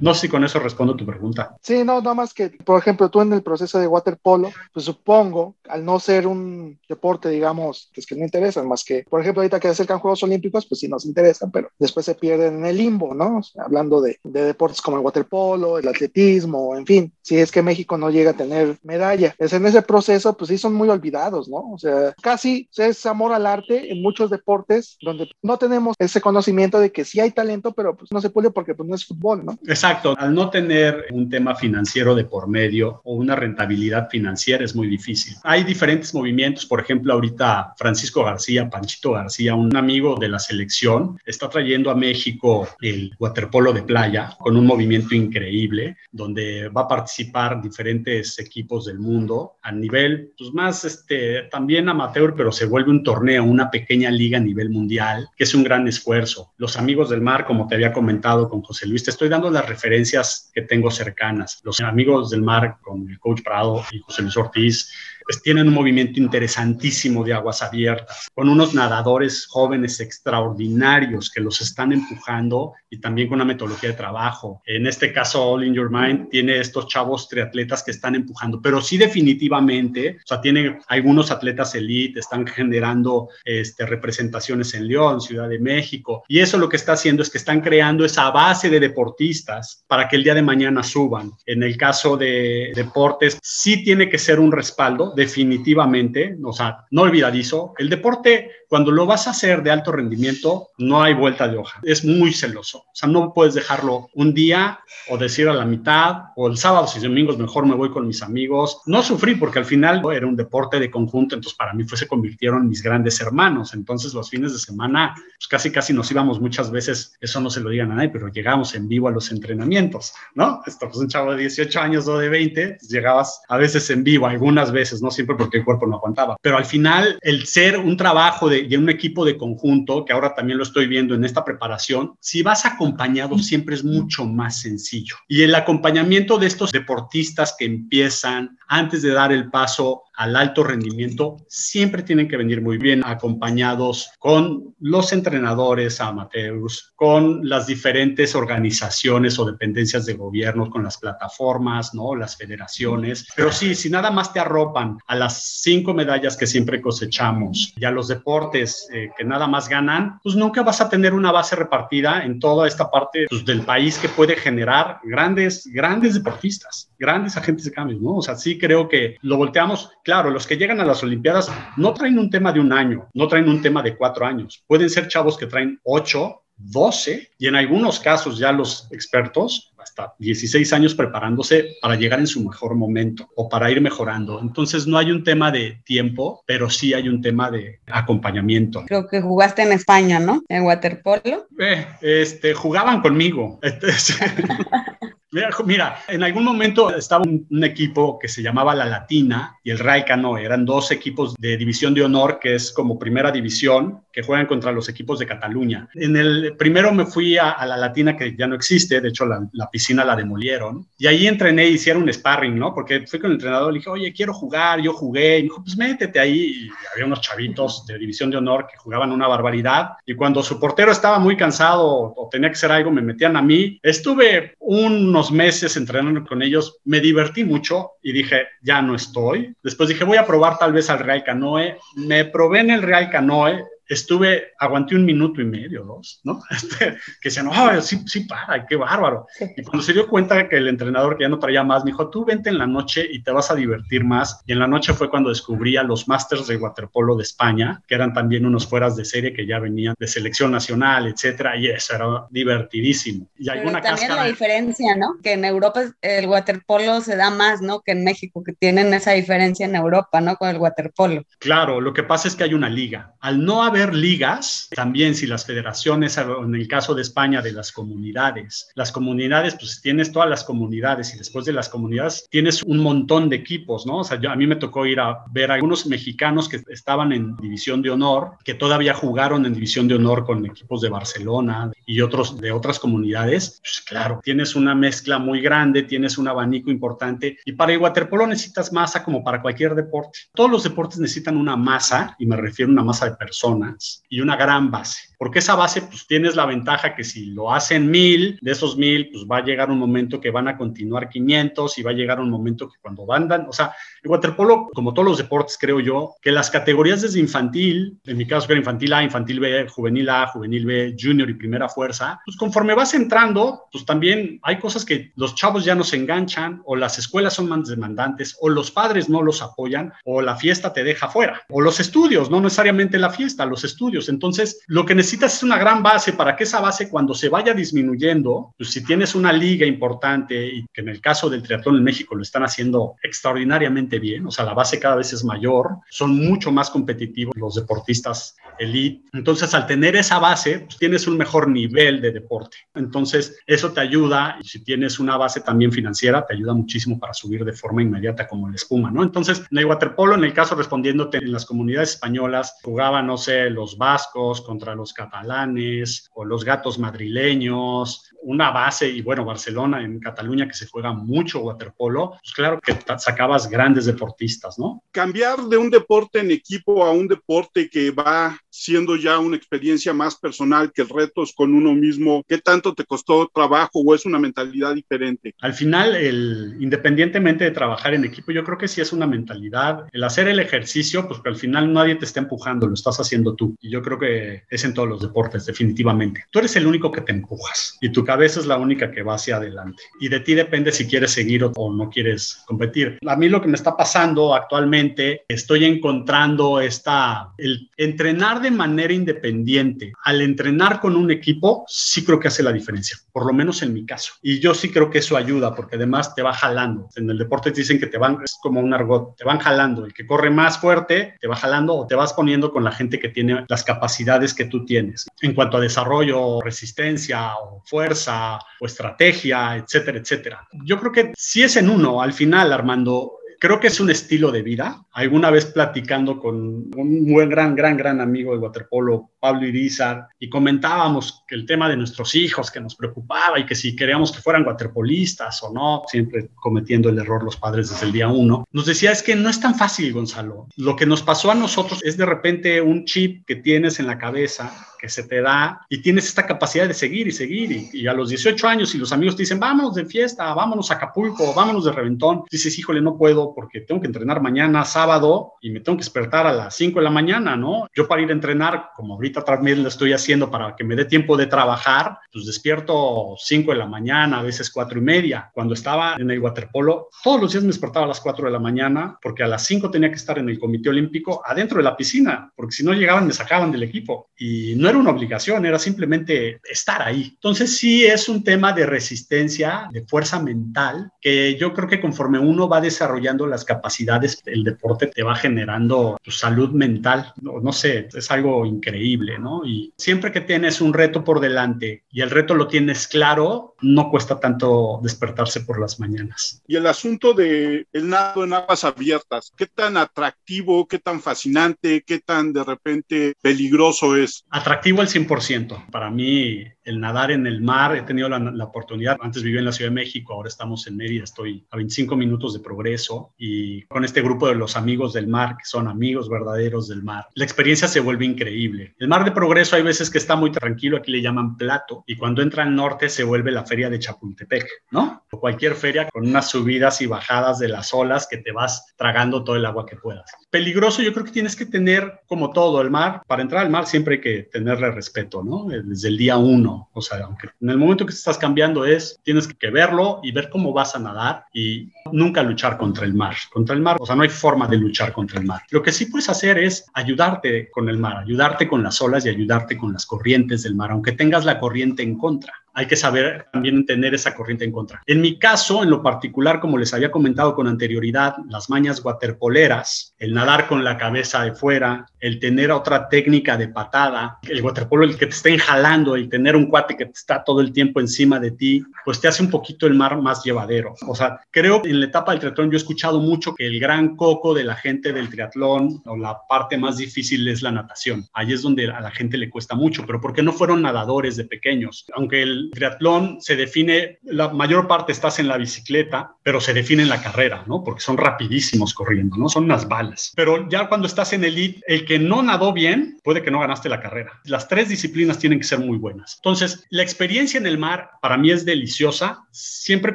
No 0.00 0.14
sé 0.14 0.22
si 0.22 0.28
con 0.28 0.44
eso 0.44 0.58
respondo 0.58 0.94
tu 0.94 1.06
pregunta. 1.06 1.56
Sí, 1.62 1.84
no, 1.84 2.00
nada 2.00 2.14
más 2.14 2.34
que, 2.34 2.50
por 2.50 2.78
ejemplo, 2.78 3.10
tú 3.10 3.20
en 3.20 3.32
el 3.32 3.42
proceso 3.42 3.78
de 3.78 3.86
waterpolo, 3.86 4.50
pues 4.72 4.84
supongo, 4.84 5.56
al 5.68 5.84
no 5.84 5.98
ser 5.98 6.26
un 6.26 6.78
deporte, 6.88 7.30
digamos, 7.30 7.90
pues 7.94 8.06
que 8.06 8.14
no 8.14 8.24
interesan, 8.24 8.68
más 8.68 8.84
que, 8.84 9.04
por 9.08 9.20
ejemplo, 9.20 9.40
ahorita 9.40 9.58
que 9.58 9.68
acercan 9.68 9.98
Juegos 9.98 10.22
Olímpicos, 10.22 10.66
pues 10.66 10.80
sí 10.80 10.88
nos 10.88 11.06
interesan, 11.06 11.50
pero 11.50 11.70
después 11.78 12.04
se 12.04 12.14
pierden 12.14 12.58
en 12.58 12.66
el 12.66 12.76
limbo, 12.76 13.14
¿no? 13.14 13.40
hablando 13.58 14.00
de, 14.00 14.18
de, 14.22 14.44
deportes 14.44 14.80
como 14.80 14.98
el 14.98 15.04
waterpolo, 15.04 15.78
el 15.78 15.88
atletismo, 15.88 16.76
en 16.76 16.86
fin, 16.86 17.12
si 17.22 17.38
es 17.38 17.50
que 17.50 17.62
México 17.62 17.96
no 17.96 18.10
llega 18.10 18.32
a 18.32 18.36
tener 18.36 18.78
medalla. 18.82 19.34
Es 19.38 19.52
en 19.52 19.64
ese 19.66 19.82
proceso, 19.82 20.36
pues 20.36 20.48
sí 20.48 20.58
son 20.58 20.74
muy 20.74 20.88
olvidados, 20.88 21.48
¿no? 21.48 21.72
O 21.72 21.78
sea, 21.78 22.14
casi 22.20 22.68
es 22.76 23.06
amor 23.06 23.32
al 23.32 23.46
arte 23.46 23.90
en 23.90 24.02
muchos 24.02 24.30
deportes 24.30 24.41
deportes 24.42 24.98
donde 25.00 25.30
no 25.42 25.56
tenemos 25.56 25.94
ese 25.98 26.20
conocimiento 26.20 26.80
de 26.80 26.90
que 26.90 27.04
sí 27.04 27.20
hay 27.20 27.30
talento, 27.30 27.72
pero 27.72 27.96
pues 27.96 28.10
no 28.10 28.20
se 28.20 28.30
puede 28.30 28.50
porque 28.50 28.74
pues 28.74 28.88
no 28.88 28.94
es 28.94 29.06
fútbol, 29.06 29.44
¿no? 29.44 29.58
Exacto, 29.66 30.14
al 30.18 30.34
no 30.34 30.50
tener 30.50 31.06
un 31.12 31.28
tema 31.28 31.54
financiero 31.54 32.14
de 32.14 32.24
por 32.24 32.48
medio 32.48 33.00
o 33.04 33.14
una 33.14 33.36
rentabilidad 33.36 34.08
financiera 34.10 34.64
es 34.64 34.74
muy 34.74 34.88
difícil. 34.88 35.36
Hay 35.44 35.62
diferentes 35.62 36.12
movimientos, 36.12 36.66
por 36.66 36.80
ejemplo, 36.80 37.12
ahorita 37.12 37.74
Francisco 37.76 38.24
García, 38.24 38.68
Panchito 38.68 39.12
García, 39.12 39.54
un 39.54 39.74
amigo 39.76 40.16
de 40.18 40.28
la 40.28 40.38
selección, 40.38 41.18
está 41.24 41.48
trayendo 41.48 41.90
a 41.90 41.94
México 41.94 42.68
el 42.80 43.14
waterpolo 43.18 43.72
de 43.72 43.82
playa 43.82 44.36
con 44.38 44.56
un 44.56 44.66
movimiento 44.66 45.14
increíble 45.14 45.96
donde 46.10 46.68
va 46.68 46.82
a 46.82 46.88
participar 46.88 47.62
diferentes 47.62 48.38
equipos 48.38 48.86
del 48.86 48.98
mundo 48.98 49.56
a 49.62 49.70
nivel 49.70 50.32
pues 50.36 50.52
más 50.52 50.84
este 50.84 51.44
también 51.44 51.88
amateur, 51.88 52.34
pero 52.36 52.50
se 52.50 52.66
vuelve 52.66 52.90
un 52.90 53.02
torneo, 53.02 53.44
una 53.44 53.70
pequeña 53.70 54.10
liga 54.10 54.31
a 54.34 54.40
nivel 54.40 54.70
mundial, 54.70 55.28
que 55.36 55.44
es 55.44 55.54
un 55.54 55.64
gran 55.64 55.86
esfuerzo. 55.88 56.52
Los 56.56 56.76
amigos 56.76 57.10
del 57.10 57.20
mar, 57.20 57.46
como 57.46 57.66
te 57.66 57.74
había 57.74 57.92
comentado 57.92 58.48
con 58.48 58.62
José 58.62 58.86
Luis, 58.86 59.04
te 59.04 59.10
estoy 59.10 59.28
dando 59.28 59.50
las 59.50 59.68
referencias 59.68 60.50
que 60.54 60.62
tengo 60.62 60.90
cercanas. 60.90 61.60
Los 61.64 61.80
amigos 61.80 62.30
del 62.30 62.42
mar 62.42 62.78
con 62.82 63.08
el 63.08 63.18
coach 63.18 63.42
Prado 63.42 63.84
y 63.90 63.98
José 64.00 64.22
Luis 64.22 64.36
Ortiz, 64.36 64.92
pues 65.32 65.42
tienen 65.42 65.68
un 65.68 65.72
movimiento 65.72 66.20
interesantísimo 66.20 67.24
de 67.24 67.32
aguas 67.32 67.62
abiertas, 67.62 68.28
con 68.34 68.50
unos 68.50 68.74
nadadores 68.74 69.46
jóvenes 69.46 69.98
extraordinarios 69.98 71.30
que 71.30 71.40
los 71.40 71.62
están 71.62 71.90
empujando 71.90 72.74
y 72.90 73.00
también 73.00 73.28
con 73.28 73.36
una 73.36 73.46
metodología 73.46 73.88
de 73.88 73.96
trabajo. 73.96 74.60
En 74.66 74.86
este 74.86 75.10
caso, 75.10 75.42
All 75.42 75.64
in 75.64 75.72
Your 75.72 75.90
Mind 75.90 76.28
tiene 76.28 76.60
estos 76.60 76.86
chavos 76.86 77.30
triatletas 77.30 77.82
que 77.82 77.92
están 77.92 78.14
empujando, 78.14 78.60
pero 78.60 78.82
sí 78.82 78.98
definitivamente, 78.98 80.18
o 80.18 80.26
sea, 80.26 80.42
tiene 80.42 80.78
algunos 80.88 81.30
atletas 81.30 81.74
elite, 81.74 82.20
están 82.20 82.46
generando 82.46 83.30
este, 83.42 83.86
representaciones 83.86 84.74
en 84.74 84.86
León, 84.86 85.22
Ciudad 85.22 85.48
de 85.48 85.58
México, 85.58 86.24
y 86.28 86.40
eso 86.40 86.58
lo 86.58 86.68
que 86.68 86.76
está 86.76 86.92
haciendo 86.92 87.22
es 87.22 87.30
que 87.30 87.38
están 87.38 87.62
creando 87.62 88.04
esa 88.04 88.30
base 88.30 88.68
de 88.68 88.80
deportistas 88.80 89.82
para 89.86 90.08
que 90.08 90.16
el 90.16 90.24
día 90.24 90.34
de 90.34 90.42
mañana 90.42 90.82
suban. 90.82 91.32
En 91.46 91.62
el 91.62 91.78
caso 91.78 92.18
de 92.18 92.72
deportes, 92.74 93.38
sí 93.42 93.82
tiene 93.82 94.10
que 94.10 94.18
ser 94.18 94.38
un 94.38 94.52
respaldo 94.52 95.14
definitivamente, 95.22 96.36
o 96.42 96.52
sea, 96.52 96.84
no 96.90 97.02
olvidadizo. 97.02 97.74
El 97.78 97.88
deporte, 97.88 98.50
cuando 98.68 98.90
lo 98.90 99.06
vas 99.06 99.26
a 99.26 99.30
hacer 99.30 99.62
de 99.62 99.70
alto 99.70 99.92
rendimiento, 99.92 100.68
no 100.78 101.00
hay 101.00 101.14
vuelta 101.14 101.46
de 101.46 101.58
hoja. 101.58 101.80
Es 101.84 102.04
muy 102.04 102.32
celoso. 102.32 102.78
O 102.78 102.94
sea, 102.94 103.08
no 103.08 103.32
puedes 103.32 103.54
dejarlo 103.54 104.08
un 104.14 104.34
día 104.34 104.80
o 105.08 105.16
decir 105.16 105.48
a 105.48 105.54
la 105.54 105.64
mitad, 105.64 106.32
o 106.36 106.48
el 106.48 106.56
sábado 106.56 106.88
y 106.96 107.00
domingos 107.00 107.38
mejor 107.38 107.66
me 107.66 107.74
voy 107.74 107.90
con 107.90 108.06
mis 108.06 108.22
amigos. 108.22 108.80
No 108.86 109.02
sufrí 109.02 109.36
porque 109.36 109.60
al 109.60 109.64
final 109.64 110.02
era 110.12 110.26
un 110.26 110.36
deporte 110.36 110.80
de 110.80 110.90
conjunto, 110.90 111.34
entonces 111.36 111.56
para 111.56 111.72
mí 111.72 111.84
fue, 111.84 111.96
se 111.96 112.08
convirtieron 112.08 112.68
mis 112.68 112.82
grandes 112.82 113.20
hermanos. 113.20 113.74
Entonces 113.74 114.14
los 114.14 114.28
fines 114.28 114.52
de 114.52 114.58
semana, 114.58 115.14
pues 115.14 115.46
casi 115.48 115.70
casi 115.70 115.92
nos 115.92 116.10
íbamos 116.10 116.40
muchas 116.40 116.70
veces, 116.70 117.16
eso 117.20 117.40
no 117.40 117.50
se 117.50 117.60
lo 117.60 117.70
digan 117.70 117.92
a 117.92 117.94
nadie, 117.94 118.08
pero 118.08 118.28
llegábamos 118.28 118.74
en 118.74 118.88
vivo 118.88 119.08
a 119.08 119.12
los 119.12 119.30
entrenamientos, 119.30 120.12
¿no? 120.34 120.62
Esto, 120.66 120.86
pues 120.86 120.98
un 120.98 121.08
chavo 121.08 121.32
de 121.32 121.42
18 121.42 121.80
años 121.80 122.08
o 122.08 122.18
de 122.18 122.28
20, 122.28 122.68
pues, 122.80 122.88
llegabas 122.88 123.42
a 123.48 123.56
veces 123.56 123.88
en 123.90 124.02
vivo, 124.02 124.26
algunas 124.26 124.72
veces 124.72 125.01
no 125.02 125.10
siempre 125.10 125.36
porque 125.36 125.58
el 125.58 125.64
cuerpo 125.64 125.86
no 125.86 125.96
aguantaba. 125.96 126.36
Pero 126.40 126.56
al 126.56 126.64
final, 126.64 127.18
el 127.20 127.46
ser 127.46 127.78
un 127.78 127.96
trabajo 127.96 128.48
de, 128.48 128.76
un 128.76 128.88
equipo 128.88 129.24
de 129.24 129.36
conjunto, 129.36 130.04
que 130.04 130.12
ahora 130.12 130.34
también 130.34 130.58
lo 130.58 130.64
estoy 130.64 130.86
viendo 130.86 131.14
en 131.14 131.24
esta 131.24 131.44
preparación, 131.44 132.14
si 132.20 132.42
vas 132.42 132.64
acompañado 132.64 133.38
siempre 133.38 133.74
es 133.74 133.84
mucho 133.84 134.24
más 134.24 134.60
sencillo. 134.60 135.16
Y 135.28 135.42
el 135.42 135.54
acompañamiento 135.54 136.38
de 136.38 136.46
estos 136.46 136.72
deportistas 136.72 137.54
que 137.58 137.64
empiezan 137.64 138.58
antes 138.72 139.02
de 139.02 139.12
dar 139.12 139.32
el 139.32 139.50
paso 139.50 140.04
al 140.14 140.34
alto 140.36 140.64
rendimiento, 140.64 141.36
siempre 141.48 142.02
tienen 142.02 142.28
que 142.28 142.36
venir 142.36 142.62
muy 142.62 142.78
bien 142.78 143.02
acompañados 143.04 144.10
con 144.18 144.74
los 144.80 145.12
entrenadores 145.12 146.00
amateurs, 146.00 146.92
con 146.94 147.46
las 147.48 147.66
diferentes 147.66 148.34
organizaciones 148.34 149.38
o 149.38 149.44
dependencias 149.44 150.06
de 150.06 150.14
gobierno, 150.14 150.70
con 150.70 150.84
las 150.84 150.96
plataformas, 150.96 151.94
¿no? 151.94 152.14
Las 152.14 152.36
federaciones. 152.36 153.26
Pero 153.34 153.52
sí, 153.52 153.74
si 153.74 153.90
nada 153.90 154.10
más 154.10 154.32
te 154.32 154.40
arropan 154.40 154.98
a 155.06 155.16
las 155.16 155.60
cinco 155.60 155.92
medallas 155.92 156.36
que 156.36 156.46
siempre 156.46 156.80
cosechamos 156.80 157.74
y 157.76 157.84
a 157.84 157.90
los 157.90 158.08
deportes 158.08 158.88
eh, 158.92 159.10
que 159.16 159.24
nada 159.24 159.46
más 159.46 159.68
ganan, 159.68 160.18
pues 160.22 160.34
nunca 160.34 160.62
vas 160.62 160.80
a 160.80 160.88
tener 160.88 161.12
una 161.12 161.32
base 161.32 161.56
repartida 161.56 162.24
en 162.24 162.38
toda 162.38 162.68
esta 162.68 162.90
parte 162.90 163.26
pues, 163.28 163.44
del 163.44 163.62
país 163.62 163.98
que 163.98 164.08
puede 164.08 164.36
generar 164.36 165.00
grandes, 165.04 165.66
grandes 165.66 166.14
deportistas, 166.14 166.90
grandes 166.98 167.36
agentes 167.36 167.64
de 167.64 167.72
cambio, 167.72 167.98
¿no? 168.00 168.16
O 168.16 168.22
sea, 168.22 168.36
sí 168.36 168.58
creo 168.62 168.88
que 168.88 169.16
lo 169.22 169.36
volteamos 169.36 169.90
Claro, 170.04 170.30
los 170.30 170.46
que 170.46 170.56
llegan 170.56 170.80
a 170.80 170.84
las 170.84 171.02
Olimpiadas 171.02 171.50
no 171.76 171.94
traen 171.94 172.18
un 172.18 172.30
tema 172.30 172.52
de 172.52 172.60
un 172.60 172.72
año, 172.72 173.08
no 173.14 173.28
traen 173.28 173.48
un 173.48 173.62
tema 173.62 173.82
de 173.82 173.96
cuatro 173.96 174.26
años. 174.26 174.64
Pueden 174.66 174.90
ser 174.90 175.08
chavos 175.08 175.36
que 175.36 175.46
traen 175.46 175.78
ocho, 175.84 176.42
12 176.56 177.30
y 177.38 177.46
en 177.48 177.56
algunos 177.56 177.98
casos 177.98 178.38
ya 178.38 178.52
los 178.52 178.86
expertos 178.92 179.72
hasta 179.78 180.14
16 180.18 180.72
años 180.72 180.94
preparándose 180.94 181.76
para 181.80 181.96
llegar 181.96 182.20
en 182.20 182.26
su 182.26 182.44
mejor 182.44 182.76
momento 182.76 183.28
o 183.34 183.48
para 183.48 183.70
ir 183.70 183.80
mejorando. 183.80 184.40
Entonces 184.40 184.86
no 184.86 184.96
hay 184.96 185.10
un 185.10 185.24
tema 185.24 185.50
de 185.50 185.82
tiempo, 185.84 186.42
pero 186.46 186.70
sí 186.70 186.94
hay 186.94 187.08
un 187.08 187.20
tema 187.20 187.50
de 187.50 187.80
acompañamiento. 187.86 188.84
Creo 188.86 189.08
que 189.08 189.20
jugaste 189.20 189.62
en 189.62 189.72
España, 189.72 190.20
¿no? 190.20 190.42
En 190.48 190.64
waterpolo. 190.64 191.48
Eh, 191.58 191.86
este, 192.00 192.54
jugaban 192.54 193.00
conmigo. 193.00 193.58
Mira, 195.32 195.96
en 196.08 196.22
algún 196.22 196.44
momento 196.44 196.94
estaba 196.94 197.24
un, 197.24 197.64
equipo 197.64 198.18
que 198.18 198.28
se 198.28 198.42
llamaba 198.42 198.74
La 198.74 198.84
Latina 198.84 199.56
y 199.64 199.70
el 199.70 199.78
Real 199.78 200.04
Canoe. 200.04 200.44
Eran 200.44 200.66
dos 200.66 200.90
equipos 200.90 201.34
de 201.38 201.56
división 201.56 201.94
de 201.94 202.02
honor, 202.02 202.38
que 202.38 202.54
es 202.54 202.70
como 202.70 202.98
primera 202.98 203.32
división, 203.32 204.02
que 204.12 204.22
juegan 204.22 204.46
contra 204.46 204.72
los 204.72 204.90
equipos 204.90 205.18
de 205.18 205.26
Cataluña. 205.26 205.88
En 205.94 206.16
el 206.18 206.54
primero 206.58 206.92
me 206.92 207.06
fui 207.06 207.38
a, 207.38 207.64
La 207.64 207.78
Latina, 207.78 208.14
que 208.14 208.36
ya 208.36 208.46
no 208.46 208.54
existe, 208.54 209.00
de 209.00 209.08
hecho 209.08 209.24
la, 209.24 209.70
piscina 209.70 210.04
la 210.04 210.16
demolieron. 210.16 210.86
Y 210.98 211.06
ahí 211.06 211.26
entrené 211.26 211.66
hicieron 211.66 212.02
un 212.02 212.12
sparring, 212.12 212.58
¿no? 212.58 212.74
Porque 212.74 213.06
fui 213.06 213.18
con 213.18 213.30
el 213.30 213.36
entrenador, 213.36 213.72
le 213.72 213.78
dije, 213.78 213.88
oye, 213.88 214.12
quiero 214.12 214.34
jugar, 214.34 214.82
yo 214.82 214.92
jugué. 214.92 215.38
Y 215.38 215.42
me 215.42 215.44
dijo, 215.44 215.62
pues 215.62 215.78
métete 215.78 216.20
ahí. 216.20 216.66
Y 216.66 216.70
había 216.92 217.06
unos 217.06 217.22
chavitos 217.22 217.86
de 217.86 217.96
división 217.96 218.30
de 218.30 218.36
honor 218.36 218.66
que 218.70 218.76
jugaban 218.76 219.10
una 219.10 219.28
barbaridad. 219.28 219.92
Y 220.04 220.14
cuando 220.14 220.42
su 220.42 220.60
portero 220.60 220.92
estaba 220.92 221.18
muy 221.18 221.38
cansado 221.38 222.12
o 222.14 222.28
tenía 222.30 222.50
que 222.50 222.56
hacer 222.56 222.70
algo, 222.70 222.90
me 222.90 223.00
metían 223.00 223.34
a 223.36 223.40
mí. 223.40 223.78
Estuve 223.82 224.56
unos 224.58 225.21
meses 225.30 225.76
entrenando 225.76 226.24
con 226.24 226.42
ellos, 226.42 226.78
me 226.84 227.00
divertí 227.00 227.44
mucho 227.44 227.92
y 228.02 228.12
dije, 228.12 228.46
ya 228.62 228.82
no 228.82 228.94
estoy. 228.94 229.54
Después 229.62 229.88
dije, 229.88 230.04
voy 230.04 230.16
a 230.16 230.26
probar 230.26 230.58
tal 230.58 230.72
vez 230.72 230.90
al 230.90 231.00
Real 231.00 231.22
Canoe. 231.22 231.78
Me 231.96 232.24
probé 232.24 232.60
en 232.60 232.70
el 232.70 232.82
Real 232.82 233.10
Canoe, 233.10 233.64
estuve, 233.92 234.52
aguanté 234.58 234.94
un 234.94 235.04
minuto 235.04 235.40
y 235.40 235.44
medio, 235.44 235.84
dos, 235.84 236.20
¿no? 236.24 236.42
Este, 236.50 236.96
que 237.20 237.28
decían, 237.28 237.48
oh, 237.48 237.80
sí, 237.80 238.02
sí, 238.06 238.20
para, 238.20 238.66
qué 238.66 238.76
bárbaro. 238.76 239.26
Y 239.56 239.62
cuando 239.62 239.82
se 239.82 239.92
dio 239.92 240.06
cuenta 240.06 240.48
que 240.48 240.56
el 240.56 240.68
entrenador 240.68 241.16
que 241.16 241.24
ya 241.24 241.28
no 241.28 241.38
traía 241.38 241.62
más, 241.64 241.84
me 241.84 241.90
dijo, 241.90 242.08
tú 242.10 242.24
vente 242.24 242.50
en 242.50 242.58
la 242.58 242.66
noche 242.66 243.06
y 243.10 243.22
te 243.22 243.30
vas 243.30 243.50
a 243.50 243.54
divertir 243.54 244.04
más. 244.04 244.40
Y 244.46 244.52
en 244.52 244.58
la 244.58 244.66
noche 244.66 244.92
fue 244.94 245.10
cuando 245.10 245.28
descubrí 245.30 245.76
a 245.76 245.82
los 245.82 246.08
Masters 246.08 246.46
de 246.46 246.56
Waterpolo 246.56 247.16
de 247.16 247.22
España, 247.22 247.82
que 247.86 247.94
eran 247.94 248.12
también 248.12 248.46
unos 248.46 248.66
fueras 248.66 248.96
de 248.96 249.04
serie 249.04 249.32
que 249.32 249.46
ya 249.46 249.58
venían 249.58 249.94
de 249.98 250.06
selección 250.06 250.50
nacional, 250.50 251.06
etcétera, 251.06 251.56
y 251.56 251.66
eso 251.66 251.94
era 251.94 252.26
divertidísimo. 252.30 253.26
Y 253.38 253.48
alguna 253.48 253.80
también 253.80 254.14
la 254.14 254.24
diferencia, 254.24 254.96
¿no? 254.96 255.16
Que 255.22 255.32
en 255.32 255.44
Europa 255.44 255.82
el 256.00 256.26
waterpolo 256.28 257.00
se 257.00 257.16
da 257.16 257.30
más, 257.30 257.60
¿no? 257.60 257.80
Que 257.80 257.92
en 257.92 258.04
México, 258.04 258.42
que 258.44 258.52
tienen 258.52 258.92
esa 258.94 259.12
diferencia 259.12 259.66
en 259.66 259.74
Europa, 259.74 260.20
¿no? 260.20 260.36
Con 260.36 260.48
el 260.48 260.58
waterpolo. 260.58 261.24
Claro, 261.38 261.80
lo 261.80 261.92
que 261.92 262.02
pasa 262.02 262.28
es 262.28 262.36
que 262.36 262.44
hay 262.44 262.54
una 262.54 262.68
liga. 262.68 263.14
Al 263.20 263.44
no 263.44 263.62
haber 263.62 263.81
ligas, 263.90 264.68
también 264.74 265.14
si 265.14 265.26
las 265.26 265.44
federaciones, 265.44 266.18
en 266.18 266.54
el 266.54 266.68
caso 266.68 266.94
de 266.94 267.02
España, 267.02 267.42
de 267.42 267.52
las 267.52 267.72
comunidades, 267.72 268.70
las 268.74 268.92
comunidades, 268.92 269.54
pues 269.54 269.80
tienes 269.82 270.12
todas 270.12 270.28
las 270.28 270.44
comunidades 270.44 271.14
y 271.14 271.18
después 271.18 271.44
de 271.44 271.52
las 271.52 271.68
comunidades 271.68 272.26
tienes 272.30 272.62
un 272.62 272.78
montón 272.78 273.28
de 273.28 273.36
equipos, 273.36 273.86
¿no? 273.86 273.98
O 273.98 274.04
sea, 274.04 274.20
yo, 274.20 274.30
a 274.30 274.36
mí 274.36 274.46
me 274.46 274.56
tocó 274.56 274.86
ir 274.86 275.00
a 275.00 275.24
ver 275.30 275.50
a 275.50 275.54
algunos 275.54 275.86
mexicanos 275.86 276.48
que 276.48 276.62
estaban 276.68 277.12
en 277.12 277.36
división 277.36 277.82
de 277.82 277.90
honor, 277.90 278.32
que 278.44 278.54
todavía 278.54 278.94
jugaron 278.94 279.46
en 279.46 279.54
división 279.54 279.88
de 279.88 279.94
honor 279.94 280.24
con 280.24 280.44
equipos 280.46 280.80
de 280.80 280.88
Barcelona 280.88 281.72
y 281.86 282.00
otros 282.00 282.40
de 282.40 282.52
otras 282.52 282.78
comunidades. 282.78 283.60
Pues 283.62 283.82
claro, 283.86 284.20
tienes 284.22 284.54
una 284.54 284.74
mezcla 284.74 285.18
muy 285.18 285.40
grande, 285.40 285.82
tienes 285.82 286.18
un 286.18 286.28
abanico 286.28 286.70
importante 286.70 287.38
y 287.44 287.52
para 287.52 287.72
el 287.72 287.78
waterpolo 287.78 288.26
necesitas 288.26 288.72
masa 288.72 289.02
como 289.02 289.24
para 289.24 289.42
cualquier 289.42 289.74
deporte. 289.74 290.18
Todos 290.34 290.50
los 290.50 290.62
deportes 290.62 290.98
necesitan 290.98 291.36
una 291.36 291.56
masa 291.56 292.16
y 292.18 292.26
me 292.26 292.36
refiero 292.36 292.70
a 292.70 292.72
una 292.72 292.84
masa 292.84 293.06
de 293.06 293.16
personas 293.16 293.71
y 294.08 294.20
una 294.20 294.36
gran 294.36 294.70
base 294.70 295.08
porque 295.22 295.38
esa 295.38 295.54
base, 295.54 295.82
pues 295.82 296.04
tienes 296.08 296.34
la 296.34 296.46
ventaja 296.46 296.96
que 296.96 297.04
si 297.04 297.26
lo 297.26 297.54
hacen 297.54 297.88
mil, 297.88 298.40
de 298.42 298.50
esos 298.50 298.76
mil, 298.76 299.08
pues 299.12 299.24
va 299.24 299.36
a 299.36 299.44
llegar 299.44 299.70
un 299.70 299.78
momento 299.78 300.20
que 300.20 300.32
van 300.32 300.48
a 300.48 300.56
continuar 300.56 301.08
500 301.08 301.78
y 301.78 301.82
va 301.84 301.92
a 301.92 301.94
llegar 301.94 302.18
un 302.18 302.28
momento 302.28 302.68
que 302.68 302.80
cuando 302.80 303.06
van, 303.06 303.30
o 303.48 303.52
sea, 303.52 303.72
el 304.02 304.10
waterpolo, 304.10 304.68
como 304.74 304.92
todos 304.92 305.06
los 305.06 305.18
deportes, 305.18 305.56
creo 305.60 305.78
yo, 305.78 306.16
que 306.20 306.32
las 306.32 306.50
categorías 306.50 307.02
desde 307.02 307.20
infantil, 307.20 308.00
en 308.04 308.16
mi 308.16 308.26
caso 308.26 308.48
era 308.50 308.58
infantil 308.58 308.92
A, 308.94 309.04
infantil 309.04 309.38
B, 309.38 309.68
juvenil 309.68 310.08
A, 310.08 310.26
juvenil 310.26 310.66
B, 310.66 310.96
junior 311.00 311.30
y 311.30 311.34
primera 311.34 311.68
fuerza, 311.68 312.20
pues 312.24 312.36
conforme 312.36 312.74
vas 312.74 312.92
entrando, 312.92 313.66
pues 313.70 313.84
también 313.84 314.40
hay 314.42 314.58
cosas 314.58 314.84
que 314.84 315.12
los 315.14 315.36
chavos 315.36 315.64
ya 315.64 315.76
no 315.76 315.84
se 315.84 315.98
enganchan, 315.98 316.62
o 316.64 316.74
las 316.74 316.98
escuelas 316.98 317.34
son 317.34 317.48
más 317.48 317.68
demandantes, 317.68 318.36
o 318.40 318.48
los 318.48 318.72
padres 318.72 319.08
no 319.08 319.22
los 319.22 319.40
apoyan, 319.40 319.92
o 320.04 320.20
la 320.20 320.34
fiesta 320.34 320.72
te 320.72 320.82
deja 320.82 321.06
fuera, 321.06 321.42
o 321.48 321.60
los 321.60 321.78
estudios, 321.78 322.28
no 322.28 322.40
necesariamente 322.40 322.98
la 322.98 323.10
fiesta, 323.10 323.46
los 323.46 323.62
estudios. 323.62 324.08
Entonces, 324.08 324.64
lo 324.66 324.84
que 324.84 324.96
necesitas 324.96 325.11
necesitas 325.12 325.42
una 325.42 325.58
gran 325.58 325.82
base 325.82 326.14
para 326.14 326.34
que 326.34 326.44
esa 326.44 326.58
base 326.60 326.88
cuando 326.88 327.12
se 327.12 327.28
vaya 327.28 327.52
disminuyendo, 327.52 328.54
pues 328.56 328.70
si 328.70 328.82
tienes 328.82 329.14
una 329.14 329.30
liga 329.30 329.66
importante 329.66 330.46
y 330.46 330.64
que 330.72 330.80
en 330.80 330.88
el 330.88 331.02
caso 331.02 331.28
del 331.28 331.42
triatlón 331.42 331.76
en 331.76 331.84
México 331.84 332.14
lo 332.14 332.22
están 332.22 332.44
haciendo 332.44 332.96
extraordinariamente 333.02 333.98
bien, 333.98 334.26
o 334.26 334.30
sea, 334.30 334.46
la 334.46 334.54
base 334.54 334.80
cada 334.80 334.96
vez 334.96 335.12
es 335.12 335.22
mayor, 335.22 335.80
son 335.90 336.16
mucho 336.16 336.50
más 336.50 336.70
competitivos 336.70 337.36
los 337.36 337.56
deportistas 337.56 338.36
elite. 338.58 339.06
Entonces, 339.12 339.52
al 339.54 339.66
tener 339.66 339.96
esa 339.96 340.18
base, 340.18 340.60
pues 340.60 340.78
tienes 340.78 341.06
un 341.06 341.16
mejor 341.16 341.48
nivel 341.48 342.00
de 342.00 342.12
deporte. 342.12 342.56
Entonces, 342.74 343.38
eso 343.46 343.72
te 343.72 343.80
ayuda 343.80 344.38
y 344.40 344.46
si 344.46 344.64
tienes 344.64 344.98
una 344.98 345.16
base 345.16 345.40
también 345.40 345.72
financiera, 345.72 346.24
te 346.24 346.34
ayuda 346.34 346.54
muchísimo 346.54 346.98
para 346.98 347.12
subir 347.12 347.44
de 347.44 347.52
forma 347.52 347.82
inmediata 347.82 348.26
como 348.26 348.48
la 348.48 348.54
espuma, 348.54 348.90
¿no? 348.90 349.02
Entonces, 349.02 349.42
en 349.50 349.58
el 349.58 349.66
waterpolo, 349.66 350.14
en 350.14 350.24
el 350.24 350.32
caso 350.32 350.54
respondiéndote 350.54 351.18
en 351.18 351.32
las 351.32 351.44
comunidades 351.44 351.90
españolas, 351.90 352.58
jugaban, 352.62 353.06
no 353.06 353.16
sé, 353.16 353.50
los 353.50 353.76
vascos 353.76 354.40
contra 354.40 354.74
los 354.74 354.94
catalanes 355.02 356.10
o 356.14 356.24
los 356.24 356.44
gatos 356.44 356.78
madrileños, 356.78 358.11
una 358.22 358.50
base, 358.50 358.88
y 358.88 359.02
bueno, 359.02 359.24
Barcelona 359.24 359.82
en 359.82 360.00
Cataluña 360.00 360.46
que 360.46 360.54
se 360.54 360.66
juega 360.66 360.92
mucho 360.92 361.40
waterpolo, 361.40 362.10
pues 362.10 362.32
claro 362.34 362.60
que 362.60 362.76
sacabas 362.98 363.48
grandes 363.48 363.86
deportistas, 363.86 364.58
¿no? 364.58 364.82
Cambiar 364.90 365.40
de 365.42 365.56
un 365.56 365.70
deporte 365.70 366.20
en 366.20 366.30
equipo 366.30 366.84
a 366.84 366.92
un 366.92 367.08
deporte 367.08 367.68
que 367.68 367.90
va 367.90 368.38
siendo 368.50 368.96
ya 368.96 369.18
una 369.18 369.36
experiencia 369.36 369.92
más 369.92 370.16
personal, 370.16 370.72
que 370.72 370.82
el 370.82 370.88
reto 370.88 371.22
es 371.22 371.32
con 371.34 371.54
uno 371.54 371.74
mismo, 371.74 372.22
¿qué 372.28 372.38
tanto 372.38 372.74
te 372.74 372.84
costó 372.84 373.30
trabajo 373.32 373.80
o 373.80 373.94
es 373.94 374.04
una 374.04 374.18
mentalidad 374.18 374.74
diferente? 374.74 375.34
Al 375.40 375.54
final, 375.54 375.96
el, 375.96 376.56
independientemente 376.60 377.44
de 377.44 377.50
trabajar 377.50 377.94
en 377.94 378.04
equipo, 378.04 378.32
yo 378.32 378.44
creo 378.44 378.58
que 378.58 378.68
sí 378.68 378.80
es 378.80 378.92
una 378.92 379.06
mentalidad. 379.06 379.86
El 379.92 380.04
hacer 380.04 380.28
el 380.28 380.38
ejercicio, 380.38 381.06
pues 381.08 381.20
que 381.20 381.28
al 381.28 381.36
final 381.36 381.72
nadie 381.72 381.96
te 381.96 382.04
está 382.04 382.20
empujando, 382.20 382.66
lo 382.66 382.74
estás 382.74 383.00
haciendo 383.00 383.34
tú. 383.34 383.56
Y 383.60 383.70
yo 383.70 383.82
creo 383.82 383.98
que 383.98 384.42
es 384.48 384.64
en 384.64 384.74
todos 384.74 384.88
los 384.88 385.00
deportes, 385.00 385.46
definitivamente. 385.46 386.24
Tú 386.30 386.38
eres 386.38 386.54
el 386.56 386.66
único 386.66 386.92
que 386.92 387.00
te 387.00 387.12
empujas 387.12 387.78
y 387.80 387.90
tu 387.90 388.04
cabeza 388.12 388.40
es 388.40 388.46
la 388.46 388.58
única 388.58 388.90
que 388.90 389.02
va 389.02 389.14
hacia 389.14 389.36
adelante. 389.36 389.82
Y 389.98 390.08
de 390.08 390.20
ti 390.20 390.34
depende 390.34 390.70
si 390.70 390.86
quieres 390.86 391.12
seguir 391.12 391.44
o, 391.44 391.72
no 391.72 391.88
quieres 391.88 392.42
competir. 392.46 392.98
A 393.06 393.16
mí 393.16 393.28
lo 393.30 393.40
que 393.40 393.48
me 393.48 393.56
está 393.56 393.74
pasando 393.74 394.34
actualmente, 394.34 395.24
estoy 395.28 395.64
encontrando 395.64 396.60
esta, 396.60 397.32
el 397.38 397.70
entrenar 397.78 398.42
de 398.42 398.50
manera 398.50 398.92
independiente 398.92 399.94
al 400.04 400.20
entrenar 400.20 400.78
con 400.78 400.94
un 400.94 401.10
equipo, 401.10 401.64
sí 401.66 402.04
creo 402.04 402.20
que 402.20 402.28
hace 402.28 402.42
la 402.42 402.52
diferencia, 402.52 402.98
por 403.12 403.24
lo 403.26 403.32
menos 403.32 403.62
en 403.62 403.72
mi 403.72 403.86
caso. 403.86 404.12
Y 404.20 404.40
yo 404.40 404.52
sí 404.52 404.70
creo 404.70 404.90
que 404.90 404.98
eso 404.98 405.16
ayuda, 405.16 405.54
porque 405.54 405.76
además 405.76 406.14
te 406.14 406.20
va 406.20 406.34
jalando. 406.34 406.90
En 406.96 407.08
el 407.08 407.16
deporte 407.16 407.50
te 407.50 407.62
dicen 407.62 407.80
que 407.80 407.86
te 407.86 407.96
van, 407.96 408.18
es 408.22 408.38
como 408.42 408.60
un 408.60 408.74
argot, 408.74 409.16
te 409.16 409.24
van 409.24 409.38
jalando. 409.38 409.86
El 409.86 409.94
que 409.94 410.06
corre 410.06 410.28
más 410.28 410.58
fuerte 410.58 411.14
te 411.18 411.28
va 411.28 411.36
jalando 411.36 411.74
o 411.76 411.86
te 411.86 411.94
vas 411.94 412.12
poniendo 412.12 412.52
con 412.52 412.62
la 412.62 412.72
gente 412.72 412.98
que 412.98 413.08
tiene 413.08 413.46
las 413.48 413.64
capacidades 413.64 414.34
que 414.34 414.44
tú 414.44 414.66
tienes 414.66 415.06
en 415.22 415.34
cuanto 415.34 415.56
a 415.56 415.60
desarrollo, 415.60 416.42
resistencia 416.42 417.36
o 417.38 417.62
fuerza 417.64 418.01
o 418.08 418.66
estrategia, 418.66 419.56
etcétera, 419.56 419.98
etcétera. 419.98 420.48
Yo 420.64 420.78
creo 420.78 420.92
que 420.92 421.12
si 421.16 421.42
es 421.42 421.56
en 421.56 421.68
uno, 421.68 422.02
al 422.02 422.12
final, 422.12 422.52
Armando, 422.52 423.18
Creo 423.42 423.58
que 423.58 423.66
es 423.66 423.80
un 423.80 423.90
estilo 423.90 424.30
de 424.30 424.40
vida. 424.40 424.86
Alguna 424.92 425.28
vez 425.28 425.46
platicando 425.46 426.20
con 426.20 426.70
un 426.76 427.12
buen, 427.12 427.28
gran, 427.28 427.56
gran, 427.56 427.76
gran 427.76 428.00
amigo 428.00 428.30
de 428.30 428.38
waterpolo, 428.38 429.10
Pablo 429.18 429.44
Irizar, 429.44 430.06
y 430.20 430.30
comentábamos 430.30 431.24
que 431.26 431.34
el 431.34 431.44
tema 431.44 431.68
de 431.68 431.76
nuestros 431.76 432.14
hijos 432.14 432.52
que 432.52 432.60
nos 432.60 432.76
preocupaba 432.76 433.40
y 433.40 433.44
que 433.44 433.56
si 433.56 433.74
queríamos 433.74 434.12
que 434.12 434.20
fueran 434.20 434.46
waterpolistas 434.46 435.42
o 435.42 435.52
no, 435.52 435.82
siempre 435.88 436.30
cometiendo 436.36 436.88
el 436.88 437.00
error 437.00 437.24
los 437.24 437.36
padres 437.36 437.70
desde 437.70 437.86
el 437.86 437.92
día 437.92 438.06
uno, 438.06 438.44
nos 438.52 438.64
decía 438.64 438.92
es 438.92 439.02
que 439.02 439.16
no 439.16 439.28
es 439.28 439.40
tan 439.40 439.56
fácil, 439.56 439.92
Gonzalo. 439.92 440.46
Lo 440.56 440.76
que 440.76 440.86
nos 440.86 441.02
pasó 441.02 441.32
a 441.32 441.34
nosotros 441.34 441.80
es 441.82 441.96
de 441.96 442.06
repente 442.06 442.60
un 442.60 442.84
chip 442.84 443.26
que 443.26 443.34
tienes 443.34 443.80
en 443.80 443.88
la 443.88 443.98
cabeza 443.98 444.52
que 444.82 444.88
se 444.88 445.04
te 445.04 445.22
da 445.22 445.64
y 445.68 445.80
tienes 445.80 446.06
esta 446.06 446.26
capacidad 446.26 446.66
de 446.66 446.74
seguir 446.74 447.06
y 447.06 447.12
seguir. 447.12 447.70
Y, 447.72 447.86
a 447.86 447.92
los 447.92 448.08
18 448.08 448.48
años, 448.48 448.74
y 448.74 448.78
los 448.78 448.92
amigos 448.92 449.14
te 449.14 449.22
dicen, 449.22 449.38
vámonos 449.38 449.76
de 449.76 449.86
fiesta, 449.86 450.34
vámonos 450.34 450.72
a 450.72 450.74
Acapulco, 450.74 451.32
vámonos 451.32 451.64
de 451.64 451.70
reventón, 451.70 452.24
dices, 452.28 452.58
híjole, 452.58 452.80
no 452.80 452.98
puedo 452.98 453.31
porque 453.34 453.60
tengo 453.60 453.80
que 453.80 453.86
entrenar 453.86 454.20
mañana 454.20 454.64
sábado 454.64 455.34
y 455.40 455.50
me 455.50 455.60
tengo 455.60 455.76
que 455.76 455.84
despertar 455.84 456.26
a 456.26 456.32
las 456.32 456.54
5 456.56 456.78
de 456.78 456.84
la 456.84 456.90
mañana, 456.90 457.36
¿no? 457.36 457.68
Yo 457.74 457.88
para 457.88 458.02
ir 458.02 458.10
a 458.10 458.12
entrenar, 458.12 458.70
como 458.74 458.94
ahorita 458.94 459.24
también 459.24 459.62
lo 459.62 459.68
estoy 459.68 459.92
haciendo 459.92 460.30
para 460.30 460.54
que 460.56 460.64
me 460.64 460.76
dé 460.76 460.84
tiempo 460.84 461.16
de 461.16 461.26
trabajar, 461.26 461.98
pues 462.12 462.26
despierto 462.26 463.14
5 463.18 463.52
de 463.52 463.58
la 463.58 463.66
mañana, 463.66 464.20
a 464.20 464.22
veces 464.22 464.50
4 464.50 464.78
y 464.78 464.82
media. 464.82 465.30
Cuando 465.32 465.54
estaba 465.54 465.96
en 465.98 466.10
el 466.10 466.20
waterpolo, 466.20 466.88
todos 467.02 467.20
los 467.20 467.32
días 467.32 467.44
me 467.44 467.48
despertaba 467.48 467.86
a 467.86 467.88
las 467.88 468.00
4 468.00 468.26
de 468.26 468.32
la 468.32 468.38
mañana 468.38 468.98
porque 469.00 469.22
a 469.22 469.28
las 469.28 469.44
5 469.46 469.70
tenía 469.70 469.90
que 469.90 469.96
estar 469.96 470.18
en 470.18 470.28
el 470.28 470.38
comité 470.38 470.68
olímpico 470.68 471.22
adentro 471.24 471.58
de 471.58 471.64
la 471.64 471.76
piscina, 471.76 472.30
porque 472.34 472.52
si 472.52 472.64
no 472.64 472.72
llegaban 472.72 473.06
me 473.06 473.12
sacaban 473.12 473.52
del 473.52 473.62
equipo. 473.62 474.10
Y 474.16 474.54
no 474.56 474.68
era 474.68 474.78
una 474.78 474.90
obligación, 474.90 475.44
era 475.46 475.58
simplemente 475.58 476.40
estar 476.48 476.82
ahí. 476.82 477.10
Entonces 477.14 477.58
sí 477.58 477.84
es 477.84 478.08
un 478.08 478.22
tema 478.22 478.52
de 478.52 478.66
resistencia, 478.66 479.68
de 479.72 479.84
fuerza 479.84 480.22
mental, 480.22 480.90
que 481.00 481.36
yo 481.36 481.52
creo 481.52 481.68
que 481.68 481.80
conforme 481.80 482.18
uno 482.18 482.48
va 482.48 482.60
desarrollando 482.60 483.21
las 483.26 483.44
capacidades, 483.44 484.20
el 484.26 484.44
deporte 484.44 484.86
te 484.86 485.02
va 485.02 485.14
generando 485.14 485.98
tu 486.02 486.10
salud 486.10 486.50
mental. 486.50 487.12
No, 487.20 487.40
no 487.40 487.52
sé, 487.52 487.88
es 487.92 488.10
algo 488.10 488.46
increíble, 488.46 489.18
¿no? 489.18 489.44
Y 489.44 489.72
siempre 489.76 490.12
que 490.12 490.20
tienes 490.20 490.60
un 490.60 490.72
reto 490.72 491.04
por 491.04 491.20
delante 491.20 491.84
y 491.90 492.00
el 492.00 492.10
reto 492.10 492.34
lo 492.34 492.48
tienes 492.48 492.88
claro, 492.88 493.54
no 493.60 493.90
cuesta 493.90 494.20
tanto 494.20 494.80
despertarse 494.82 495.40
por 495.40 495.60
las 495.60 495.78
mañanas. 495.80 496.42
Y 496.46 496.56
el 496.56 496.66
asunto 496.66 497.12
de 497.14 497.66
el 497.72 497.88
nado 497.88 498.24
en 498.24 498.32
aguas 498.32 498.64
abiertas, 498.64 499.32
¿qué 499.36 499.46
tan 499.46 499.76
atractivo, 499.76 500.66
qué 500.66 500.78
tan 500.78 501.00
fascinante, 501.00 501.82
qué 501.86 502.00
tan 502.00 502.32
de 502.32 502.44
repente 502.44 503.14
peligroso 503.20 503.96
es? 503.96 504.24
Atractivo 504.30 504.80
al 504.80 504.88
100%. 504.88 505.70
Para 505.70 505.90
mí 505.90 506.44
el 506.64 506.80
nadar 506.80 507.10
en 507.10 507.26
el 507.26 507.40
mar, 507.40 507.76
he 507.76 507.82
tenido 507.82 508.08
la, 508.08 508.18
la, 508.18 508.44
oportunidad, 508.44 508.96
antes 509.00 509.22
vivía 509.22 509.40
en 509.40 509.46
la 509.46 509.52
Ciudad 509.52 509.70
de 509.70 509.74
México, 509.74 510.14
ahora 510.14 510.28
estamos 510.28 510.66
en 510.66 510.76
Mérida, 510.76 511.04
estoy 511.04 511.44
a 511.50 511.56
25 511.56 511.96
minutos 511.96 512.34
de 512.34 512.40
progreso 512.40 513.12
y 513.18 513.62
con 513.62 513.84
este 513.84 514.02
grupo 514.02 514.28
de 514.28 514.34
los 514.34 514.56
amigos 514.56 514.92
del 514.92 515.08
mar, 515.08 515.36
que 515.36 515.44
son 515.44 515.68
amigos 515.68 516.08
verdaderos 516.08 516.68
del 516.68 516.82
mar, 516.82 517.06
la 517.14 517.24
experiencia 517.24 517.68
se 517.68 517.80
vuelve 517.80 518.04
increíble. 518.04 518.74
El 518.78 518.88
mar 518.88 519.04
de 519.04 519.12
progreso 519.12 519.56
hay 519.56 519.62
veces 519.62 519.90
que 519.90 519.98
está 519.98 520.16
muy 520.16 520.30
tranquilo, 520.30 520.76
aquí 520.76 520.92
le 520.92 521.02
llaman 521.02 521.36
plato, 521.36 521.84
y 521.86 521.96
cuando 521.96 522.22
entra 522.22 522.42
al 522.42 522.54
norte 522.54 522.88
se 522.88 523.04
vuelve 523.04 523.30
la 523.30 523.44
feria 523.44 523.68
de 523.68 523.78
Chapultepec, 523.78 524.46
¿no? 524.70 525.04
O 525.10 525.20
cualquier 525.20 525.54
feria 525.54 525.88
con 525.88 526.06
unas 526.06 526.30
subidas 526.30 526.80
y 526.80 526.86
bajadas 526.86 527.38
de 527.38 527.48
las 527.48 527.74
olas 527.74 528.06
que 528.08 528.18
te 528.18 528.32
vas 528.32 528.74
tragando 528.76 529.24
todo 529.24 529.36
el 529.36 529.46
agua 529.46 529.66
que 529.66 529.76
puedas. 529.76 530.10
Peligroso, 530.30 530.82
yo 530.82 530.92
creo 530.92 531.04
que 531.04 531.12
tienes 531.12 531.36
que 531.36 531.46
tener, 531.46 532.00
como 532.06 532.30
todo, 532.30 532.60
el 532.60 532.70
mar, 532.70 533.02
para 533.06 533.22
entrar 533.22 533.44
al 533.44 533.50
mar 533.50 533.66
siempre 533.66 533.96
hay 533.96 534.00
que 534.00 534.22
tenerle 534.24 534.70
respeto, 534.70 535.22
¿no? 535.22 535.46
Desde 535.48 535.88
el 535.88 535.96
día 535.96 536.16
uno 536.16 536.51
o 536.72 536.80
sea, 536.80 537.04
aunque 537.04 537.28
en 537.40 537.50
el 537.50 537.58
momento 537.58 537.86
que 537.86 537.92
estás 537.92 538.18
cambiando 538.18 538.64
es, 538.64 539.00
tienes 539.02 539.28
que 539.28 539.50
verlo 539.50 540.00
y 540.02 540.12
ver 540.12 540.30
cómo 540.30 540.52
vas 540.52 540.74
a 540.74 540.78
nadar 540.78 541.26
y 541.32 541.70
nunca 541.92 542.22
luchar 542.22 542.56
contra 542.56 542.84
el 542.84 542.94
mar. 542.94 543.16
Contra 543.32 543.54
el 543.54 543.62
mar, 543.62 543.76
o 543.80 543.86
sea, 543.86 543.96
no 543.96 544.02
hay 544.02 544.08
forma 544.08 544.46
de 544.46 544.56
luchar 544.56 544.92
contra 544.92 545.20
el 545.20 545.26
mar. 545.26 545.42
Lo 545.50 545.62
que 545.62 545.72
sí 545.72 545.86
puedes 545.86 546.08
hacer 546.08 546.38
es 546.38 546.66
ayudarte 546.74 547.50
con 547.50 547.68
el 547.68 547.78
mar, 547.78 547.98
ayudarte 547.98 548.48
con 548.48 548.62
las 548.62 548.80
olas 548.80 549.04
y 549.06 549.08
ayudarte 549.08 549.56
con 549.56 549.72
las 549.72 549.86
corrientes 549.86 550.42
del 550.42 550.54
mar, 550.54 550.70
aunque 550.70 550.92
tengas 550.92 551.24
la 551.24 551.38
corriente 551.38 551.82
en 551.82 551.98
contra 551.98 552.32
hay 552.54 552.66
que 552.66 552.76
saber 552.76 553.28
también 553.32 553.64
tener 553.64 553.94
esa 553.94 554.14
corriente 554.14 554.44
en 554.44 554.52
contra. 554.52 554.82
En 554.86 555.00
mi 555.00 555.18
caso, 555.18 555.62
en 555.62 555.70
lo 555.70 555.82
particular, 555.82 556.40
como 556.40 556.58
les 556.58 556.74
había 556.74 556.90
comentado 556.90 557.34
con 557.34 557.48
anterioridad, 557.48 558.16
las 558.28 558.50
mañas 558.50 558.84
waterpoleras, 558.84 559.94
el 559.98 560.12
nadar 560.12 560.46
con 560.48 560.64
la 560.64 560.76
cabeza 560.76 561.22
de 561.24 561.34
fuera, 561.34 561.86
el 562.02 562.18
tener 562.18 562.50
otra 562.50 562.88
técnica 562.88 563.36
de 563.36 563.48
patada, 563.48 564.18
el 564.22 564.42
waterpolo, 564.42 564.84
el 564.84 564.98
que 564.98 565.06
te 565.06 565.14
estén 565.14 565.38
jalando, 565.38 565.94
el 565.94 566.08
tener 566.08 566.34
un 566.34 566.46
cuate 566.46 566.76
que 566.76 566.84
está 566.84 567.22
todo 567.22 567.40
el 567.40 567.52
tiempo 567.52 567.80
encima 567.80 568.18
de 568.18 568.32
ti, 568.32 568.62
pues 568.84 569.00
te 569.00 569.06
hace 569.06 569.22
un 569.22 569.30
poquito 569.30 569.68
el 569.68 569.74
mar 569.74 569.96
más 570.02 570.24
llevadero. 570.24 570.74
O 570.88 570.96
sea, 570.96 571.20
creo 571.30 571.62
que 571.62 571.70
en 571.70 571.78
la 571.78 571.86
etapa 571.86 572.10
del 572.10 572.20
triatlón 572.20 572.50
yo 572.50 572.54
he 572.54 572.56
escuchado 572.56 572.98
mucho 572.98 573.34
que 573.36 573.46
el 573.46 573.60
gran 573.60 573.96
coco 573.96 574.34
de 574.34 574.42
la 574.42 574.56
gente 574.56 574.92
del 574.92 575.08
triatlón 575.08 575.80
o 575.86 575.96
la 575.96 576.18
parte 576.28 576.58
más 576.58 576.76
difícil 576.76 577.26
es 577.28 577.40
la 577.40 577.52
natación. 577.52 578.04
Ahí 578.14 578.32
es 578.32 578.42
donde 578.42 578.68
a 578.68 578.80
la 578.80 578.90
gente 578.90 579.16
le 579.16 579.30
cuesta 579.30 579.54
mucho, 579.54 579.86
pero 579.86 580.00
porque 580.00 580.24
no 580.24 580.32
fueron 580.32 580.60
nadadores 580.62 581.16
de 581.16 581.24
pequeños. 581.24 581.86
Aunque 581.94 582.22
el 582.22 582.50
triatlón 582.52 583.18
se 583.20 583.36
define, 583.36 584.00
la 584.02 584.28
mayor 584.30 584.66
parte 584.66 584.90
estás 584.90 585.20
en 585.20 585.28
la 585.28 585.38
bicicleta, 585.38 586.16
pero 586.24 586.40
se 586.40 586.52
define 586.52 586.82
en 586.82 586.88
la 586.88 587.00
carrera, 587.00 587.44
¿no? 587.46 587.62
Porque 587.62 587.80
son 587.80 587.96
rapidísimos 587.96 588.74
corriendo, 588.74 589.16
¿no? 589.16 589.28
Son 589.28 589.44
unas 589.44 589.68
balas. 589.68 590.12
Pero 590.16 590.48
ya 590.48 590.68
cuando 590.68 590.88
estás 590.88 591.12
en 591.12 591.22
elite, 591.22 591.60
el 591.68 591.84
que 591.84 591.91
no 591.98 592.22
nadó 592.22 592.52
bien, 592.52 592.98
puede 593.02 593.22
que 593.22 593.30
no 593.30 593.40
ganaste 593.40 593.68
la 593.68 593.80
carrera. 593.80 594.20
Las 594.24 594.48
tres 594.48 594.68
disciplinas 594.68 595.18
tienen 595.18 595.38
que 595.38 595.46
ser 595.46 595.58
muy 595.58 595.78
buenas. 595.78 596.16
Entonces, 596.16 596.66
la 596.70 596.82
experiencia 596.82 597.38
en 597.38 597.46
el 597.46 597.58
mar 597.58 597.90
para 598.00 598.16
mí 598.16 598.30
es 598.30 598.44
deliciosa, 598.44 599.24
siempre 599.30 599.94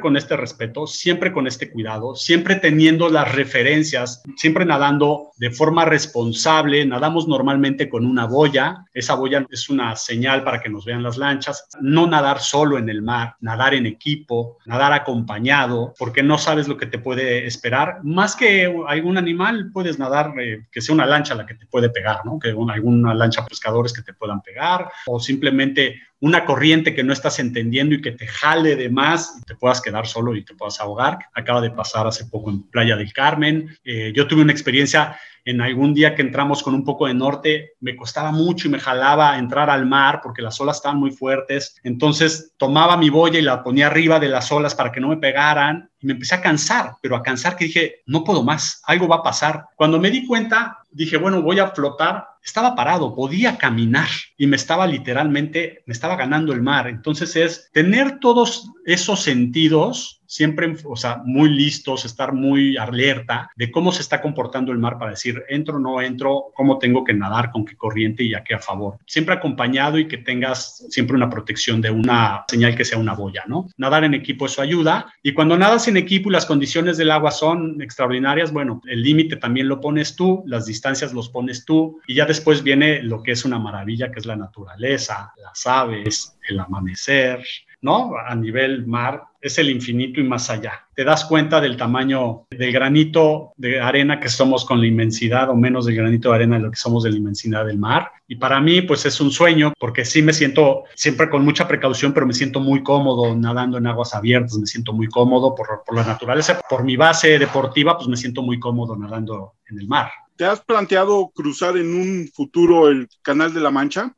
con 0.00 0.16
este 0.16 0.36
respeto, 0.36 0.86
siempre 0.86 1.32
con 1.32 1.46
este 1.46 1.70
cuidado, 1.70 2.14
siempre 2.14 2.56
teniendo 2.56 3.08
las 3.08 3.34
referencias, 3.34 4.22
siempre 4.36 4.64
nadando 4.64 5.30
de 5.36 5.50
forma 5.50 5.84
responsable. 5.84 6.84
Nadamos 6.84 7.28
normalmente 7.28 7.88
con 7.88 8.04
una 8.04 8.26
boya. 8.26 8.84
Esa 8.92 9.14
boya 9.14 9.46
es 9.50 9.68
una 9.68 9.96
señal 9.96 10.44
para 10.44 10.60
que 10.60 10.68
nos 10.68 10.84
vean 10.84 11.02
las 11.02 11.16
lanchas. 11.16 11.68
No 11.80 12.06
nadar 12.06 12.40
solo 12.40 12.78
en 12.78 12.88
el 12.88 13.02
mar, 13.02 13.36
nadar 13.40 13.74
en 13.74 13.86
equipo, 13.86 14.58
nadar 14.66 14.92
acompañado, 14.92 15.94
porque 15.98 16.22
no 16.22 16.38
sabes 16.38 16.68
lo 16.68 16.76
que 16.76 16.86
te 16.86 16.98
puede 16.98 17.46
esperar. 17.46 18.00
Más 18.02 18.36
que 18.36 18.72
algún 18.86 19.18
animal, 19.18 19.70
puedes 19.72 19.98
nadar 19.98 20.32
eh, 20.40 20.66
que 20.70 20.80
sea 20.80 20.94
una 20.94 21.06
lancha 21.06 21.34
la 21.34 21.46
que 21.46 21.54
te 21.54 21.66
puede 21.66 21.87
pegar, 21.90 22.24
¿no? 22.24 22.38
Que 22.38 22.52
una, 22.52 22.74
alguna 22.74 23.14
lancha 23.14 23.46
pescadores 23.46 23.92
que 23.92 24.02
te 24.02 24.14
puedan 24.14 24.42
pegar 24.42 24.90
o 25.06 25.20
simplemente 25.20 26.00
una 26.20 26.44
corriente 26.44 26.94
que 26.94 27.04
no 27.04 27.12
estás 27.12 27.38
entendiendo 27.38 27.94
y 27.94 28.02
que 28.02 28.12
te 28.12 28.26
jale 28.26 28.76
de 28.76 28.90
más 28.90 29.38
y 29.40 29.44
te 29.44 29.54
puedas 29.54 29.80
quedar 29.80 30.06
solo 30.06 30.34
y 30.34 30.44
te 30.44 30.54
puedas 30.54 30.80
ahogar. 30.80 31.18
Acaba 31.34 31.60
de 31.60 31.70
pasar 31.70 32.06
hace 32.06 32.26
poco 32.26 32.50
en 32.50 32.64
Playa 32.64 32.96
del 32.96 33.12
Carmen. 33.12 33.76
Eh, 33.84 34.12
yo 34.14 34.26
tuve 34.26 34.42
una 34.42 34.52
experiencia 34.52 35.16
en 35.48 35.62
algún 35.62 35.94
día 35.94 36.14
que 36.14 36.20
entramos 36.20 36.62
con 36.62 36.74
un 36.74 36.84
poco 36.84 37.06
de 37.06 37.14
norte, 37.14 37.72
me 37.80 37.96
costaba 37.96 38.32
mucho 38.32 38.68
y 38.68 38.70
me 38.70 38.78
jalaba 38.78 39.38
entrar 39.38 39.70
al 39.70 39.86
mar 39.86 40.20
porque 40.22 40.42
las 40.42 40.60
olas 40.60 40.76
estaban 40.76 40.98
muy 41.00 41.10
fuertes. 41.10 41.80
Entonces 41.84 42.52
tomaba 42.58 42.98
mi 42.98 43.08
boya 43.08 43.38
y 43.38 43.42
la 43.42 43.62
ponía 43.62 43.86
arriba 43.86 44.20
de 44.20 44.28
las 44.28 44.52
olas 44.52 44.74
para 44.74 44.92
que 44.92 45.00
no 45.00 45.08
me 45.08 45.16
pegaran 45.16 45.88
y 46.00 46.06
me 46.06 46.12
empecé 46.12 46.34
a 46.34 46.42
cansar, 46.42 46.96
pero 47.00 47.16
a 47.16 47.22
cansar 47.22 47.56
que 47.56 47.64
dije, 47.64 48.02
no 48.04 48.24
puedo 48.24 48.42
más, 48.42 48.82
algo 48.84 49.08
va 49.08 49.16
a 49.16 49.22
pasar. 49.22 49.64
Cuando 49.74 49.98
me 49.98 50.10
di 50.10 50.26
cuenta, 50.26 50.80
dije, 50.90 51.16
bueno, 51.16 51.40
voy 51.40 51.58
a 51.60 51.68
flotar. 51.68 52.26
Estaba 52.48 52.74
parado, 52.74 53.14
podía 53.14 53.58
caminar 53.58 54.08
y 54.38 54.46
me 54.46 54.56
estaba 54.56 54.86
literalmente, 54.86 55.82
me 55.84 55.92
estaba 55.92 56.16
ganando 56.16 56.54
el 56.54 56.62
mar. 56.62 56.88
Entonces 56.88 57.36
es 57.36 57.70
tener 57.74 58.20
todos 58.20 58.72
esos 58.86 59.20
sentidos 59.20 60.18
siempre, 60.28 60.76
o 60.84 60.94
sea, 60.94 61.22
muy 61.24 61.48
listos, 61.48 62.04
estar 62.04 62.32
muy 62.32 62.76
alerta 62.76 63.50
de 63.56 63.70
cómo 63.70 63.92
se 63.92 64.02
está 64.02 64.20
comportando 64.20 64.72
el 64.72 64.78
mar 64.78 64.98
para 64.98 65.12
decir, 65.12 65.42
entro, 65.48 65.78
no 65.78 66.00
entro, 66.02 66.52
cómo 66.54 66.78
tengo 66.78 67.02
que 67.02 67.14
nadar, 67.14 67.50
con 67.50 67.64
qué 67.64 67.76
corriente 67.76 68.22
y 68.22 68.34
a 68.34 68.44
qué 68.44 68.54
a 68.54 68.58
favor. 68.58 68.98
Siempre 69.06 69.34
acompañado 69.34 69.98
y 69.98 70.06
que 70.06 70.18
tengas 70.18 70.84
siempre 70.90 71.16
una 71.16 71.30
protección 71.30 71.80
de 71.80 71.90
una 71.90 72.44
señal 72.48 72.76
que 72.76 72.84
sea 72.84 72.98
una 72.98 73.14
boya, 73.14 73.44
¿no? 73.46 73.68
Nadar 73.78 74.04
en 74.04 74.14
equipo 74.14 74.46
eso 74.46 74.60
ayuda 74.60 75.12
y 75.22 75.32
cuando 75.32 75.56
nadas 75.56 75.88
en 75.88 75.96
equipo 75.96 76.28
y 76.28 76.32
las 76.32 76.46
condiciones 76.46 76.98
del 76.98 77.10
agua 77.10 77.30
son 77.30 77.80
extraordinarias, 77.80 78.52
bueno, 78.52 78.82
el 78.86 79.02
límite 79.02 79.36
también 79.36 79.66
lo 79.66 79.80
pones 79.80 80.14
tú, 80.14 80.42
las 80.46 80.66
distancias 80.66 81.14
los 81.14 81.30
pones 81.30 81.64
tú 81.64 82.00
y 82.06 82.14
ya 82.14 82.26
después 82.26 82.37
viene 82.62 83.02
lo 83.02 83.22
que 83.22 83.32
es 83.32 83.44
una 83.44 83.58
maravilla, 83.58 84.10
que 84.10 84.18
es 84.18 84.26
la 84.26 84.36
naturaleza, 84.36 85.32
las 85.36 85.66
aves, 85.66 86.38
el 86.48 86.58
amanecer, 86.60 87.44
¿no? 87.80 88.12
A 88.16 88.34
nivel 88.34 88.86
mar, 88.86 89.22
es 89.40 89.58
el 89.58 89.70
infinito 89.70 90.20
y 90.20 90.24
más 90.24 90.50
allá. 90.50 90.86
Te 90.94 91.04
das 91.04 91.24
cuenta 91.24 91.60
del 91.60 91.76
tamaño 91.76 92.46
del 92.50 92.72
granito 92.72 93.52
de 93.56 93.80
arena 93.80 94.18
que 94.18 94.28
somos 94.28 94.64
con 94.64 94.80
la 94.80 94.86
inmensidad 94.86 95.48
o 95.50 95.54
menos 95.54 95.86
del 95.86 95.94
granito 95.94 96.30
de 96.30 96.34
arena 96.34 96.56
de 96.56 96.62
lo 96.62 96.70
que 96.70 96.76
somos 96.76 97.04
de 97.04 97.10
la 97.10 97.18
inmensidad 97.18 97.64
del 97.64 97.78
mar. 97.78 98.10
Y 98.26 98.36
para 98.36 98.60
mí, 98.60 98.82
pues 98.82 99.06
es 99.06 99.20
un 99.20 99.30
sueño 99.30 99.72
porque 99.78 100.04
sí 100.04 100.22
me 100.22 100.32
siento 100.32 100.84
siempre 100.94 101.30
con 101.30 101.44
mucha 101.44 101.68
precaución, 101.68 102.12
pero 102.12 102.26
me 102.26 102.34
siento 102.34 102.58
muy 102.60 102.82
cómodo 102.82 103.34
nadando 103.36 103.78
en 103.78 103.86
aguas 103.86 104.14
abiertas, 104.14 104.58
me 104.58 104.66
siento 104.66 104.92
muy 104.92 105.06
cómodo 105.06 105.54
por, 105.54 105.84
por 105.86 105.94
la 105.94 106.04
naturaleza, 106.04 106.60
por 106.68 106.82
mi 106.82 106.96
base 106.96 107.38
deportiva, 107.38 107.96
pues 107.96 108.08
me 108.08 108.16
siento 108.16 108.42
muy 108.42 108.58
cómodo 108.58 108.96
nadando 108.96 109.54
en 109.68 109.78
el 109.78 109.86
mar. 109.86 110.10
¿Te 110.38 110.44
has 110.44 110.60
planteado 110.60 111.32
cruzar 111.34 111.76
en 111.76 111.92
un 111.92 112.30
futuro 112.32 112.86
el 112.86 113.08
Canal 113.22 113.52
de 113.52 113.60
la 113.60 113.72
Mancha? 113.72 114.14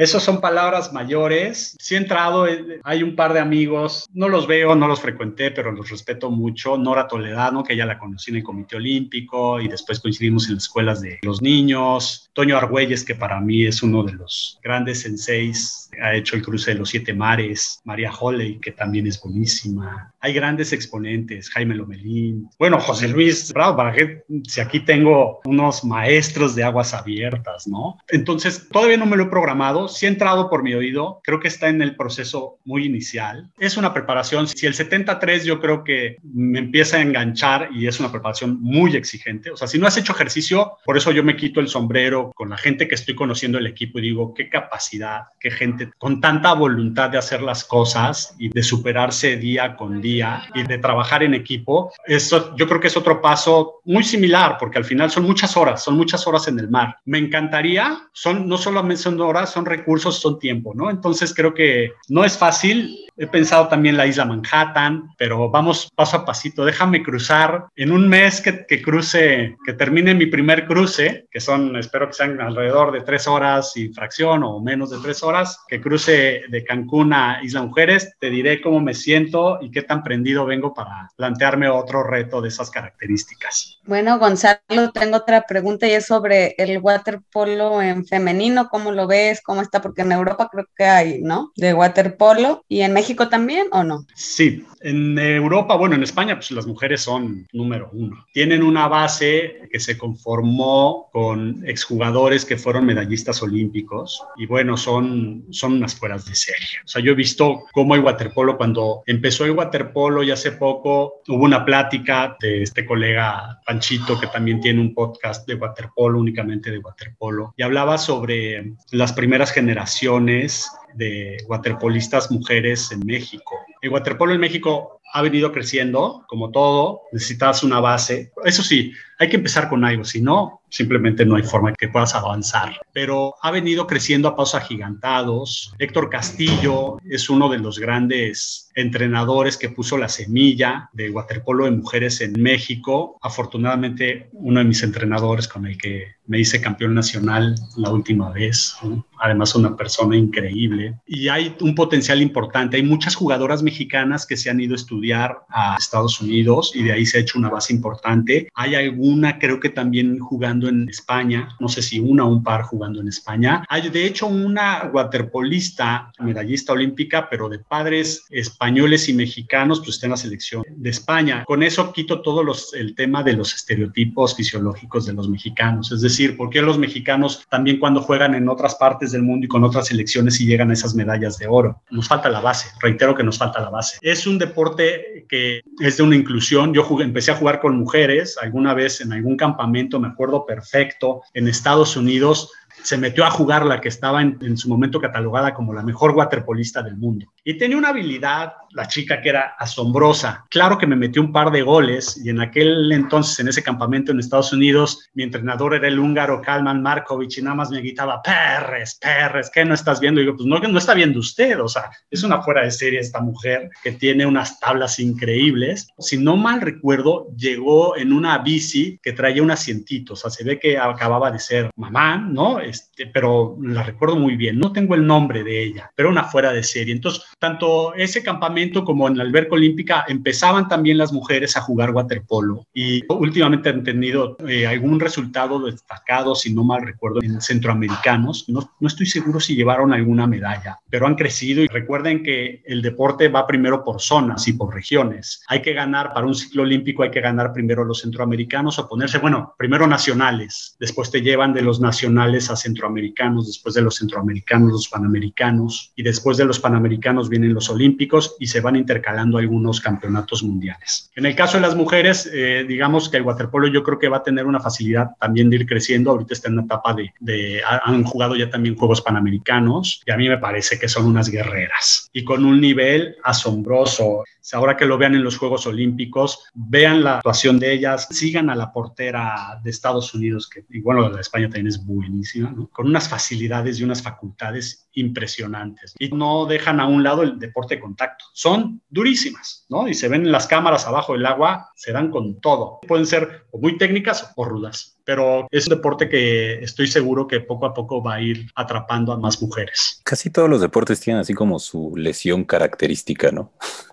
Esas 0.00 0.22
son 0.22 0.40
palabras 0.40 0.94
mayores. 0.94 1.76
Sí 1.78 1.94
he 1.94 1.98
entrado, 1.98 2.46
eh, 2.46 2.80
hay 2.84 3.02
un 3.02 3.14
par 3.14 3.34
de 3.34 3.40
amigos, 3.40 4.08
no 4.14 4.30
los 4.30 4.46
veo, 4.46 4.74
no 4.74 4.88
los 4.88 4.98
frecuenté, 4.98 5.50
pero 5.50 5.72
los 5.72 5.90
respeto 5.90 6.30
mucho. 6.30 6.78
Nora 6.78 7.06
Toledano, 7.06 7.62
que 7.62 7.76
ya 7.76 7.84
la 7.84 7.98
conocí 7.98 8.30
en 8.30 8.38
el 8.38 8.42
Comité 8.42 8.76
Olímpico 8.76 9.60
y 9.60 9.68
después 9.68 10.00
coincidimos 10.00 10.48
en 10.48 10.54
las 10.54 10.64
escuelas 10.64 11.02
de 11.02 11.18
los 11.20 11.42
niños. 11.42 12.30
Toño 12.32 12.56
Argüelles, 12.56 13.04
que 13.04 13.14
para 13.14 13.40
mí 13.40 13.66
es 13.66 13.82
uno 13.82 14.02
de 14.02 14.14
los 14.14 14.58
grandes 14.62 15.02
senseis, 15.02 15.90
ha 16.02 16.14
hecho 16.14 16.36
el 16.36 16.42
cruce 16.42 16.72
de 16.72 16.78
los 16.78 16.88
siete 16.88 17.12
mares. 17.12 17.80
María 17.84 18.10
Holley, 18.10 18.58
que 18.58 18.72
también 18.72 19.06
es 19.06 19.20
buenísima. 19.20 20.14
Hay 20.20 20.32
grandes 20.32 20.72
exponentes, 20.72 21.50
Jaime 21.50 21.74
Lomelín. 21.74 22.48
Bueno, 22.58 22.80
José 22.80 23.08
Luis 23.08 23.52
Bravo, 23.52 23.76
para 23.76 23.92
que 23.92 24.24
si 24.46 24.62
aquí 24.62 24.80
tengo 24.80 25.40
unos 25.44 25.84
maestros 25.84 26.54
de 26.54 26.64
aguas 26.64 26.94
abiertas, 26.94 27.66
¿no? 27.66 27.98
Entonces, 28.08 28.68
todavía 28.70 28.96
no 28.96 29.06
me 29.06 29.16
lo 29.16 29.24
he 29.24 29.28
programado, 29.28 29.89
sí 29.90 30.06
ha 30.06 30.08
entrado 30.08 30.48
por 30.48 30.62
mi 30.62 30.74
oído, 30.74 31.20
creo 31.24 31.40
que 31.40 31.48
está 31.48 31.68
en 31.68 31.82
el 31.82 31.96
proceso 31.96 32.58
muy 32.64 32.84
inicial. 32.84 33.50
Es 33.58 33.76
una 33.76 33.92
preparación, 33.92 34.48
si 34.48 34.66
el 34.66 34.74
73 34.74 35.44
yo 35.44 35.60
creo 35.60 35.84
que 35.84 36.16
me 36.22 36.58
empieza 36.58 36.96
a 36.96 37.02
enganchar 37.02 37.68
y 37.72 37.86
es 37.86 38.00
una 38.00 38.10
preparación 38.10 38.60
muy 38.60 38.96
exigente, 38.96 39.50
o 39.50 39.56
sea, 39.56 39.68
si 39.68 39.78
no 39.78 39.86
has 39.86 39.96
hecho 39.96 40.12
ejercicio, 40.12 40.72
por 40.84 40.96
eso 40.96 41.10
yo 41.12 41.22
me 41.22 41.36
quito 41.36 41.60
el 41.60 41.68
sombrero 41.68 42.32
con 42.34 42.50
la 42.50 42.56
gente 42.56 42.88
que 42.88 42.94
estoy 42.94 43.14
conociendo 43.14 43.58
el 43.58 43.66
equipo 43.66 43.98
y 43.98 44.02
digo, 44.02 44.34
qué 44.34 44.48
capacidad, 44.48 45.24
qué 45.38 45.50
gente 45.50 45.90
con 45.98 46.20
tanta 46.20 46.54
voluntad 46.54 47.10
de 47.10 47.18
hacer 47.18 47.42
las 47.42 47.64
cosas 47.64 48.34
y 48.38 48.48
de 48.48 48.62
superarse 48.62 49.36
día 49.36 49.76
con 49.76 50.00
día 50.00 50.44
y 50.54 50.62
de 50.62 50.78
trabajar 50.78 51.22
en 51.22 51.34
equipo. 51.34 51.92
Eso 52.06 52.54
yo 52.56 52.66
creo 52.66 52.80
que 52.80 52.88
es 52.88 52.96
otro 52.96 53.20
paso 53.20 53.80
muy 53.84 54.04
similar 54.04 54.56
porque 54.58 54.78
al 54.78 54.84
final 54.84 55.10
son 55.10 55.24
muchas 55.24 55.56
horas, 55.56 55.82
son 55.82 55.96
muchas 55.96 56.26
horas 56.26 56.48
en 56.48 56.58
el 56.58 56.68
mar. 56.70 56.96
Me 57.04 57.18
encantaría, 57.18 57.98
son 58.12 58.48
no 58.48 58.58
solamente 58.58 59.02
son 59.02 59.20
horas, 59.20 59.50
son 59.50 59.66
recursos, 59.80 60.20
son 60.20 60.38
tiempo, 60.38 60.72
¿no? 60.74 60.90
Entonces 60.90 61.34
creo 61.34 61.52
que 61.54 61.92
no 62.08 62.24
es 62.24 62.38
fácil. 62.38 63.09
He 63.20 63.26
pensado 63.26 63.68
también 63.68 63.98
la 63.98 64.06
isla 64.06 64.24
Manhattan, 64.24 65.10
pero 65.18 65.50
vamos 65.50 65.90
paso 65.94 66.16
a 66.16 66.24
pasito. 66.24 66.64
Déjame 66.64 67.02
cruzar 67.02 67.66
en 67.76 67.92
un 67.92 68.08
mes 68.08 68.40
que, 68.40 68.64
que 68.64 68.80
cruce, 68.80 69.58
que 69.62 69.74
termine 69.74 70.14
mi 70.14 70.24
primer 70.24 70.66
cruce, 70.66 71.26
que 71.30 71.38
son, 71.38 71.76
espero 71.76 72.06
que 72.06 72.14
sean 72.14 72.40
alrededor 72.40 72.92
de 72.92 73.02
tres 73.02 73.28
horas 73.28 73.76
y 73.76 73.92
fracción 73.92 74.42
o 74.42 74.58
menos 74.60 74.88
de 74.88 74.96
tres 75.02 75.22
horas, 75.22 75.62
que 75.68 75.82
cruce 75.82 76.44
de 76.48 76.64
Cancún 76.64 77.12
a 77.12 77.40
Isla 77.42 77.60
Mujeres. 77.60 78.10
Te 78.18 78.30
diré 78.30 78.62
cómo 78.62 78.80
me 78.80 78.94
siento 78.94 79.58
y 79.60 79.70
qué 79.70 79.82
tan 79.82 80.02
prendido 80.02 80.46
vengo 80.46 80.72
para 80.72 81.10
plantearme 81.14 81.68
otro 81.68 82.02
reto 82.02 82.40
de 82.40 82.48
esas 82.48 82.70
características. 82.70 83.80
Bueno, 83.84 84.18
Gonzalo, 84.18 84.92
tengo 84.94 85.18
otra 85.18 85.42
pregunta 85.42 85.86
y 85.86 85.92
es 85.92 86.06
sobre 86.06 86.54
el 86.56 86.78
waterpolo 86.78 87.82
en 87.82 88.06
femenino. 88.06 88.70
¿Cómo 88.70 88.92
lo 88.92 89.06
ves? 89.06 89.42
¿Cómo 89.42 89.60
está? 89.60 89.82
Porque 89.82 90.00
en 90.00 90.12
Europa 90.12 90.48
creo 90.50 90.64
que 90.74 90.84
hay, 90.84 91.20
¿no? 91.20 91.52
De 91.54 91.74
waterpolo 91.74 92.64
y 92.66 92.80
en 92.80 92.94
México 92.94 93.09
también, 93.28 93.68
¿o 93.72 93.82
no? 93.82 94.06
Sí, 94.14 94.64
en 94.80 95.18
Europa, 95.18 95.76
bueno, 95.76 95.94
en 95.94 96.02
España, 96.02 96.36
pues 96.36 96.50
las 96.52 96.66
mujeres 96.66 97.02
son 97.02 97.46
número 97.52 97.90
uno. 97.92 98.26
Tienen 98.32 98.62
una 98.62 98.88
base 98.88 99.68
que 99.70 99.80
se 99.80 99.98
conformó 99.98 101.08
con 101.12 101.62
exjugadores 101.66 102.44
que 102.44 102.56
fueron 102.56 102.86
medallistas 102.86 103.42
olímpicos 103.42 104.22
y 104.36 104.46
bueno, 104.46 104.76
son, 104.76 105.44
son 105.50 105.74
unas 105.74 105.94
fueras 105.94 106.24
de 106.26 106.34
serie. 106.34 106.78
O 106.84 106.88
sea, 106.88 107.02
yo 107.02 107.12
he 107.12 107.16
visto 107.16 107.64
cómo 107.72 107.94
el 107.94 108.02
waterpolo, 108.02 108.56
cuando 108.56 109.02
empezó 109.06 109.44
el 109.44 109.52
waterpolo 109.52 110.22
y 110.22 110.30
hace 110.30 110.52
poco 110.52 111.20
hubo 111.28 111.44
una 111.44 111.64
plática 111.64 112.36
de 112.40 112.62
este 112.62 112.86
colega 112.86 113.60
Panchito 113.66 114.18
que 114.18 114.26
también 114.28 114.60
tiene 114.60 114.80
un 114.80 114.94
podcast 114.94 115.46
de 115.46 115.54
waterpolo, 115.54 116.18
únicamente 116.18 116.70
de 116.70 116.78
waterpolo, 116.78 117.54
y 117.56 117.62
hablaba 117.62 117.98
sobre 117.98 118.72
las 118.90 119.12
primeras 119.12 119.52
generaciones 119.52 120.70
de 120.94 121.36
waterpolistas 121.48 122.30
mujeres 122.30 122.90
en 122.92 123.00
México. 123.06 123.56
El 123.80 123.90
waterpolo 123.90 124.32
en 124.32 124.40
México 124.40 124.99
ha 125.12 125.22
venido 125.22 125.52
creciendo, 125.52 126.24
como 126.28 126.50
todo, 126.50 127.02
necesitas 127.12 127.62
una 127.62 127.80
base. 127.80 128.32
Eso 128.44 128.62
sí, 128.62 128.92
hay 129.20 129.28
que 129.28 129.36
empezar 129.36 129.68
con 129.68 129.84
algo, 129.84 130.04
si 130.04 130.22
no, 130.22 130.62
simplemente 130.70 131.26
no 131.26 131.36
hay 131.36 131.42
forma 131.42 131.74
que 131.74 131.88
puedas 131.88 132.14
avanzar. 132.14 132.80
Pero 132.94 133.34
ha 133.42 133.50
venido 133.50 133.86
creciendo 133.86 134.28
a 134.28 134.34
pasos 134.34 134.54
agigantados. 134.54 135.74
Héctor 135.78 136.08
Castillo 136.08 136.96
es 137.04 137.28
uno 137.28 137.50
de 137.50 137.58
los 137.58 137.78
grandes 137.78 138.70
entrenadores 138.74 139.58
que 139.58 139.68
puso 139.68 139.98
la 139.98 140.08
semilla 140.08 140.88
de 140.94 141.10
waterpolo 141.10 141.66
de 141.66 141.72
mujeres 141.72 142.22
en 142.22 142.40
México. 142.40 143.18
Afortunadamente, 143.20 144.30
uno 144.32 144.60
de 144.60 144.64
mis 144.64 144.82
entrenadores 144.82 145.48
con 145.48 145.66
el 145.66 145.76
que 145.76 146.14
me 146.26 146.38
hice 146.38 146.62
campeón 146.62 146.94
nacional 146.94 147.56
la 147.76 147.90
última 147.90 148.30
vez. 148.30 148.76
Además, 149.18 149.54
una 149.54 149.76
persona 149.76 150.16
increíble. 150.16 150.94
Y 151.06 151.28
hay 151.28 151.54
un 151.60 151.74
potencial 151.74 152.22
importante. 152.22 152.78
Hay 152.78 152.84
muchas 152.84 153.16
jugadoras 153.16 153.62
mexicanas 153.62 154.26
que 154.26 154.38
se 154.38 154.48
han 154.48 154.60
ido 154.60 154.74
a 154.74 154.78
estudiar 155.00 155.46
a 155.48 155.76
Estados 155.78 156.20
Unidos 156.20 156.72
y 156.74 156.82
de 156.82 156.92
ahí 156.92 157.06
se 157.06 157.18
ha 157.18 157.20
hecho 157.22 157.38
una 157.38 157.48
base 157.48 157.72
importante. 157.72 158.48
Hay 158.54 158.74
alguna, 158.74 159.38
creo 159.38 159.58
que 159.58 159.70
también 159.70 160.18
jugando 160.18 160.68
en 160.68 160.88
España. 160.88 161.48
No 161.58 161.68
sé 161.68 161.80
si 161.80 161.98
una 161.98 162.24
o 162.24 162.28
un 162.28 162.42
par 162.42 162.62
jugando 162.62 163.00
en 163.00 163.08
España. 163.08 163.64
Hay, 163.68 163.88
de 163.88 164.04
hecho, 164.04 164.26
una 164.26 164.90
waterpolista, 164.92 166.12
medallista 166.18 166.74
olímpica, 166.74 167.28
pero 167.30 167.48
de 167.48 167.60
padres 167.60 168.26
españoles 168.28 169.08
y 169.08 169.14
mexicanos, 169.14 169.78
pues 169.78 169.90
está 169.90 170.06
en 170.06 170.10
la 170.10 170.16
selección 170.18 170.64
de 170.68 170.90
España. 170.90 171.44
Con 171.46 171.62
eso 171.62 171.92
quito 171.92 172.20
todo 172.20 172.42
los, 172.42 172.74
el 172.74 172.94
tema 172.94 173.22
de 173.22 173.32
los 173.32 173.54
estereotipos 173.54 174.36
fisiológicos 174.36 175.06
de 175.06 175.14
los 175.14 175.30
mexicanos. 175.30 175.92
Es 175.92 176.02
decir, 176.02 176.36
¿por 176.36 176.50
qué 176.50 176.60
los 176.60 176.78
mexicanos 176.78 177.46
también 177.48 177.78
cuando 177.78 178.02
juegan 178.02 178.34
en 178.34 178.48
otras 178.50 178.74
partes 178.74 179.12
del 179.12 179.22
mundo 179.22 179.46
y 179.46 179.48
con 179.48 179.64
otras 179.64 179.86
selecciones 179.86 180.40
y 180.40 180.46
llegan 180.46 180.70
a 180.70 180.74
esas 180.74 180.94
medallas 180.94 181.38
de 181.38 181.46
oro? 181.48 181.80
Nos 181.90 182.06
falta 182.06 182.28
la 182.28 182.40
base, 182.40 182.68
reitero 182.80 183.14
que 183.14 183.24
nos 183.24 183.38
falta 183.38 183.60
la 183.60 183.70
base. 183.70 183.98
Es 184.02 184.26
un 184.26 184.38
deporte 184.38 184.89
que 185.28 185.62
es 185.80 185.96
de 185.96 186.02
una 186.02 186.16
inclusión. 186.16 186.72
Yo 186.74 186.86
empecé 187.00 187.30
a 187.30 187.36
jugar 187.36 187.60
con 187.60 187.78
mujeres 187.78 188.36
alguna 188.40 188.74
vez 188.74 189.00
en 189.00 189.12
algún 189.12 189.36
campamento, 189.36 190.00
me 190.00 190.08
acuerdo 190.08 190.46
perfecto, 190.46 191.22
en 191.34 191.48
Estados 191.48 191.96
Unidos 191.96 192.52
se 192.82 192.98
metió 192.98 193.24
a 193.24 193.30
jugar 193.30 193.66
la 193.66 193.80
que 193.80 193.88
estaba 193.88 194.22
en, 194.22 194.38
en, 194.40 194.56
su 194.56 194.68
momento 194.68 195.00
catalogada 195.00 195.54
como 195.54 195.72
la 195.72 195.82
mejor 195.82 196.12
waterpolista 196.12 196.82
del 196.82 196.96
mundo. 196.96 197.32
Y 197.44 197.54
tenía 197.54 197.76
una 197.76 197.88
habilidad, 197.88 198.52
la 198.72 198.86
chica, 198.86 199.20
que 199.20 199.30
era 199.30 199.54
asombrosa. 199.58 200.44
Claro 200.50 200.78
que 200.78 200.86
me 200.86 200.96
metió 200.96 201.22
un 201.22 201.32
par 201.32 201.50
de 201.50 201.62
goles 201.62 202.20
y 202.24 202.30
en 202.30 202.40
aquel 202.40 202.90
entonces, 202.92 203.38
en 203.40 203.48
ese 203.48 203.62
campamento 203.62 204.12
en 204.12 204.20
Estados 204.20 204.52
Unidos, 204.52 205.10
mi 205.14 205.22
entrenador 205.22 205.74
era 205.74 205.88
el 205.88 205.98
húngaro 205.98 206.40
Kalman 206.40 206.82
Markovic 206.82 207.38
y 207.38 207.42
nada 207.42 207.56
más 207.56 207.70
me 207.70 207.80
gritaba, 207.80 208.22
Perres, 208.22 208.98
Perres, 209.00 209.50
¿qué 209.52 209.64
no 209.64 209.74
estás 209.74 210.00
viendo? 210.00 210.20
Y 210.20 210.24
digo, 210.24 210.36
pues 210.36 210.46
no, 210.46 210.58
no 210.58 210.78
está 210.78 210.94
viendo 210.94 211.18
usted, 211.18 211.60
o 211.60 211.68
sea, 211.68 211.90
es 212.10 212.22
una 212.22 212.42
fuera 212.42 212.62
de 212.62 212.70
serie 212.70 213.00
esta 213.00 213.20
mujer 213.20 213.70
que 213.82 213.92
tiene 213.92 214.26
unas 214.26 214.60
tablas 214.60 214.98
increíbles. 214.98 215.88
Si 215.98 216.18
no 216.18 216.36
mal 216.36 216.60
recuerdo, 216.60 217.28
llegó 217.36 217.96
en 217.96 218.12
una 218.12 218.38
bici 218.38 218.98
que 219.02 219.12
traía 219.12 219.42
un 219.42 219.50
asientito, 219.50 220.14
o 220.14 220.16
sea, 220.16 220.30
se 220.30 220.44
ve 220.44 220.58
que 220.58 220.78
acababa 220.78 221.30
de 221.30 221.38
ser 221.38 221.70
mamá, 221.76 222.16
¿no? 222.16 222.60
Este, 222.70 223.06
pero 223.06 223.56
la 223.60 223.82
recuerdo 223.82 224.16
muy 224.16 224.36
bien, 224.36 224.58
no 224.58 224.72
tengo 224.72 224.94
el 224.94 225.06
nombre 225.06 225.42
de 225.42 225.62
ella, 225.62 225.90
pero 225.96 226.08
una 226.08 226.24
fuera 226.24 226.52
de 226.52 226.62
serie. 226.62 226.94
Entonces, 226.94 227.24
tanto 227.38 227.94
ese 227.94 228.22
campamento 228.22 228.84
como 228.84 229.08
en 229.08 229.18
la 229.18 229.24
alberca 229.24 229.54
olímpica 229.54 230.04
empezaban 230.06 230.68
también 230.68 230.98
las 230.98 231.12
mujeres 231.12 231.56
a 231.56 231.62
jugar 231.62 231.90
waterpolo 231.90 232.66
y 232.72 233.02
últimamente 233.12 233.68
han 233.68 233.82
tenido 233.82 234.36
eh, 234.46 234.66
algún 234.66 235.00
resultado 235.00 235.58
destacado, 235.66 236.34
si 236.34 236.54
no 236.54 236.62
mal 236.62 236.82
recuerdo, 236.82 237.20
en 237.22 237.40
centroamericanos. 237.40 238.48
No, 238.48 238.70
no 238.78 238.88
estoy 238.88 239.06
seguro 239.06 239.40
si 239.40 239.56
llevaron 239.56 239.92
alguna 239.92 240.26
medalla, 240.26 240.78
pero 240.88 241.06
han 241.06 241.16
crecido 241.16 241.62
y 241.62 241.66
recuerden 241.66 242.22
que 242.22 242.62
el 242.66 242.82
deporte 242.82 243.28
va 243.28 243.46
primero 243.46 243.82
por 243.82 244.00
zonas 244.00 244.46
y 244.46 244.52
por 244.52 244.72
regiones. 244.72 245.42
Hay 245.48 245.62
que 245.62 245.72
ganar 245.72 246.12
para 246.14 246.26
un 246.26 246.34
ciclo 246.34 246.62
olímpico, 246.62 247.02
hay 247.02 247.10
que 247.10 247.20
ganar 247.20 247.52
primero 247.52 247.84
los 247.84 248.02
centroamericanos 248.02 248.78
o 248.78 248.88
ponerse, 248.88 249.18
bueno, 249.18 249.54
primero 249.58 249.86
nacionales, 249.86 250.76
después 250.78 251.10
te 251.10 251.22
llevan 251.22 251.52
de 251.52 251.62
los 251.62 251.80
nacionales 251.80 252.50
a 252.50 252.54
centroamericanos, 252.62 253.46
después 253.46 253.74
de 253.74 253.82
los 253.82 253.96
centroamericanos 253.96 254.72
los 254.72 254.88
panamericanos 254.88 255.92
y 255.96 256.02
después 256.02 256.36
de 256.36 256.44
los 256.44 256.60
panamericanos 256.60 257.28
vienen 257.28 257.54
los 257.54 257.70
olímpicos 257.70 258.36
y 258.38 258.46
se 258.46 258.60
van 258.60 258.76
intercalando 258.76 259.38
algunos 259.38 259.80
campeonatos 259.80 260.42
mundiales. 260.42 261.10
En 261.14 261.26
el 261.26 261.34
caso 261.34 261.56
de 261.56 261.62
las 261.62 261.76
mujeres, 261.76 262.30
eh, 262.32 262.64
digamos 262.66 263.08
que 263.08 263.18
el 263.18 263.22
waterpolo 263.22 263.68
yo 263.68 263.82
creo 263.82 263.98
que 263.98 264.08
va 264.08 264.18
a 264.18 264.22
tener 264.22 264.46
una 264.46 264.60
facilidad 264.60 265.10
también 265.20 265.50
de 265.50 265.56
ir 265.56 265.66
creciendo. 265.66 266.10
Ahorita 266.10 266.34
está 266.34 266.48
en 266.48 266.54
una 266.54 266.64
etapa 266.64 266.94
de, 266.94 267.12
de, 267.20 267.60
han 267.84 268.04
jugado 268.04 268.36
ya 268.36 268.50
también 268.50 268.76
Juegos 268.76 269.02
Panamericanos 269.02 270.02
y 270.06 270.10
a 270.10 270.16
mí 270.16 270.28
me 270.28 270.38
parece 270.38 270.78
que 270.78 270.88
son 270.88 271.06
unas 271.06 271.28
guerreras 271.28 272.08
y 272.12 272.24
con 272.24 272.44
un 272.44 272.60
nivel 272.60 273.16
asombroso. 273.24 274.24
Ahora 274.52 274.76
que 274.76 274.86
lo 274.86 274.98
vean 274.98 275.14
en 275.14 275.22
los 275.22 275.36
Juegos 275.36 275.66
Olímpicos, 275.66 276.46
vean 276.54 277.04
la 277.04 277.16
actuación 277.16 277.58
de 277.58 277.72
ellas, 277.72 278.08
sigan 278.10 278.50
a 278.50 278.56
la 278.56 278.72
portera 278.72 279.60
de 279.62 279.70
Estados 279.70 280.12
Unidos, 280.14 280.48
que 280.48 280.64
y 280.70 280.80
bueno, 280.80 281.08
la 281.08 281.16
de 281.16 281.20
España 281.20 281.46
también 281.46 281.68
es 281.68 281.84
buenísima, 281.84 282.39
con 282.72 282.86
unas 282.86 283.08
facilidades 283.08 283.78
y 283.78 283.84
unas 283.84 284.02
facultades 284.02 284.88
impresionantes. 284.92 285.94
Y 285.98 286.08
no 286.08 286.46
dejan 286.46 286.80
a 286.80 286.86
un 286.86 287.02
lado 287.02 287.22
el 287.22 287.38
deporte 287.38 287.76
de 287.76 287.80
contacto. 287.80 288.24
Son 288.32 288.82
durísimas, 288.88 289.66
¿no? 289.68 289.88
Y 289.88 289.94
se 289.94 290.08
ven 290.08 290.26
en 290.26 290.32
las 290.32 290.46
cámaras 290.46 290.86
abajo 290.86 291.12
del 291.12 291.26
agua, 291.26 291.70
se 291.76 291.92
dan 291.92 292.10
con 292.10 292.40
todo. 292.40 292.80
Pueden 292.86 293.06
ser 293.06 293.46
muy 293.52 293.78
técnicas 293.78 294.32
o 294.36 294.44
rudas, 294.44 294.98
pero 295.04 295.46
es 295.50 295.66
un 295.66 295.76
deporte 295.76 296.08
que 296.08 296.62
estoy 296.62 296.86
seguro 296.86 297.26
que 297.26 297.40
poco 297.40 297.66
a 297.66 297.74
poco 297.74 298.02
va 298.02 298.14
a 298.14 298.20
ir 298.20 298.50
atrapando 298.54 299.12
a 299.12 299.18
más 299.18 299.40
mujeres. 299.40 300.00
Casi 300.04 300.30
todos 300.30 300.48
los 300.48 300.60
deportes 300.60 301.00
tienen 301.00 301.20
así 301.20 301.34
como 301.34 301.58
su 301.58 301.94
lesión 301.96 302.44
característica, 302.44 303.30
¿no? 303.30 303.52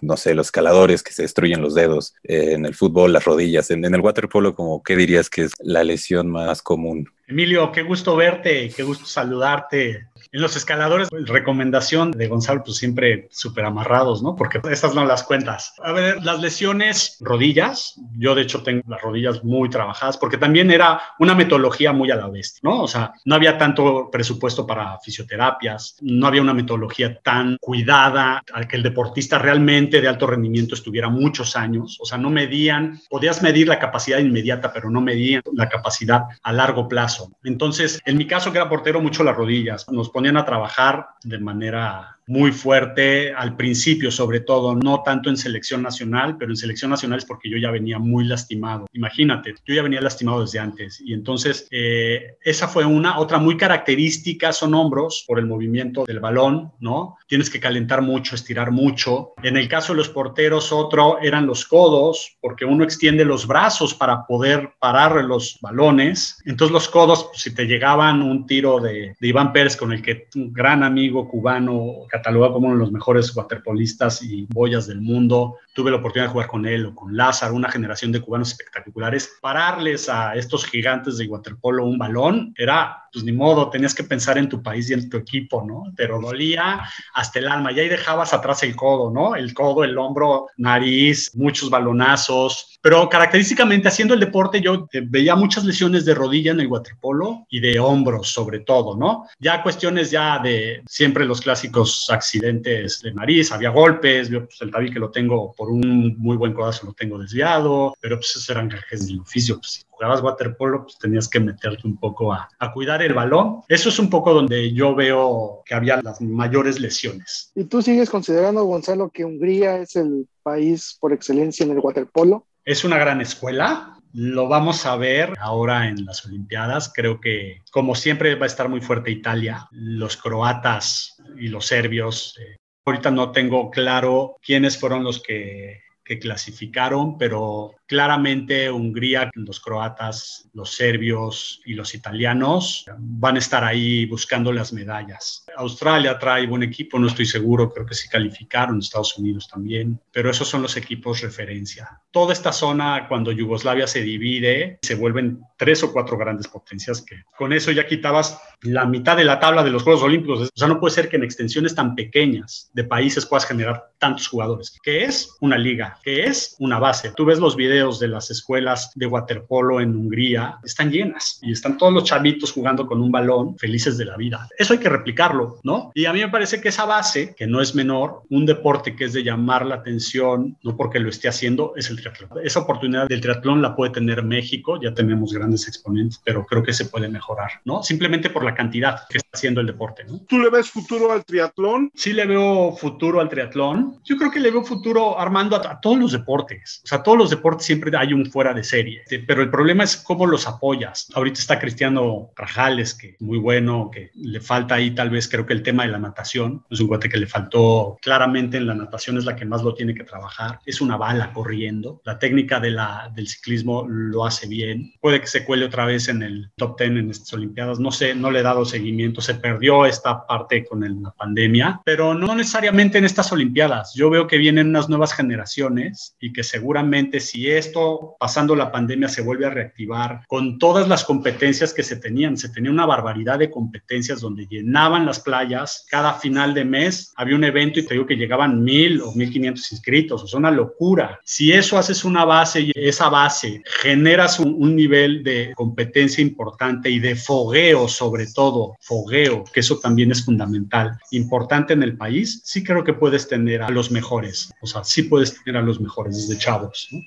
no 0.00 0.16
sé, 0.16 0.34
los 0.34 0.48
escaladores 0.48 1.02
que 1.02 1.12
se 1.12 1.22
destruyen 1.22 1.60
los 1.60 1.74
dedos, 1.74 2.14
eh, 2.24 2.52
en 2.52 2.66
el 2.66 2.74
fútbol 2.74 3.12
las 3.12 3.24
rodillas, 3.24 3.70
en, 3.70 3.84
en, 3.84 3.94
el 3.94 4.00
waterpolo, 4.00 4.54
como 4.54 4.82
qué 4.82 4.96
dirías 4.96 5.30
que 5.30 5.44
es 5.44 5.52
la 5.58 5.84
lesión 5.84 6.28
más 6.28 6.62
común? 6.62 7.08
Emilio, 7.28 7.70
qué 7.72 7.82
gusto 7.82 8.16
verte, 8.16 8.72
qué 8.74 8.82
gusto 8.82 9.04
saludarte. 9.04 10.08
En 10.32 10.42
los 10.42 10.56
escaladores, 10.56 11.08
pues, 11.08 11.26
recomendación 11.28 12.10
de 12.10 12.28
Gonzalo, 12.28 12.62
pues 12.64 12.76
siempre 12.76 13.28
súper 13.30 13.64
amarrados, 13.64 14.22
¿no? 14.22 14.36
Porque 14.36 14.60
estas 14.70 14.94
no 14.94 15.04
las 15.04 15.22
cuentas. 15.22 15.74
A 15.82 15.92
ver, 15.92 16.22
las 16.22 16.40
lesiones, 16.40 17.16
rodillas, 17.20 17.94
yo 18.16 18.34
de 18.34 18.42
hecho 18.42 18.62
tengo 18.62 18.82
las 18.88 19.00
rodillas 19.00 19.42
muy 19.42 19.70
trabajadas, 19.70 20.16
porque 20.18 20.36
también 20.36 20.70
era 20.70 21.00
una 21.18 21.34
metodología 21.34 21.92
muy 21.92 22.10
a 22.10 22.16
la 22.16 22.28
bestia, 22.28 22.60
¿no? 22.62 22.82
O 22.82 22.88
sea, 22.88 23.12
no 23.24 23.34
había 23.34 23.56
tanto 23.56 24.10
presupuesto 24.10 24.66
para 24.66 24.98
fisioterapias, 25.00 25.96
no 26.02 26.26
había 26.26 26.42
una 26.42 26.54
metodología 26.54 27.18
tan 27.20 27.56
cuidada, 27.60 28.42
al 28.52 28.68
que 28.68 28.76
el 28.76 28.82
deportista 28.82 29.38
realmente 29.38 30.00
de 30.00 30.08
alto 30.08 30.26
rendimiento 30.26 30.74
estuviera 30.74 31.08
muchos 31.08 31.56
años, 31.56 31.98
o 32.00 32.04
sea, 32.04 32.18
no 32.18 32.30
medían, 32.30 33.00
podías 33.08 33.42
medir 33.42 33.68
la 33.68 33.78
capacidad 33.78 34.18
inmediata, 34.18 34.72
pero 34.72 34.90
no 34.90 35.00
medían 35.00 35.42
la 35.54 35.68
capacidad 35.68 36.24
a 36.42 36.52
largo 36.52 36.88
plazo. 36.88 37.32
Entonces, 37.44 38.00
en 38.04 38.16
mi 38.16 38.26
caso, 38.26 38.52
que 38.52 38.58
era 38.58 38.68
portero, 38.68 39.00
mucho 39.00 39.24
las 39.24 39.36
rodillas, 39.36 39.86
nos 39.90 40.10
ponían 40.18 40.36
a 40.36 40.44
trabajar 40.44 41.10
de 41.22 41.38
manera 41.38 42.17
muy 42.28 42.52
fuerte 42.52 43.32
al 43.32 43.56
principio, 43.56 44.10
sobre 44.10 44.40
todo, 44.40 44.74
no 44.74 45.02
tanto 45.02 45.30
en 45.30 45.36
selección 45.36 45.82
nacional, 45.82 46.36
pero 46.38 46.52
en 46.52 46.56
selección 46.56 46.90
nacional 46.90 47.18
es 47.18 47.24
porque 47.24 47.48
yo 47.48 47.56
ya 47.56 47.70
venía 47.70 47.98
muy 47.98 48.24
lastimado. 48.24 48.86
Imagínate, 48.92 49.54
yo 49.64 49.74
ya 49.74 49.82
venía 49.82 50.00
lastimado 50.02 50.42
desde 50.42 50.58
antes. 50.58 51.00
Y 51.00 51.14
entonces, 51.14 51.66
eh, 51.70 52.36
esa 52.42 52.68
fue 52.68 52.84
una. 52.84 53.18
Otra 53.18 53.38
muy 53.38 53.56
característica 53.56 54.52
son 54.52 54.74
hombros 54.74 55.24
por 55.26 55.38
el 55.38 55.46
movimiento 55.46 56.04
del 56.04 56.20
balón, 56.20 56.72
¿no? 56.80 57.16
Tienes 57.26 57.48
que 57.48 57.60
calentar 57.60 58.02
mucho, 58.02 58.34
estirar 58.34 58.70
mucho. 58.70 59.32
En 59.42 59.56
el 59.56 59.66
caso 59.66 59.94
de 59.94 59.98
los 59.98 60.10
porteros, 60.10 60.70
otro 60.70 61.18
eran 61.22 61.46
los 61.46 61.64
codos, 61.64 62.36
porque 62.42 62.66
uno 62.66 62.84
extiende 62.84 63.24
los 63.24 63.46
brazos 63.46 63.94
para 63.94 64.26
poder 64.26 64.72
parar 64.78 65.24
los 65.24 65.58
balones. 65.62 66.42
Entonces, 66.44 66.72
los 66.72 66.88
codos, 66.88 67.24
pues, 67.30 67.40
si 67.40 67.54
te 67.54 67.64
llegaban 67.64 68.20
un 68.20 68.46
tiro 68.46 68.80
de, 68.80 69.16
de 69.18 69.28
Iván 69.28 69.52
Pérez, 69.54 69.76
con 69.76 69.92
el 69.92 70.02
que 70.02 70.28
un 70.34 70.52
gran 70.52 70.82
amigo 70.82 71.26
cubano, 71.26 72.06
catalogado 72.18 72.54
como 72.54 72.66
uno 72.66 72.76
de 72.76 72.80
los 72.80 72.92
mejores 72.92 73.34
waterpolistas 73.34 74.22
y 74.22 74.46
boyas 74.46 74.86
del 74.86 75.00
mundo. 75.00 75.56
Tuve 75.72 75.90
la 75.90 75.98
oportunidad 75.98 76.26
de 76.28 76.32
jugar 76.32 76.48
con 76.48 76.66
él 76.66 76.86
o 76.86 76.94
con 76.94 77.16
Lázaro, 77.16 77.54
una 77.54 77.70
generación 77.70 78.12
de 78.12 78.20
cubanos 78.20 78.50
espectaculares. 78.50 79.38
Pararles 79.40 80.08
a 80.08 80.34
estos 80.34 80.66
gigantes 80.66 81.18
de 81.18 81.26
waterpolo 81.26 81.84
un 81.86 81.98
balón 81.98 82.52
era, 82.56 83.07
pues 83.12 83.24
ni 83.24 83.32
modo, 83.32 83.70
tenías 83.70 83.94
que 83.94 84.04
pensar 84.04 84.38
en 84.38 84.48
tu 84.48 84.62
país 84.62 84.90
y 84.90 84.94
en 84.94 85.08
tu 85.08 85.16
equipo, 85.16 85.64
¿no? 85.64 85.84
Pero 85.96 86.20
dolía 86.20 86.82
hasta 87.14 87.38
el 87.38 87.48
alma 87.48 87.72
y 87.72 87.80
ahí 87.80 87.88
dejabas 87.88 88.32
atrás 88.32 88.62
el 88.62 88.76
codo, 88.76 89.10
¿no? 89.10 89.34
El 89.34 89.54
codo, 89.54 89.84
el 89.84 89.96
hombro, 89.98 90.46
nariz, 90.56 91.32
muchos 91.34 91.70
balonazos. 91.70 92.78
Pero 92.80 93.08
característicamente 93.08 93.88
haciendo 93.88 94.14
el 94.14 94.20
deporte 94.20 94.60
yo 94.60 94.88
veía 95.04 95.34
muchas 95.34 95.64
lesiones 95.64 96.04
de 96.04 96.14
rodilla 96.14 96.52
en 96.52 96.60
el 96.60 96.68
waterpolo 96.68 97.46
y 97.50 97.60
de 97.60 97.78
hombros 97.78 98.28
sobre 98.30 98.60
todo, 98.60 98.96
¿no? 98.96 99.26
Ya 99.38 99.62
cuestiones 99.62 100.10
ya 100.10 100.38
de 100.38 100.82
siempre 100.86 101.24
los 101.24 101.40
clásicos 101.40 102.08
accidentes 102.10 103.00
de 103.02 103.12
nariz, 103.12 103.52
había 103.52 103.70
golpes, 103.70 104.28
yo 104.28 104.44
pues 104.44 104.60
el 104.60 104.70
tabique 104.70 104.98
lo 104.98 105.10
tengo 105.10 105.52
por 105.54 105.70
un 105.70 106.16
muy 106.18 106.36
buen 106.36 106.52
codazo, 106.52 106.86
lo 106.86 106.92
tengo 106.92 107.18
desviado, 107.18 107.94
pero 108.00 108.16
pues 108.16 108.30
esos 108.30 108.48
eran 108.50 108.68
gajes 108.68 109.06
del 109.06 109.20
oficio, 109.20 109.56
pues 109.58 109.86
jugabas 109.98 110.22
waterpolo, 110.22 110.84
pues 110.84 110.96
tenías 110.98 111.28
que 111.28 111.40
meterte 111.40 111.86
un 111.86 111.98
poco 111.98 112.32
a, 112.32 112.48
a, 112.58 112.72
cuidar 112.72 113.02
el 113.02 113.14
balón. 113.14 113.62
Eso 113.68 113.88
es 113.88 113.98
un 113.98 114.08
poco 114.08 114.32
donde 114.32 114.72
yo 114.72 114.94
veo 114.94 115.62
que 115.66 115.74
había 115.74 116.00
las 116.00 116.20
mayores 116.20 116.78
lesiones. 116.78 117.50
¿Y 117.54 117.64
tú 117.64 117.82
sigues 117.82 118.08
considerando, 118.08 118.64
Gonzalo, 118.64 119.10
que 119.10 119.24
Hungría 119.24 119.78
es 119.78 119.96
el 119.96 120.28
país 120.42 120.96
por 121.00 121.12
excelencia 121.12 121.64
en 121.64 121.72
el 121.72 121.80
waterpolo? 121.80 122.46
Es 122.64 122.84
una 122.84 122.98
gran 122.98 123.20
escuela, 123.20 123.98
lo 124.12 124.48
vamos 124.48 124.86
a 124.86 124.96
ver 124.96 125.34
ahora 125.40 125.88
en 125.88 126.04
las 126.04 126.24
Olimpiadas. 126.24 126.92
Creo 126.94 127.20
que, 127.20 127.62
como 127.70 127.94
siempre, 127.94 128.34
va 128.36 128.44
a 128.44 128.46
estar 128.46 128.68
muy 128.68 128.80
fuerte 128.80 129.10
Italia. 129.10 129.68
Los 129.72 130.16
croatas 130.16 131.16
y 131.36 131.48
los 131.48 131.66
serbios. 131.66 132.36
Eh, 132.38 132.56
ahorita 132.86 133.10
no 133.10 133.32
tengo 133.32 133.70
claro 133.70 134.36
quiénes 134.42 134.78
fueron 134.78 135.04
los 135.04 135.22
que, 135.22 135.80
que 136.04 136.18
clasificaron, 136.18 137.18
pero 137.18 137.74
claramente 137.88 138.70
Hungría, 138.70 139.30
los 139.34 139.60
croatas, 139.60 140.48
los 140.52 140.74
serbios 140.74 141.60
y 141.64 141.72
los 141.72 141.94
italianos 141.94 142.84
van 142.98 143.36
a 143.36 143.38
estar 143.38 143.64
ahí 143.64 144.04
buscando 144.04 144.52
las 144.52 144.72
medallas. 144.74 145.46
Australia 145.56 146.18
trae 146.18 146.46
buen 146.46 146.62
equipo, 146.62 146.98
no 146.98 147.06
estoy 147.06 147.24
seguro, 147.24 147.72
creo 147.72 147.86
que 147.86 147.94
sí 147.94 148.08
calificaron, 148.08 148.78
Estados 148.78 149.16
Unidos 149.18 149.48
también, 149.48 149.98
pero 150.12 150.30
esos 150.30 150.46
son 150.46 150.62
los 150.62 150.76
equipos 150.76 151.22
referencia. 151.22 152.00
Toda 152.10 152.34
esta 152.34 152.52
zona, 152.52 153.06
cuando 153.08 153.32
Yugoslavia 153.32 153.86
se 153.86 154.02
divide, 154.02 154.78
se 154.82 154.94
vuelven 154.94 155.40
tres 155.56 155.82
o 155.82 155.92
cuatro 155.92 156.18
grandes 156.18 156.46
potencias 156.46 157.00
que 157.00 157.22
con 157.36 157.54
eso 157.54 157.70
ya 157.70 157.86
quitabas 157.86 158.38
la 158.60 158.84
mitad 158.84 159.16
de 159.16 159.24
la 159.24 159.40
tabla 159.40 159.64
de 159.64 159.70
los 159.70 159.82
Juegos 159.82 160.02
Olímpicos. 160.02 160.40
O 160.40 160.58
sea, 160.58 160.68
no 160.68 160.78
puede 160.78 160.94
ser 160.94 161.08
que 161.08 161.16
en 161.16 161.24
extensiones 161.24 161.74
tan 161.74 161.94
pequeñas 161.94 162.70
de 162.74 162.84
países 162.84 163.24
puedas 163.24 163.46
generar 163.46 163.92
tantos 163.98 164.28
jugadores. 164.28 164.76
¿Qué 164.82 165.04
es 165.04 165.36
una 165.40 165.56
liga? 165.56 165.98
¿Qué 166.02 166.26
es 166.26 166.54
una 166.58 166.78
base? 166.78 167.12
Tú 167.16 167.24
ves 167.24 167.38
los 167.38 167.56
videos 167.56 167.77
de 167.78 168.08
las 168.08 168.28
escuelas 168.30 168.90
de 168.96 169.06
waterpolo 169.06 169.80
en 169.80 169.94
Hungría 169.94 170.58
están 170.64 170.90
llenas 170.90 171.38
y 171.42 171.52
están 171.52 171.78
todos 171.78 171.92
los 171.92 172.02
chavitos 172.02 172.50
jugando 172.50 172.88
con 172.88 173.00
un 173.00 173.12
balón 173.12 173.56
felices 173.56 173.96
de 173.96 174.04
la 174.04 174.16
vida. 174.16 174.48
Eso 174.58 174.72
hay 174.72 174.80
que 174.80 174.88
replicarlo, 174.88 175.60
¿no? 175.62 175.92
Y 175.94 176.06
a 176.06 176.12
mí 176.12 176.18
me 176.18 176.28
parece 176.28 176.60
que 176.60 176.70
esa 176.70 176.86
base, 176.86 177.36
que 177.36 177.46
no 177.46 177.60
es 177.60 177.76
menor, 177.76 178.22
un 178.30 178.46
deporte 178.46 178.96
que 178.96 179.04
es 179.04 179.12
de 179.12 179.22
llamar 179.22 179.64
la 179.64 179.76
atención, 179.76 180.56
no 180.64 180.76
porque 180.76 180.98
lo 180.98 181.08
esté 181.08 181.28
haciendo, 181.28 181.72
es 181.76 181.88
el 181.88 182.00
triatlón. 182.00 182.30
Esa 182.42 182.60
oportunidad 182.60 183.06
del 183.06 183.20
triatlón 183.20 183.62
la 183.62 183.76
puede 183.76 183.92
tener 183.92 184.24
México, 184.24 184.80
ya 184.82 184.92
tenemos 184.92 185.32
grandes 185.32 185.68
exponentes, 185.68 186.20
pero 186.24 186.44
creo 186.44 186.64
que 186.64 186.72
se 186.72 186.86
puede 186.86 187.08
mejorar, 187.08 187.60
¿no? 187.64 187.84
Simplemente 187.84 188.28
por 188.28 188.44
la 188.44 188.56
cantidad 188.56 189.02
que 189.08 189.18
está 189.18 189.30
haciendo 189.34 189.60
el 189.60 189.68
deporte, 189.68 190.04
¿no? 190.04 190.18
¿Tú 190.28 190.40
le 190.40 190.50
ves 190.50 190.68
futuro 190.68 191.12
al 191.12 191.24
triatlón? 191.24 191.92
Sí 191.94 192.12
le 192.12 192.26
veo 192.26 192.72
futuro 192.72 193.20
al 193.20 193.28
triatlón. 193.28 194.00
Yo 194.04 194.16
creo 194.16 194.32
que 194.32 194.40
le 194.40 194.50
veo 194.50 194.64
futuro 194.64 195.18
armando 195.18 195.54
a, 195.54 195.70
a 195.70 195.80
todos 195.80 195.98
los 195.98 196.10
deportes. 196.10 196.80
O 196.84 196.86
sea, 196.88 197.02
todos 197.02 197.16
los 197.16 197.30
deportes 197.30 197.67
siempre 197.68 197.92
hay 197.98 198.14
un 198.14 198.24
fuera 198.24 198.54
de 198.54 198.64
serie, 198.64 199.02
pero 199.26 199.42
el 199.42 199.50
problema 199.50 199.84
es 199.84 199.98
cómo 199.98 200.26
los 200.26 200.48
apoyas. 200.48 201.08
Ahorita 201.14 201.38
está 201.38 201.58
Cristiano 201.58 202.30
Rajales, 202.34 202.94
que 202.94 203.16
muy 203.20 203.36
bueno, 203.36 203.90
que 203.92 204.10
le 204.14 204.40
falta 204.40 204.76
ahí 204.76 204.92
tal 204.92 205.10
vez 205.10 205.28
creo 205.28 205.44
que 205.44 205.52
el 205.52 205.62
tema 205.62 205.82
de 205.84 205.90
la 205.90 205.98
natación, 205.98 206.64
es 206.70 206.80
un 206.80 206.86
guate 206.86 207.10
que 207.10 207.18
le 207.18 207.26
faltó 207.26 207.98
claramente 208.00 208.56
en 208.56 208.66
la 208.66 208.74
natación, 208.74 209.18
es 209.18 209.26
la 209.26 209.36
que 209.36 209.44
más 209.44 209.62
lo 209.62 209.74
tiene 209.74 209.94
que 209.94 210.04
trabajar, 210.04 210.60
es 210.64 210.80
una 210.80 210.96
bala 210.96 211.30
corriendo, 211.34 212.00
la 212.06 212.18
técnica 212.18 212.58
de 212.58 212.70
la, 212.70 213.12
del 213.14 213.28
ciclismo 213.28 213.86
lo 213.86 214.24
hace 214.24 214.48
bien, 214.48 214.94
puede 215.00 215.20
que 215.20 215.26
se 215.26 215.44
cuele 215.44 215.66
otra 215.66 215.84
vez 215.84 216.08
en 216.08 216.22
el 216.22 216.50
top 216.56 216.78
10 216.78 216.90
en 216.92 217.10
estas 217.10 217.34
Olimpiadas, 217.34 217.78
no 217.78 217.92
sé, 217.92 218.14
no 218.14 218.30
le 218.30 218.40
he 218.40 218.42
dado 218.42 218.64
seguimiento, 218.64 219.20
se 219.20 219.34
perdió 219.34 219.84
esta 219.84 220.26
parte 220.26 220.64
con 220.64 220.84
el, 220.84 221.02
la 221.02 221.10
pandemia, 221.10 221.82
pero 221.84 222.14
no 222.14 222.34
necesariamente 222.34 222.96
en 222.96 223.04
estas 223.04 223.30
Olimpiadas, 223.30 223.92
yo 223.94 224.08
veo 224.08 224.26
que 224.26 224.38
vienen 224.38 224.68
unas 224.68 224.88
nuevas 224.88 225.12
generaciones 225.12 226.16
y 226.18 226.32
que 226.32 226.42
seguramente 226.42 227.20
si 227.20 227.50
esto, 227.58 228.16
pasando 228.18 228.54
la 228.56 228.72
pandemia, 228.72 229.08
se 229.08 229.22
vuelve 229.22 229.46
a 229.46 229.50
reactivar 229.50 230.22
con 230.26 230.58
todas 230.58 230.88
las 230.88 231.04
competencias 231.04 231.74
que 231.74 231.82
se 231.82 231.96
tenían. 231.96 232.36
Se 232.36 232.48
tenía 232.48 232.70
una 232.70 232.86
barbaridad 232.86 233.38
de 233.38 233.50
competencias 233.50 234.20
donde 234.20 234.46
llenaban 234.46 235.06
las 235.06 235.20
playas. 235.20 235.86
Cada 235.90 236.14
final 236.14 236.54
de 236.54 236.64
mes 236.64 237.12
había 237.16 237.36
un 237.36 237.44
evento 237.44 237.80
y 237.80 237.84
te 237.84 237.94
digo 237.94 238.06
que 238.06 238.16
llegaban 238.16 238.62
mil 238.62 239.00
o 239.02 239.12
mil 239.12 239.30
quinientos 239.30 239.70
inscritos. 239.72 240.22
O 240.22 240.26
sea, 240.26 240.38
una 240.38 240.50
locura. 240.50 241.20
Si 241.24 241.52
eso 241.52 241.78
haces 241.78 242.04
una 242.04 242.24
base 242.24 242.60
y 242.60 242.72
esa 242.74 243.08
base 243.08 243.62
generas 243.82 244.40
un, 244.40 244.54
un 244.58 244.74
nivel 244.74 245.22
de 245.22 245.52
competencia 245.54 246.22
importante 246.22 246.90
y 246.90 246.98
de 246.98 247.16
fogueo, 247.16 247.88
sobre 247.88 248.26
todo, 248.26 248.76
fogueo, 248.80 249.44
que 249.52 249.60
eso 249.60 249.78
también 249.78 250.10
es 250.10 250.24
fundamental, 250.24 250.98
importante 251.10 251.72
en 251.72 251.82
el 251.82 251.96
país, 251.96 252.40
sí 252.44 252.62
creo 252.62 252.84
que 252.84 252.94
puedes 252.94 253.28
tener 253.28 253.62
a 253.62 253.70
los 253.70 253.90
mejores. 253.90 254.52
O 254.60 254.66
sea, 254.66 254.84
sí 254.84 255.04
puedes 255.04 255.42
tener 255.42 255.60
a 255.60 255.64
los 255.64 255.80
mejores 255.80 256.16
desde 256.16 256.40
chavos. 256.40 256.88
¿no? 256.90 257.00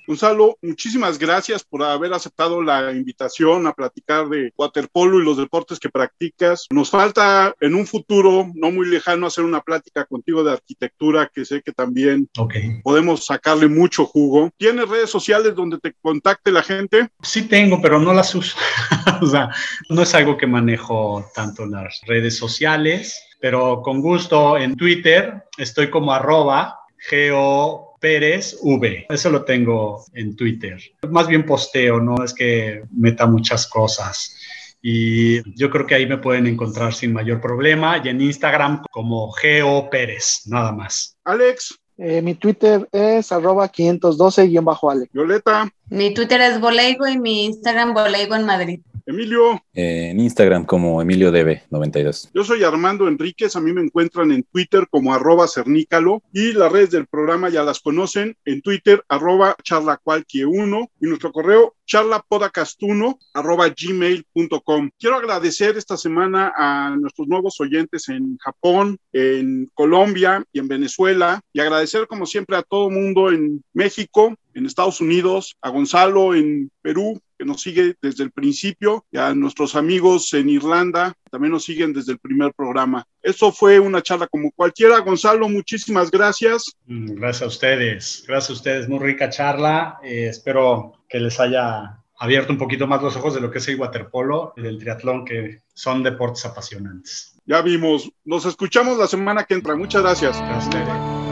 Muchísimas 0.62 1.18
gracias 1.18 1.64
por 1.64 1.82
haber 1.82 2.12
aceptado 2.12 2.62
la 2.62 2.92
invitación 2.92 3.66
a 3.66 3.72
platicar 3.72 4.28
de 4.28 4.52
waterpolo 4.56 5.20
y 5.20 5.24
los 5.24 5.36
deportes 5.36 5.78
que 5.78 5.88
practicas. 5.88 6.66
Nos 6.70 6.90
falta 6.90 7.54
en 7.60 7.74
un 7.74 7.86
futuro 7.86 8.50
no 8.54 8.70
muy 8.70 8.88
lejano 8.88 9.26
hacer 9.26 9.44
una 9.44 9.60
plática 9.60 10.04
contigo 10.04 10.42
de 10.44 10.52
arquitectura 10.52 11.30
que 11.32 11.44
sé 11.44 11.62
que 11.62 11.72
también 11.72 12.28
okay. 12.36 12.80
podemos 12.82 13.26
sacarle 13.26 13.68
mucho 13.68 14.06
jugo. 14.06 14.50
¿Tienes 14.56 14.88
redes 14.88 15.10
sociales 15.10 15.54
donde 15.54 15.78
te 15.78 15.94
contacte 16.00 16.50
la 16.50 16.62
gente? 16.62 17.08
Sí 17.22 17.42
tengo, 17.42 17.80
pero 17.80 17.98
no 17.98 18.12
las 18.12 18.34
uso. 18.34 18.56
o 19.20 19.26
sea, 19.26 19.50
no 19.88 20.02
es 20.02 20.14
algo 20.14 20.36
que 20.36 20.46
manejo 20.46 21.24
tanto 21.34 21.64
en 21.64 21.72
las 21.72 22.00
redes 22.06 22.36
sociales, 22.36 23.20
pero 23.40 23.82
con 23.82 24.00
gusto 24.00 24.56
en 24.56 24.76
Twitter 24.76 25.44
estoy 25.58 25.90
como 25.90 26.12
arroba 26.12 26.78
geo 26.98 27.91
Pérez 28.02 28.58
V. 28.60 29.06
Eso 29.08 29.30
lo 29.30 29.44
tengo 29.44 30.04
en 30.12 30.34
Twitter. 30.34 30.78
Más 31.08 31.28
bien 31.28 31.46
posteo, 31.46 32.00
no 32.00 32.22
es 32.24 32.34
que 32.34 32.82
meta 32.90 33.26
muchas 33.26 33.68
cosas. 33.68 34.36
Y 34.82 35.40
yo 35.56 35.70
creo 35.70 35.86
que 35.86 35.94
ahí 35.94 36.06
me 36.06 36.18
pueden 36.18 36.48
encontrar 36.48 36.92
sin 36.92 37.12
mayor 37.12 37.40
problema. 37.40 38.02
Y 38.04 38.08
en 38.08 38.20
Instagram 38.20 38.82
como 38.90 39.30
Geo 39.30 39.88
Pérez, 39.88 40.42
nada 40.46 40.72
más. 40.72 41.16
Alex. 41.24 41.78
Eh, 41.96 42.20
mi 42.20 42.34
Twitter 42.34 42.88
es 42.90 43.30
arroba 43.30 43.70
512-Alex. 43.70 45.12
Violeta. 45.12 45.70
Mi 45.88 46.12
Twitter 46.12 46.40
es 46.40 46.58
Boleigo 46.58 47.06
y 47.06 47.18
mi 47.18 47.44
Instagram 47.44 47.94
Boleigo 47.94 48.34
en 48.34 48.44
Madrid. 48.44 48.80
Emilio. 49.12 49.62
en 49.74 50.20
Instagram 50.20 50.64
como 50.64 51.02
EmilioDB92. 51.02 52.30
Yo 52.34 52.44
soy 52.44 52.64
Armando 52.64 53.08
Enríquez, 53.08 53.56
a 53.56 53.60
mí 53.60 53.72
me 53.72 53.82
encuentran 53.82 54.32
en 54.32 54.42
Twitter 54.42 54.86
como 54.90 55.14
arroba 55.14 55.46
cernícalo 55.48 56.22
y 56.32 56.52
las 56.52 56.72
redes 56.72 56.90
del 56.90 57.06
programa 57.06 57.48
ya 57.48 57.62
las 57.62 57.80
conocen 57.80 58.36
en 58.44 58.62
Twitter 58.62 59.04
arroba 59.08 59.56
charlacualquie1 59.62 60.88
y 61.00 61.06
nuestro 61.06 61.32
correo 61.32 61.74
charlapodacastuno 61.86 63.18
arroba 63.34 63.68
gmail.com. 63.68 64.90
Quiero 64.98 65.16
agradecer 65.16 65.76
esta 65.76 65.96
semana 65.96 66.52
a 66.56 66.96
nuestros 66.96 67.28
nuevos 67.28 67.60
oyentes 67.60 68.08
en 68.08 68.38
Japón, 68.38 68.98
en 69.12 69.70
Colombia 69.74 70.44
y 70.52 70.58
en 70.58 70.68
Venezuela 70.68 71.40
y 71.52 71.60
agradecer 71.60 72.06
como 72.06 72.26
siempre 72.26 72.56
a 72.56 72.62
todo 72.62 72.90
mundo 72.90 73.30
en 73.30 73.62
México, 73.74 74.34
en 74.54 74.66
Estados 74.66 75.00
Unidos, 75.00 75.56
a 75.60 75.70
Gonzalo 75.70 76.34
en 76.34 76.70
Perú, 76.82 77.20
que 77.42 77.46
nos 77.48 77.60
sigue 77.60 77.96
desde 78.00 78.22
el 78.22 78.30
principio, 78.30 79.04
y 79.10 79.18
a 79.18 79.34
nuestros 79.34 79.74
amigos 79.74 80.32
en 80.32 80.48
Irlanda, 80.48 81.12
también 81.28 81.52
nos 81.52 81.64
siguen 81.64 81.92
desde 81.92 82.12
el 82.12 82.20
primer 82.20 82.54
programa. 82.54 83.04
Eso 83.20 83.50
fue 83.50 83.80
una 83.80 84.00
charla 84.00 84.28
como 84.28 84.52
cualquiera. 84.52 85.00
Gonzalo, 85.00 85.48
muchísimas 85.48 86.08
gracias. 86.12 86.76
Mm, 86.86 87.14
gracias 87.14 87.42
a 87.42 87.46
ustedes, 87.46 88.24
gracias 88.28 88.50
a 88.50 88.52
ustedes, 88.52 88.88
muy 88.88 89.00
rica 89.00 89.28
charla. 89.28 89.98
Eh, 90.04 90.26
espero 90.30 91.04
que 91.08 91.18
les 91.18 91.40
haya 91.40 91.98
abierto 92.16 92.52
un 92.52 92.58
poquito 92.58 92.86
más 92.86 93.02
los 93.02 93.16
ojos 93.16 93.34
de 93.34 93.40
lo 93.40 93.50
que 93.50 93.58
es 93.58 93.66
el 93.66 93.80
waterpolo 93.80 94.54
y 94.56 94.62
del 94.62 94.78
triatlón, 94.78 95.24
que 95.24 95.62
son 95.74 96.04
deportes 96.04 96.46
apasionantes. 96.46 97.40
Ya 97.44 97.60
vimos. 97.60 98.08
Nos 98.24 98.46
escuchamos 98.46 98.98
la 98.98 99.08
semana 99.08 99.42
que 99.42 99.54
entra. 99.54 99.74
Muchas 99.74 100.02
gracias. 100.02 100.38
Gracias. 100.38 101.31